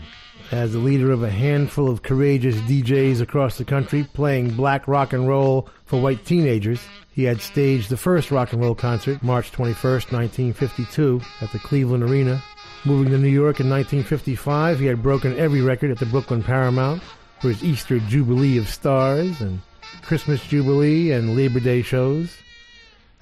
As 0.52 0.74
the 0.74 0.80
leader 0.80 1.12
of 1.12 1.22
a 1.22 1.30
handful 1.30 1.88
of 1.88 2.02
courageous 2.02 2.56
DJs 2.62 3.22
across 3.22 3.60
the 3.60 3.66
country 3.66 4.04
playing 4.16 4.56
black 4.56 4.88
rock 4.88 5.14
and 5.14 5.28
roll 5.28 5.70
for 5.86 6.02
white 6.02 6.26
teenagers, 6.26 6.82
he 7.12 7.24
had 7.24 7.40
staged 7.40 7.90
the 7.90 7.98
first 7.98 8.32
rock 8.32 8.52
and 8.52 8.64
roll 8.64 8.74
concert 8.74 9.22
March 9.22 9.52
21st, 9.52 10.12
1952 10.12 11.22
at 11.42 11.52
the 11.52 11.60
Cleveland 11.60 12.02
Arena. 12.02 12.42
Moving 12.84 13.12
to 13.12 13.20
New 13.20 13.28
York 13.28 13.60
in 13.60 13.70
1955, 13.70 14.80
he 14.80 14.88
had 14.88 15.04
broken 15.04 15.38
every 15.38 15.62
record 15.62 15.92
at 15.92 16.00
the 16.00 16.08
Brooklyn 16.08 16.42
Paramount 16.42 17.04
for 17.40 17.50
his 17.50 17.64
Easter 17.64 18.00
Jubilee 18.00 18.58
of 18.58 18.68
Stars 18.68 19.40
and 19.40 19.62
Christmas 20.02 20.46
Jubilee 20.46 21.12
and 21.12 21.36
Labor 21.36 21.60
Day 21.60 21.82
shows, 21.82 22.36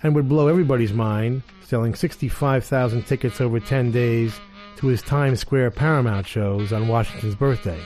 and 0.03 0.15
would 0.15 0.29
blow 0.29 0.47
everybody's 0.47 0.93
mind, 0.93 1.43
selling 1.65 1.95
65,000 1.95 3.03
tickets 3.05 3.41
over 3.41 3.59
10 3.59 3.91
days 3.91 4.39
to 4.77 4.87
his 4.87 5.01
Times 5.01 5.39
Square 5.39 5.71
Paramount 5.71 6.27
shows 6.27 6.71
on 6.71 6.87
Washington's 6.87 7.35
birthday. 7.35 7.79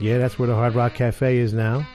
Yeah, 0.00 0.18
that's 0.18 0.38
where 0.38 0.48
the 0.48 0.54
Hard 0.54 0.74
Rock 0.74 0.94
Cafe 0.94 1.36
is 1.36 1.52
now. 1.52 1.86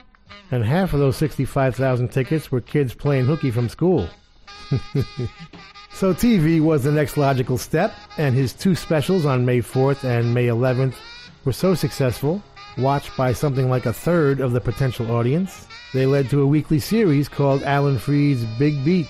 And 0.50 0.64
half 0.64 0.92
of 0.92 1.00
those 1.00 1.16
65,000 1.16 2.08
tickets 2.08 2.52
were 2.52 2.60
kids 2.60 2.94
playing 2.94 3.24
hooky 3.24 3.50
from 3.50 3.68
school. 3.68 4.08
so 5.92 6.14
TV 6.14 6.60
was 6.60 6.84
the 6.84 6.92
next 6.92 7.16
logical 7.16 7.58
step, 7.58 7.92
and 8.16 8.34
his 8.34 8.52
two 8.52 8.74
specials 8.74 9.26
on 9.26 9.44
May 9.44 9.60
4th 9.60 10.04
and 10.04 10.32
May 10.32 10.46
11th 10.46 10.94
were 11.44 11.52
so 11.52 11.74
successful, 11.74 12.42
watched 12.78 13.16
by 13.16 13.32
something 13.32 13.68
like 13.68 13.86
a 13.86 13.92
third 13.92 14.40
of 14.40 14.52
the 14.52 14.60
potential 14.60 15.10
audience, 15.10 15.66
they 15.94 16.06
led 16.06 16.28
to 16.28 16.42
a 16.42 16.46
weekly 16.46 16.80
series 16.80 17.28
called 17.28 17.62
Alan 17.62 17.98
Freed's 17.98 18.44
Big 18.58 18.84
Beat. 18.84 19.08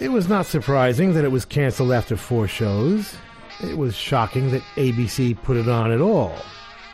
It 0.00 0.08
was 0.08 0.28
not 0.28 0.46
surprising 0.46 1.14
that 1.14 1.24
it 1.24 1.30
was 1.30 1.44
canceled 1.44 1.92
after 1.92 2.16
four 2.16 2.48
shows. 2.48 3.14
It 3.62 3.78
was 3.78 3.94
shocking 3.94 4.50
that 4.50 4.62
ABC 4.74 5.40
put 5.44 5.56
it 5.56 5.68
on 5.68 5.92
at 5.92 6.00
all. 6.00 6.36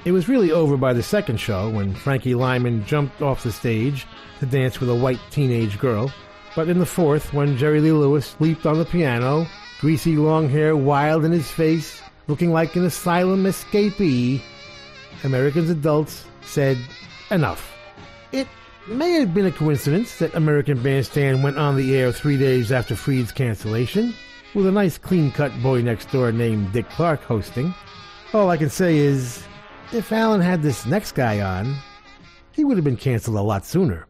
It 0.04 0.12
was 0.12 0.28
really 0.28 0.52
over 0.52 0.76
by 0.76 0.92
the 0.92 1.02
second 1.02 1.38
show 1.38 1.70
when 1.70 1.94
Frankie 1.94 2.34
Lymon 2.34 2.84
jumped 2.84 3.22
off 3.22 3.42
the 3.42 3.50
stage 3.50 4.06
to 4.40 4.46
dance 4.46 4.78
with 4.78 4.90
a 4.90 4.94
white 4.94 5.20
teenage 5.30 5.78
girl. 5.78 6.12
But 6.54 6.68
in 6.68 6.78
the 6.78 6.86
fourth, 6.86 7.32
when 7.32 7.56
Jerry 7.56 7.80
Lee 7.80 7.92
Lewis 7.92 8.36
leaped 8.40 8.66
on 8.66 8.78
the 8.78 8.84
piano, 8.84 9.46
greasy 9.80 10.16
long 10.16 10.50
hair 10.50 10.76
wild 10.76 11.24
in 11.24 11.32
his 11.32 11.50
face, 11.50 12.02
looking 12.26 12.52
like 12.52 12.76
an 12.76 12.84
asylum 12.84 13.44
escapee, 13.44 14.42
Americans 15.24 15.70
adults 15.70 16.24
said, 16.42 16.76
enough. 17.30 17.74
It 18.32 18.46
may 18.88 19.12
have 19.12 19.34
been 19.34 19.46
a 19.46 19.52
coincidence 19.52 20.18
that 20.18 20.34
American 20.34 20.82
Bandstand 20.82 21.42
went 21.42 21.58
on 21.58 21.76
the 21.76 21.96
air 21.96 22.12
three 22.12 22.38
days 22.38 22.72
after 22.72 22.96
Freed's 22.96 23.32
cancellation, 23.32 24.14
with 24.54 24.66
a 24.66 24.72
nice 24.72 24.98
clean 24.98 25.30
cut 25.30 25.52
boy 25.62 25.82
next 25.82 26.10
door 26.10 26.32
named 26.32 26.72
Dick 26.72 26.88
Clark 26.90 27.22
hosting. 27.22 27.74
All 28.32 28.50
I 28.50 28.56
can 28.56 28.70
say 28.70 28.96
is, 28.96 29.44
if 29.92 30.12
Alan 30.12 30.40
had 30.40 30.62
this 30.62 30.86
next 30.86 31.12
guy 31.12 31.40
on, 31.40 31.76
he 32.52 32.64
would 32.64 32.76
have 32.76 32.84
been 32.84 32.96
canceled 32.96 33.36
a 33.36 33.42
lot 33.42 33.66
sooner. 33.66 34.06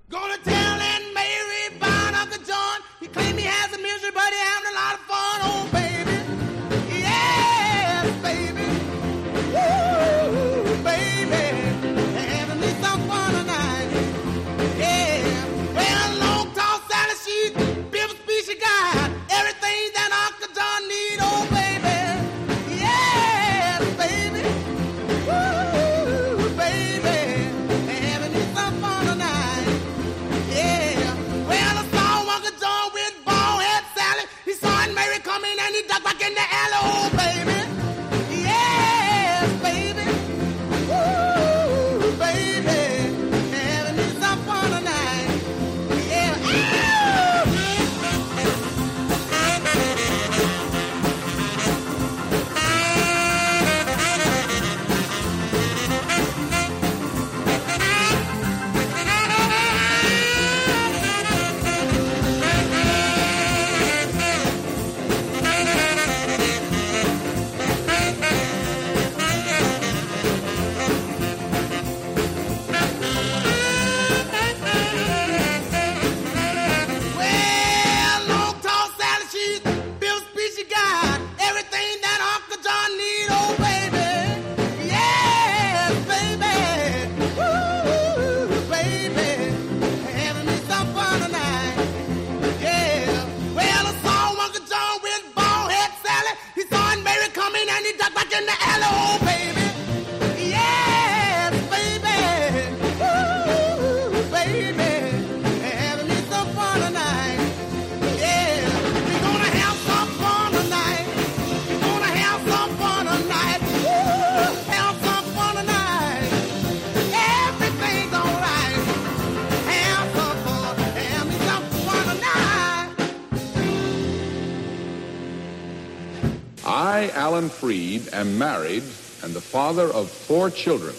Alan 127.31 127.49
Freed, 127.49 128.13
am 128.13 128.39
married 128.39 128.83
and 129.23 129.33
the 129.33 129.41
father 129.41 129.85
of 129.85 130.11
four 130.11 130.51
children. 130.51 130.97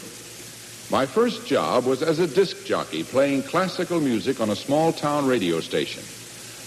My 0.89 1.05
first 1.05 1.45
job 1.45 1.83
was 1.83 2.01
as 2.01 2.19
a 2.19 2.25
disc 2.25 2.65
jockey 2.65 3.03
playing 3.03 3.43
classical 3.43 3.99
music 3.99 4.39
on 4.39 4.49
a 4.49 4.55
small 4.55 4.93
town 4.93 5.27
radio 5.27 5.59
station. 5.59 6.01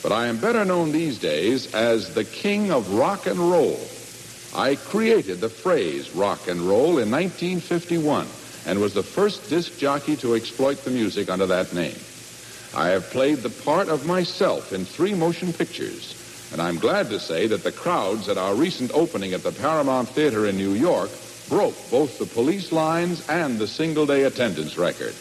But 0.02 0.12
I 0.12 0.26
am 0.26 0.36
better 0.36 0.66
known 0.66 0.92
these 0.92 1.18
days 1.18 1.72
as 1.72 2.12
the 2.12 2.24
king 2.24 2.72
of 2.72 2.92
rock 2.92 3.26
and 3.26 3.38
roll. 3.38 3.80
I 4.54 4.74
created 4.74 5.40
the 5.40 5.48
phrase 5.48 6.14
rock 6.14 6.46
and 6.46 6.60
roll 6.60 6.98
in 6.98 7.10
1951 7.10 8.26
and 8.66 8.78
was 8.78 8.92
the 8.92 9.02
first 9.02 9.48
disc 9.48 9.78
jockey 9.78 10.16
to 10.16 10.34
exploit 10.34 10.84
the 10.84 10.90
music 10.90 11.30
under 11.30 11.46
that 11.46 11.72
name. 11.72 11.96
I 12.76 12.88
have 12.88 13.08
played 13.08 13.38
the 13.38 13.64
part 13.64 13.88
of 13.88 14.04
myself 14.04 14.74
in 14.74 14.84
three 14.84 15.14
motion 15.14 15.54
pictures, 15.54 16.20
and 16.54 16.62
I'm 16.62 16.78
glad 16.78 17.10
to 17.10 17.18
say 17.18 17.48
that 17.48 17.64
the 17.64 17.72
crowds 17.72 18.28
at 18.28 18.38
our 18.38 18.54
recent 18.54 18.92
opening 18.94 19.32
at 19.32 19.42
the 19.42 19.50
Paramount 19.50 20.08
Theater 20.08 20.46
in 20.46 20.56
New 20.56 20.74
York 20.74 21.10
broke 21.48 21.74
both 21.90 22.20
the 22.20 22.26
police 22.26 22.70
lines 22.70 23.28
and 23.28 23.58
the 23.58 23.66
single 23.66 24.06
day 24.06 24.22
attendance 24.22 24.78
record. 24.78 25.16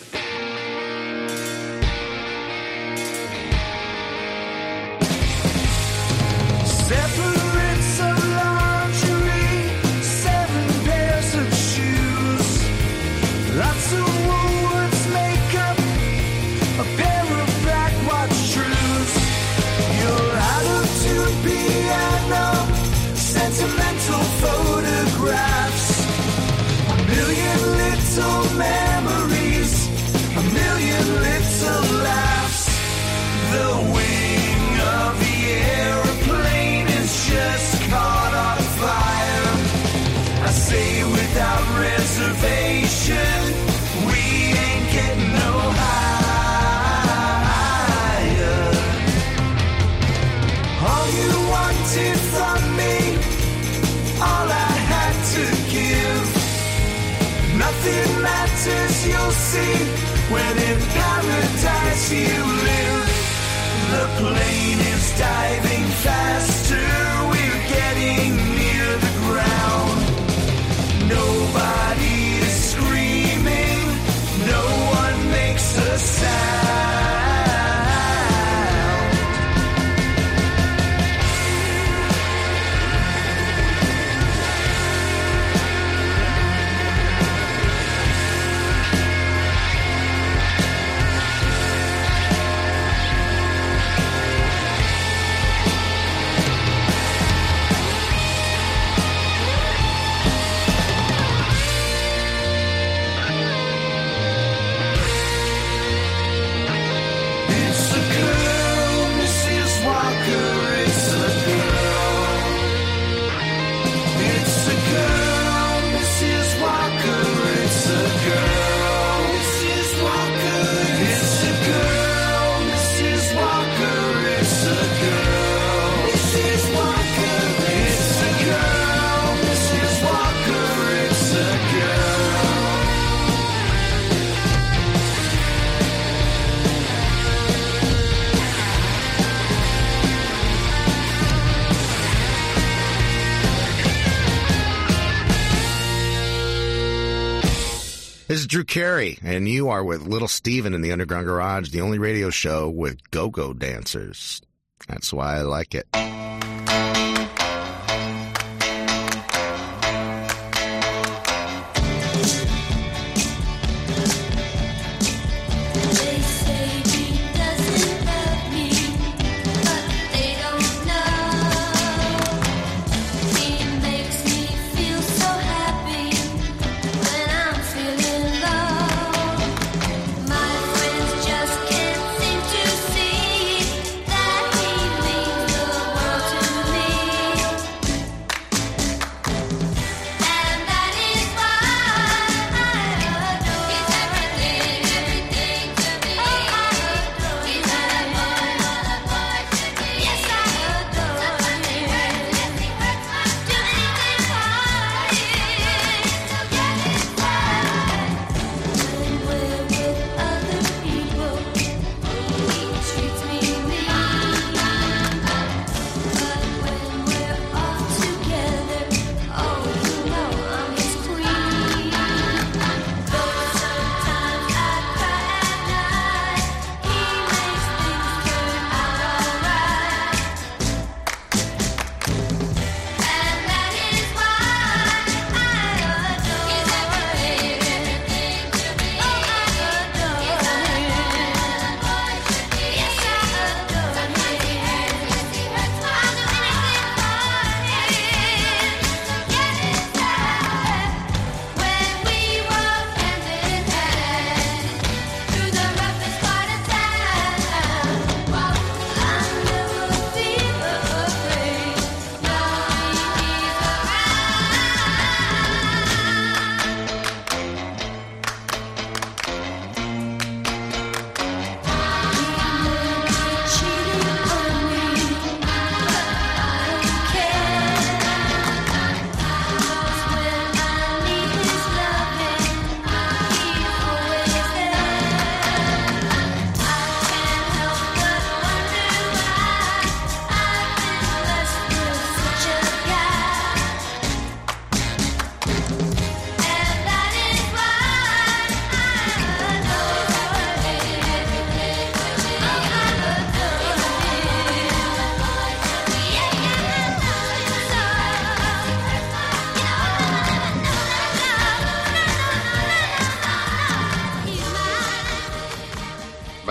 Drew 148.53 148.63
Carey, 148.63 149.17
and 149.23 149.49
you 149.49 149.69
are 149.69 149.83
with 149.83 150.05
Little 150.05 150.27
Steven 150.27 150.75
in 150.75 150.81
the 150.81 150.91
Underground 150.91 151.25
Garage, 151.25 151.71
the 151.71 151.81
only 151.81 151.97
radio 151.97 152.29
show 152.29 152.69
with 152.69 153.09
go 153.09 153.31
go 153.31 153.51
dancers. 153.51 154.43
That's 154.87 155.11
why 155.11 155.37
I 155.37 155.41
like 155.41 155.73
it. 155.73 155.87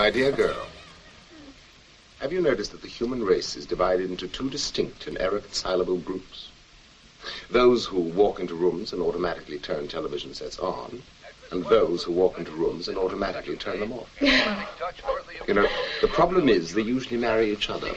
My 0.03 0.09
dear 0.09 0.33
girl, 0.33 0.67
have 2.19 2.33
you 2.33 2.41
noticed 2.41 2.71
that 2.71 2.81
the 2.81 2.89
human 2.89 3.23
race 3.23 3.55
is 3.55 3.65
divided 3.65 4.11
into 4.11 4.27
two 4.27 4.49
distinct 4.49 5.07
and 5.07 5.17
irreconcilable 5.17 5.95
groups? 5.95 6.49
Those 7.49 7.85
who 7.85 8.01
walk 8.01 8.41
into 8.41 8.53
rooms 8.53 8.91
and 8.91 9.01
automatically 9.01 9.59
turn 9.59 9.87
television 9.87 10.33
sets 10.33 10.59
on, 10.59 11.01
and 11.51 11.63
those 11.67 12.03
who 12.03 12.11
walk 12.11 12.37
into 12.37 12.51
rooms 12.51 12.89
and 12.89 12.97
automatically 12.97 13.55
turn 13.55 13.79
them 13.79 13.93
off. 13.93 14.09
You 15.47 15.53
know, 15.53 15.67
the 16.01 16.09
problem 16.09 16.49
is 16.49 16.73
they 16.73 16.81
usually 16.81 17.17
marry 17.17 17.51
each 17.51 17.69
other. 17.69 17.91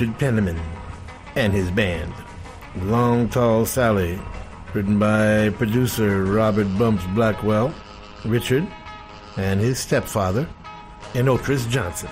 Richard 0.00 0.18
Penniman 0.18 0.58
and 1.36 1.52
his 1.52 1.70
band. 1.70 2.14
Long 2.84 3.28
Tall 3.28 3.66
Sally, 3.66 4.18
written 4.72 4.98
by 4.98 5.50
producer 5.58 6.24
Robert 6.24 6.64
Bumps 6.78 7.04
Blackwell, 7.08 7.74
Richard, 8.24 8.66
and 9.36 9.60
his 9.60 9.78
stepfather, 9.78 10.48
Enotris 11.12 11.68
Johnson. 11.68 12.08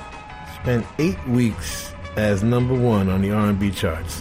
Spent 0.60 0.84
eight 0.98 1.16
weeks 1.28 1.94
as 2.16 2.42
number 2.42 2.74
one 2.74 3.08
on 3.08 3.22
the 3.22 3.30
R&B 3.30 3.70
charts. 3.70 4.20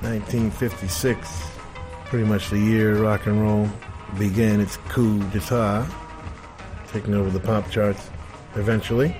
1956, 0.00 1.50
pretty 2.06 2.24
much 2.24 2.48
the 2.48 2.58
year 2.58 2.96
rock 3.02 3.26
and 3.26 3.42
roll 3.42 3.68
began 4.18 4.58
its 4.58 4.78
coup 4.88 5.22
d'etat, 5.32 5.86
taking 6.88 7.12
over 7.12 7.28
the 7.28 7.40
pop 7.40 7.70
charts 7.70 8.08
eventually. 8.54 9.14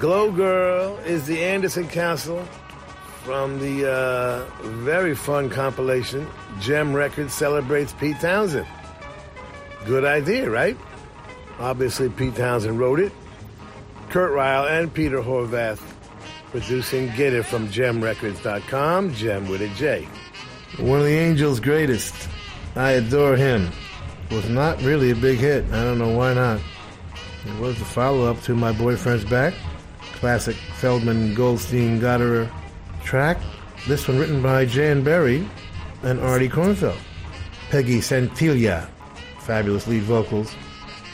Glow 0.00 0.32
Girl 0.32 0.96
is 1.04 1.28
the 1.28 1.44
Anderson 1.44 1.86
Council 1.86 2.44
from 3.24 3.58
the 3.58 3.90
uh, 3.90 4.44
very 4.82 5.14
fun 5.14 5.48
compilation 5.48 6.28
Jem 6.60 6.92
Records 6.92 7.32
celebrates 7.32 7.94
Pete 7.94 8.20
Townshend. 8.20 8.66
Good 9.86 10.04
idea, 10.04 10.50
right? 10.50 10.76
Obviously, 11.58 12.10
Pete 12.10 12.36
Townshend 12.36 12.78
wrote 12.78 13.00
it. 13.00 13.12
Kurt 14.10 14.32
Reil 14.32 14.66
and 14.66 14.92
Peter 14.92 15.20
Horvath 15.20 15.80
producing 16.50 17.10
Get 17.16 17.32
It 17.32 17.44
from 17.44 17.68
JemRecords.com, 17.68 19.14
Jem 19.14 19.48
with 19.48 19.62
a 19.62 19.68
J. 19.70 20.06
One 20.78 21.00
of 21.00 21.06
the 21.06 21.16
Angels' 21.16 21.60
greatest. 21.60 22.28
I 22.76 22.92
adore 22.92 23.36
him. 23.36 23.70
Was 24.30 24.48
not 24.48 24.80
really 24.82 25.10
a 25.10 25.16
big 25.16 25.38
hit. 25.38 25.64
I 25.72 25.82
don't 25.82 25.98
know 25.98 26.16
why 26.16 26.34
not. 26.34 26.60
It 27.46 27.60
was 27.60 27.78
the 27.78 27.84
follow 27.84 28.30
up 28.30 28.40
to 28.42 28.54
My 28.54 28.72
Boyfriend's 28.72 29.24
Back, 29.24 29.54
classic 30.14 30.56
Feldman 30.76 31.34
Goldstein 31.34 32.00
Gottehrer 32.00 32.50
track. 33.04 33.38
This 33.86 34.08
one 34.08 34.18
written 34.18 34.42
by 34.42 34.64
Jan 34.64 35.04
Berry 35.04 35.48
and 36.02 36.18
Artie 36.20 36.48
Kornfeld. 36.48 36.98
Peggy 37.70 37.98
Santiglia, 37.98 38.88
fabulous 39.40 39.86
lead 39.86 40.02
vocals, 40.02 40.54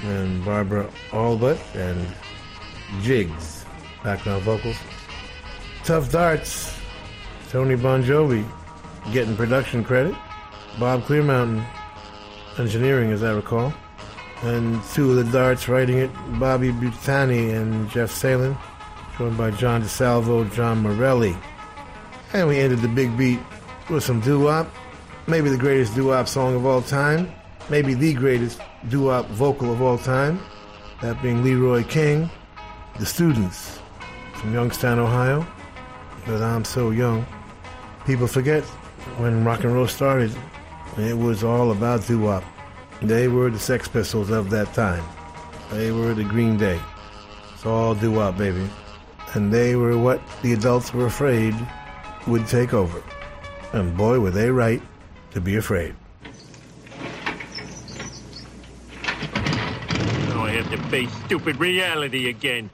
and 0.03 0.45
Barbara 0.45 0.91
Allbut 1.11 1.59
and 1.75 2.07
Jiggs, 3.03 3.65
background 4.03 4.43
vocals. 4.43 4.77
Tuff 5.85 6.11
Darts, 6.11 6.79
Tony 7.51 7.77
Bongiovi 7.77 8.47
getting 9.13 9.37
production 9.37 9.83
credit. 9.83 10.15
Bob 10.79 11.03
Clearmountain 11.03 11.67
engineering, 12.59 13.11
as 13.11 13.23
I 13.23 13.33
recall. 13.33 13.73
And 14.43 14.83
two 14.95 15.11
of 15.11 15.17
the 15.17 15.33
darts 15.33 15.69
writing 15.69 15.99
it, 15.99 16.11
Bobby 16.39 16.71
Butani 16.71 17.55
and 17.55 17.91
Jeff 17.91 18.11
Salen, 18.11 18.57
joined 19.19 19.37
by 19.37 19.51
John 19.51 19.83
DeSalvo, 19.83 20.51
John 20.55 20.83
Morelli. 20.83 21.37
And 22.33 22.47
we 22.47 22.59
ended 22.59 22.81
the 22.81 22.89
big 22.89 23.17
beat 23.17 23.41
with 23.89 24.05
some 24.05 24.21
doo-wop, 24.21 24.73
maybe 25.27 25.51
the 25.51 25.59
greatest 25.59 25.97
doo-wop 25.97 26.29
song 26.29 26.55
of 26.55 26.65
all 26.65 26.81
time, 26.81 27.33
maybe 27.69 27.93
the 27.95 28.15
greatest 28.15 28.61
doo-wop 28.89 29.27
vocal 29.31 29.73
of 29.73 29.83
all 29.83 29.99
time, 29.99 30.41
that 31.03 31.21
being 31.23 31.43
Leroy 31.43 31.83
King, 31.83 32.31
The 33.01 33.07
Students 33.07 33.81
from 34.35 34.55
Youngstown, 34.55 35.01
Ohio, 35.01 35.45
but 36.25 36.41
I'm 36.41 36.65
so 36.65 36.91
young. 36.91 37.27
People 38.07 38.29
forget 38.29 38.63
when 39.19 39.45
rock 39.45 39.65
and 39.65 39.75
roll 39.75 39.89
started, 39.89 40.33
it 40.99 41.19
was 41.19 41.43
all 41.43 41.73
about 41.73 42.07
doo-wop. 42.07 42.45
They 43.03 43.27
were 43.27 43.51
the 43.51 43.59
Sex 43.59 43.89
Pistols 43.89 44.31
of 44.31 44.51
that 44.51 44.73
time. 44.73 45.03
They 45.73 45.91
were 45.91 46.15
the 46.15 46.25
Green 46.25 46.57
Day. 46.57 46.81
It's 47.55 47.67
all 47.67 47.97
doo-wop, 47.97 48.39
baby. 48.39 48.69
And 49.35 49.53
they 49.53 49.75
were 49.75 49.99
what 49.99 50.21
the 50.43 50.53
adults 50.53 50.95
were 50.95 51.07
afraid 51.07 51.55
would 52.27 52.47
take 52.47 52.75
over. 52.75 53.03
And 53.73 53.97
boy, 53.97 54.21
were 54.21 54.31
they 54.31 54.51
right 54.51 54.83
to 55.33 55.41
be 55.41 55.57
afraid. 55.57 55.95
Now 60.29 60.45
I 60.45 60.51
have 60.51 60.71
to 60.71 60.79
face 60.89 61.13
stupid 61.25 61.57
reality 61.59 62.29
again. 62.29 62.71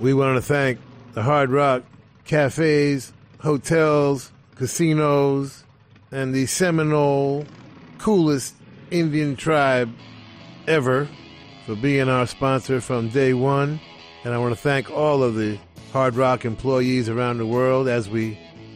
We 0.00 0.14
want 0.14 0.36
to 0.36 0.42
thank 0.42 0.78
the 1.14 1.22
Hard 1.22 1.50
Rock 1.50 1.82
cafes, 2.24 3.12
hotels, 3.40 4.30
casinos, 4.56 5.64
and 6.10 6.34
the 6.34 6.46
Seminole 6.46 7.46
coolest 7.98 8.54
Indian 8.90 9.36
tribe 9.36 9.92
ever 10.68 11.08
for 11.64 11.74
being 11.74 12.08
our 12.08 12.26
sponsor 12.26 12.80
from 12.80 13.08
day 13.08 13.34
one. 13.34 13.80
And 14.24 14.34
I 14.34 14.38
want 14.38 14.54
to 14.54 14.60
thank 14.60 14.90
all 14.90 15.22
of 15.22 15.34
the 15.34 15.58
Hard 15.92 16.14
Rock 16.14 16.44
employees 16.44 17.08
around 17.08 17.38
the 17.38 17.46
world 17.46 17.88
as 17.88 18.08
we 18.08 18.38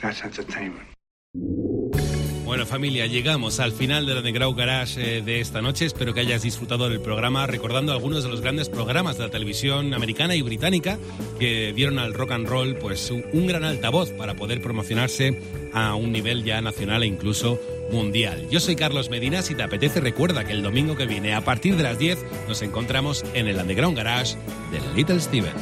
That's 0.00 0.22
entertainment. 0.24 0.90
Bueno 2.50 2.66
familia, 2.66 3.06
llegamos 3.06 3.60
al 3.60 3.70
final 3.70 4.06
del 4.06 4.18
Underground 4.18 4.58
Garage 4.58 5.18
eh, 5.18 5.22
de 5.22 5.40
esta 5.40 5.62
noche. 5.62 5.86
Espero 5.86 6.12
que 6.12 6.18
hayas 6.18 6.42
disfrutado 6.42 6.88
del 6.88 7.00
programa 7.00 7.46
recordando 7.46 7.92
algunos 7.92 8.24
de 8.24 8.28
los 8.28 8.40
grandes 8.40 8.68
programas 8.68 9.16
de 9.18 9.24
la 9.26 9.30
televisión 9.30 9.94
americana 9.94 10.34
y 10.34 10.42
británica 10.42 10.98
que 11.38 11.72
dieron 11.72 12.00
al 12.00 12.12
rock 12.12 12.32
and 12.32 12.48
roll 12.48 12.74
pues 12.74 13.12
un, 13.12 13.46
gran 13.46 13.62
altavoz 13.62 14.10
para 14.10 14.34
poder 14.34 14.60
promocionarse 14.60 15.40
a 15.72 15.94
un 15.94 16.10
nivel 16.10 16.42
ya 16.42 16.60
nacional 16.60 17.04
e 17.04 17.06
incluso 17.06 17.60
mundial. 17.92 18.48
Yo 18.50 18.58
soy 18.58 18.74
Carlos 18.74 19.10
Medina, 19.10 19.42
si 19.42 19.54
te 19.54 19.62
apetece 19.62 20.00
recuerda 20.00 20.44
que 20.44 20.52
el 20.52 20.64
domingo 20.64 20.96
que 20.96 21.06
viene 21.06 21.34
a 21.34 21.44
partir 21.44 21.76
de 21.76 21.84
las 21.84 22.00
10 22.00 22.18
nos 22.48 22.62
encontramos 22.62 23.24
en 23.32 23.46
el 23.46 23.58
Underground 23.58 23.96
Garage 23.96 24.34
de 24.72 24.80
Little 24.96 25.20
Steven. 25.20 25.52